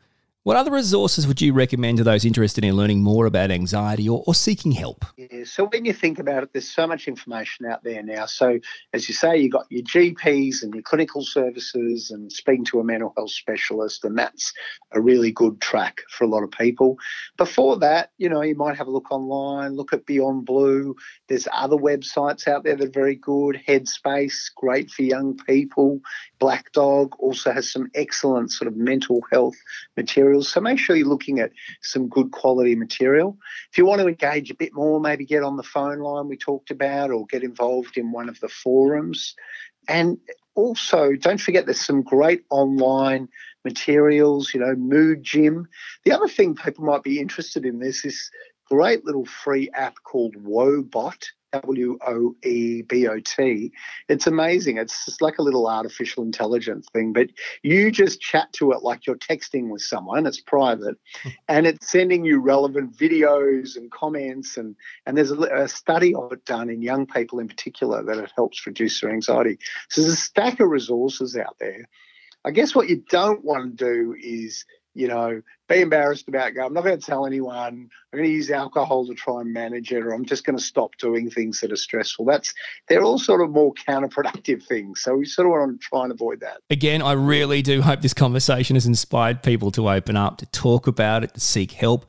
What 0.44 0.58
other 0.58 0.72
resources 0.72 1.26
would 1.26 1.42
you 1.42 1.54
recommend 1.54 2.00
to 2.00 2.04
those 2.04 2.26
interested 2.26 2.66
in 2.66 2.76
learning 2.76 3.02
more 3.02 3.26
about 3.26 3.50
anxiety 3.50 4.10
or, 4.10 4.26
or, 4.28 4.36
seeking 4.36 4.74
help? 4.74 5.06
Yeah, 5.16 5.46
so 5.46 5.70
when 5.70 5.86
you 5.86 5.94
think 5.94 6.20
about 6.20 6.44
it, 6.44 6.50
there's 6.52 6.70
so 6.70 6.86
much 6.86 7.08
information 7.08 7.66
out 7.66 7.86
there 7.86 8.04
now. 8.04 8.26
So, 8.26 8.60
as 8.92 9.08
you 9.08 9.16
say, 9.16 9.38
you've 9.38 9.54
got 9.54 9.68
your 9.70 9.84
GPs 9.84 10.62
and 10.62 10.74
your 10.74 10.84
clinical 10.84 11.24
services 11.24 12.12
and 12.12 12.30
speaking 12.30 12.66
to 12.66 12.82
a 12.82 12.84
mental 12.84 13.14
health 13.16 13.32
specialist, 13.32 14.04
and 14.04 14.18
that's 14.18 14.52
a 14.92 15.00
really 15.00 15.32
good 15.32 15.62
track 15.62 16.02
for 16.10 16.26
a 16.26 16.28
lot 16.28 16.44
of 16.44 16.52
people. 16.52 16.98
Before 17.38 17.80
that, 17.80 18.12
you 18.18 18.28
know, 18.28 18.42
you 18.42 18.56
might 18.56 18.76
have 18.76 18.88
a 18.88 18.92
look 18.92 19.14
online, 19.14 19.78
look 19.78 19.94
at 19.94 20.06
Beyond 20.06 20.46
Blue. 20.46 20.94
There's 21.30 21.48
other 21.54 21.78
websites 21.78 22.50
out 22.50 22.66
there 22.66 22.76
that 22.76 22.90
are 22.90 22.92
very 22.92 23.16
good. 23.16 23.62
Headspace, 23.66 24.54
great 24.58 24.92
for 24.92 25.04
young 25.04 25.38
people. 25.48 26.02
Black 26.44 26.74
Dog 26.74 27.16
also 27.20 27.54
has 27.54 27.72
some 27.72 27.90
excellent 27.96 28.52
sort 28.52 28.68
of 28.68 28.76
mental 28.76 29.22
health 29.32 29.56
materials. 29.96 30.50
So 30.50 30.60
make 30.60 30.78
sure 30.78 30.94
you're 30.94 31.08
looking 31.08 31.40
at 31.40 31.54
some 31.82 32.10
good 32.10 32.32
quality 32.32 32.76
material. 32.76 33.38
If 33.72 33.78
you 33.78 33.86
want 33.86 34.02
to 34.02 34.10
engage 34.10 34.52
a 34.52 34.56
bit 34.56 34.74
more, 34.74 35.00
maybe 35.00 35.24
get 35.24 35.42
on 35.42 35.56
the 35.56 35.64
phone 35.64 36.00
line 36.00 36.28
we 36.28 36.36
talked 36.36 36.70
about 36.70 37.12
or 37.12 37.26
get 37.28 37.46
involved 37.46 37.98
in 37.98 38.12
one 38.12 38.28
of 38.28 38.42
the 38.42 38.50
forums. 38.50 39.36
And 39.88 40.18
also, 40.54 41.14
don't 41.14 41.40
forget 41.40 41.66
there's 41.66 41.80
some 41.80 42.02
great 42.02 42.44
online 42.50 43.30
materials, 43.64 44.54
you 44.54 44.60
know, 44.60 44.76
Mood 44.76 45.24
Gym. 45.24 45.70
The 46.04 46.12
other 46.12 46.28
thing 46.28 46.56
people 46.56 46.84
might 46.84 47.04
be 47.04 47.22
interested 47.22 47.64
in 47.64 47.82
is 47.82 48.02
this 48.02 48.30
great 48.68 49.06
little 49.06 49.26
free 49.26 49.70
app 49.74 49.96
called 50.04 50.36
Woebot. 50.36 51.24
W 51.54 51.98
O 52.06 52.36
E 52.44 52.82
B 52.82 53.08
O 53.08 53.20
T. 53.20 53.72
It's 54.10 54.28
amazing. 54.28 54.78
It's 54.78 55.06
just 55.06 55.22
like 55.22 55.38
a 55.38 55.44
little 55.44 55.68
artificial 55.68 56.24
intelligence 56.24 56.88
thing, 56.92 57.14
but 57.14 57.28
you 57.62 57.92
just 57.92 58.20
chat 58.20 58.52
to 58.54 58.72
it 58.72 58.84
like 58.84 59.06
you're 59.06 59.18
texting 59.18 59.70
with 59.70 59.82
someone. 59.82 60.26
It's 60.26 60.42
private, 60.42 60.98
and 61.48 61.66
it's 61.66 61.90
sending 61.90 62.26
you 62.26 62.40
relevant 62.40 62.98
videos 62.98 63.78
and 63.78 63.92
comments. 63.92 64.58
and 64.58 64.76
And 65.06 65.18
there's 65.18 65.32
a, 65.32 65.40
a 65.40 65.68
study 65.68 66.16
of 66.16 66.32
it 66.32 66.44
done 66.46 66.70
in 66.70 66.82
young 66.82 67.06
people 67.06 67.40
in 67.40 67.48
particular 67.48 68.04
that 68.04 68.18
it 68.18 68.32
helps 68.36 68.66
reduce 68.66 69.00
their 69.02 69.12
anxiety. 69.12 69.60
So 69.90 70.02
there's 70.02 70.14
a 70.14 70.18
stack 70.18 70.60
of 70.60 70.70
resources 70.70 71.38
out 71.38 71.58
there. 71.60 71.86
I 72.46 72.52
guess 72.52 72.76
what 72.76 72.90
you 72.90 73.04
don't 73.10 73.44
want 73.46 73.78
to 73.78 73.86
do 73.86 74.16
is 74.20 74.66
you 74.94 75.08
know, 75.08 75.42
be 75.68 75.82
embarrassed 75.82 76.28
about 76.28 76.54
going, 76.54 76.68
I'm 76.68 76.74
not 76.74 76.84
going 76.84 77.00
to 77.00 77.06
tell 77.06 77.26
anyone, 77.26 77.56
I'm 77.58 77.90
going 78.12 78.26
to 78.26 78.32
use 78.32 78.52
alcohol 78.52 79.08
to 79.08 79.14
try 79.14 79.42
and 79.42 79.52
manage 79.52 79.92
it, 79.92 80.04
or 80.04 80.14
I'm 80.14 80.26
just 80.26 80.46
going 80.46 80.58
to 80.58 80.64
stop 80.64 80.98
doing 80.98 81.30
things 81.30 81.62
that 81.62 81.72
are 81.72 81.78
stressful. 81.78 82.26
That's 82.26 82.54
they're 82.88 83.04
all 83.04 83.18
sort 83.18 83.42
of 83.42 83.50
more 83.50 83.74
counterproductive 83.74 84.64
things. 84.68 85.02
So 85.02 85.16
we 85.16 85.26
sort 85.26 85.48
of 85.48 85.52
want 85.52 85.82
to 85.82 85.88
try 85.88 86.04
and 86.04 86.12
avoid 86.12 86.42
that. 86.42 86.58
Again, 86.70 87.02
I 87.02 87.14
really 87.14 87.62
do 87.62 87.82
hope 87.82 88.02
this 88.02 88.14
conversation 88.14 88.76
has 88.76 88.86
inspired 88.86 89.42
people 89.42 89.72
to 89.72 89.90
open 89.90 90.16
up, 90.16 90.38
to 90.38 90.46
talk 90.48 90.88
about 90.88 91.24
it, 91.24 91.34
to 91.34 91.40
seek 91.40 91.72
help. 91.72 92.06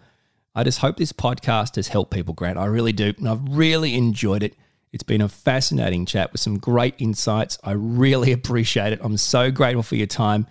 I 0.55 0.63
just 0.63 0.79
hope 0.79 0.97
this 0.97 1.13
podcast 1.13 1.77
has 1.77 1.89
helped 1.89 2.13
people, 2.13 2.35
Grant. 2.35 2.59
I 2.59 2.67
really 2.67 2.93
do. 2.93 3.13
And 3.19 3.29
I've 3.29 3.43
really 3.49 3.95
enjoyed 3.95 4.43
it. 4.43 4.55
It's 4.93 5.03
been 5.03 5.21
a 5.21 5.29
fascinating 5.29 6.07
chat 6.07 6.31
with 6.31 6.41
some 6.41 6.59
great 6.59 6.95
insights. 6.99 7.59
I 7.65 7.73
really 7.73 8.31
appreciate 8.39 8.93
it. 8.93 9.01
I'm 9.03 9.17
so 9.17 9.51
grateful 9.51 9.83
for 9.83 9.97
your 9.97 10.07
time. 10.07 10.47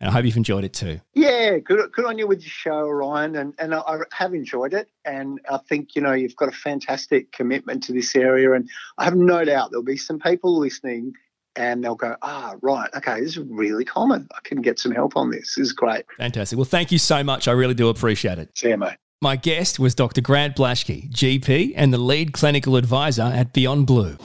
And 0.00 0.10
I 0.10 0.12
hope 0.12 0.24
you've 0.24 0.36
enjoyed 0.36 0.64
it 0.64 0.72
too. 0.72 1.00
Yeah, 1.14 1.58
good, 1.58 1.90
good 1.92 2.04
on 2.04 2.18
you 2.18 2.26
with 2.26 2.42
your 2.42 2.50
show, 2.50 2.86
Orion. 2.86 3.36
And, 3.36 3.54
and 3.58 3.74
I 3.74 3.98
have 4.12 4.34
enjoyed 4.34 4.74
it. 4.74 4.90
And 5.04 5.40
I 5.48 5.58
think, 5.58 5.94
you 5.94 6.02
know, 6.02 6.12
you've 6.12 6.36
got 6.36 6.48
a 6.48 6.52
fantastic 6.52 7.32
commitment 7.32 7.82
to 7.84 7.92
this 7.92 8.14
area. 8.16 8.52
And 8.52 8.68
I 8.98 9.04
have 9.04 9.16
no 9.16 9.44
doubt 9.44 9.70
there'll 9.70 9.84
be 9.84 9.96
some 9.96 10.18
people 10.18 10.58
listening 10.58 11.14
and 11.56 11.84
they'll 11.84 11.94
go, 11.94 12.16
ah, 12.22 12.56
right, 12.62 12.90
okay, 12.96 13.20
this 13.20 13.36
is 13.36 13.38
really 13.38 13.84
common. 13.84 14.28
I 14.34 14.38
can 14.42 14.60
get 14.60 14.78
some 14.78 14.92
help 14.92 15.16
on 15.16 15.30
this. 15.30 15.54
This 15.54 15.66
is 15.66 15.72
great. 15.72 16.04
Fantastic. 16.18 16.56
Well, 16.56 16.64
thank 16.64 16.90
you 16.90 16.98
so 16.98 17.22
much. 17.22 17.46
I 17.46 17.52
really 17.52 17.74
do 17.74 17.88
appreciate 17.88 18.38
it. 18.38 18.50
See 18.56 18.70
you, 18.70 18.76
mate. 18.76 18.96
My 19.22 19.36
guest 19.36 19.78
was 19.78 19.94
Dr. 19.94 20.20
Grant 20.20 20.56
Blashki, 20.56 21.10
GP 21.10 21.72
and 21.76 21.92
the 21.92 21.98
lead 21.98 22.32
clinical 22.32 22.76
advisor 22.76 23.22
at 23.22 23.52
Beyond 23.52 23.86
Blue. 23.86 24.18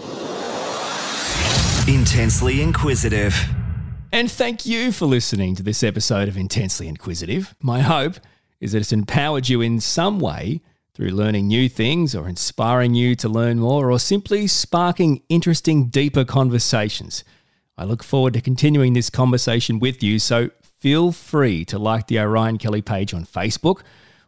Intensely 1.88 2.62
inquisitive. 2.62 3.34
And 4.12 4.32
thank 4.32 4.66
you 4.66 4.92
for 4.92 5.06
listening 5.06 5.54
to 5.56 5.62
this 5.62 5.84
episode 5.84 6.28
of 6.28 6.36
Intensely 6.36 6.88
Inquisitive. 6.88 7.54
My 7.62 7.82
hope 7.82 8.16
is 8.60 8.72
that 8.72 8.80
it's 8.80 8.92
empowered 8.92 9.50
you 9.50 9.62
in 9.62 9.80
some 9.80 10.20
way 10.20 10.62
through 10.96 11.12
learning 11.12 11.46
new 11.48 11.70
things 11.70 12.16
or 12.16 12.28
inspiring 12.28 12.96
you 12.96 13.14
to 13.16 13.30
learn 13.30 13.60
more 13.60 13.92
or 13.92 14.00
simply 14.00 14.48
sparking 14.48 15.22
interesting, 15.30 15.90
deeper 15.90 16.26
conversations. 16.26 17.24
I 17.78 17.84
look 17.84 18.02
forward 18.04 18.34
to 18.34 18.42
continuing 18.42 18.94
this 18.94 19.12
conversation 19.12 19.78
with 19.78 20.02
you, 20.02 20.18
so 20.18 20.50
feel 20.64 21.12
free 21.12 21.64
to 21.66 21.78
like 21.78 22.08
the 22.08 22.20
Orion 22.20 22.58
Kelly 22.58 22.82
page 22.82 23.14
on 23.14 23.26
Facebook 23.26 23.82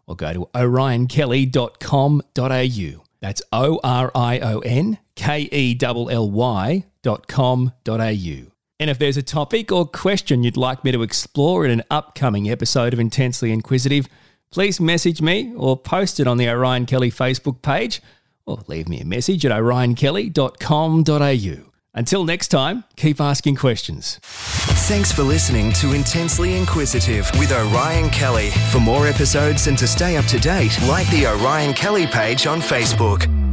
or 0.06 0.16
go 0.16 0.32
to 0.32 0.48
orionkelly.com.au. 0.54 3.04
That's 3.20 3.42
O 3.52 3.80
R 3.84 4.12
I 4.14 4.40
O 4.40 4.60
N 4.60 5.00
K 5.16 5.50
E 5.52 5.76
L 5.82 6.08
L 6.10 6.30
Y 6.30 6.86
dot 7.02 7.28
com 7.28 7.74
dot 7.84 8.00
au. 8.00 8.51
And 8.82 8.90
if 8.90 8.98
there's 8.98 9.16
a 9.16 9.22
topic 9.22 9.72
or 9.72 9.86
question 9.86 10.44
you'd 10.44 10.58
like 10.58 10.84
me 10.84 10.92
to 10.92 11.04
explore 11.04 11.64
in 11.64 11.70
an 11.70 11.84
upcoming 11.92 12.50
episode 12.50 12.94
of 12.94 13.00
Intensely 13.00 13.52
Inquisitive, 13.52 14.08
please 14.50 14.82
message 14.82 15.22
me 15.22 15.54
or 15.56 15.78
post 15.78 16.20
it 16.20 16.26
on 16.26 16.38
the 16.38 16.50
Orion 16.50 16.88
Kelly 16.88 17.12
Facebook 17.12 17.62
page 17.62 18.02
or 18.48 18.64
leave 18.66 18.90
me 18.90 19.00
a 19.00 19.06
message 19.06 19.46
at 19.46 19.52
orionkelly.com.au. 19.52 21.72
Until 21.94 22.24
next 22.26 22.48
time, 22.48 22.84
keep 22.96 23.22
asking 23.22 23.58
questions. 23.58 24.18
Thanks 24.24 25.12
for 25.12 25.22
listening 25.22 25.72
to 25.74 25.94
Intensely 25.94 26.58
Inquisitive 26.58 27.30
with 27.38 27.52
Orion 27.52 28.10
Kelly. 28.10 28.50
For 28.72 28.80
more 28.80 29.06
episodes 29.06 29.68
and 29.68 29.78
to 29.78 29.86
stay 29.86 30.18
up 30.18 30.26
to 30.26 30.40
date, 30.40 30.76
like 30.88 31.08
the 31.12 31.28
Orion 31.28 31.76
Kelly 31.76 32.08
page 32.08 32.48
on 32.48 32.60
Facebook. 32.60 33.51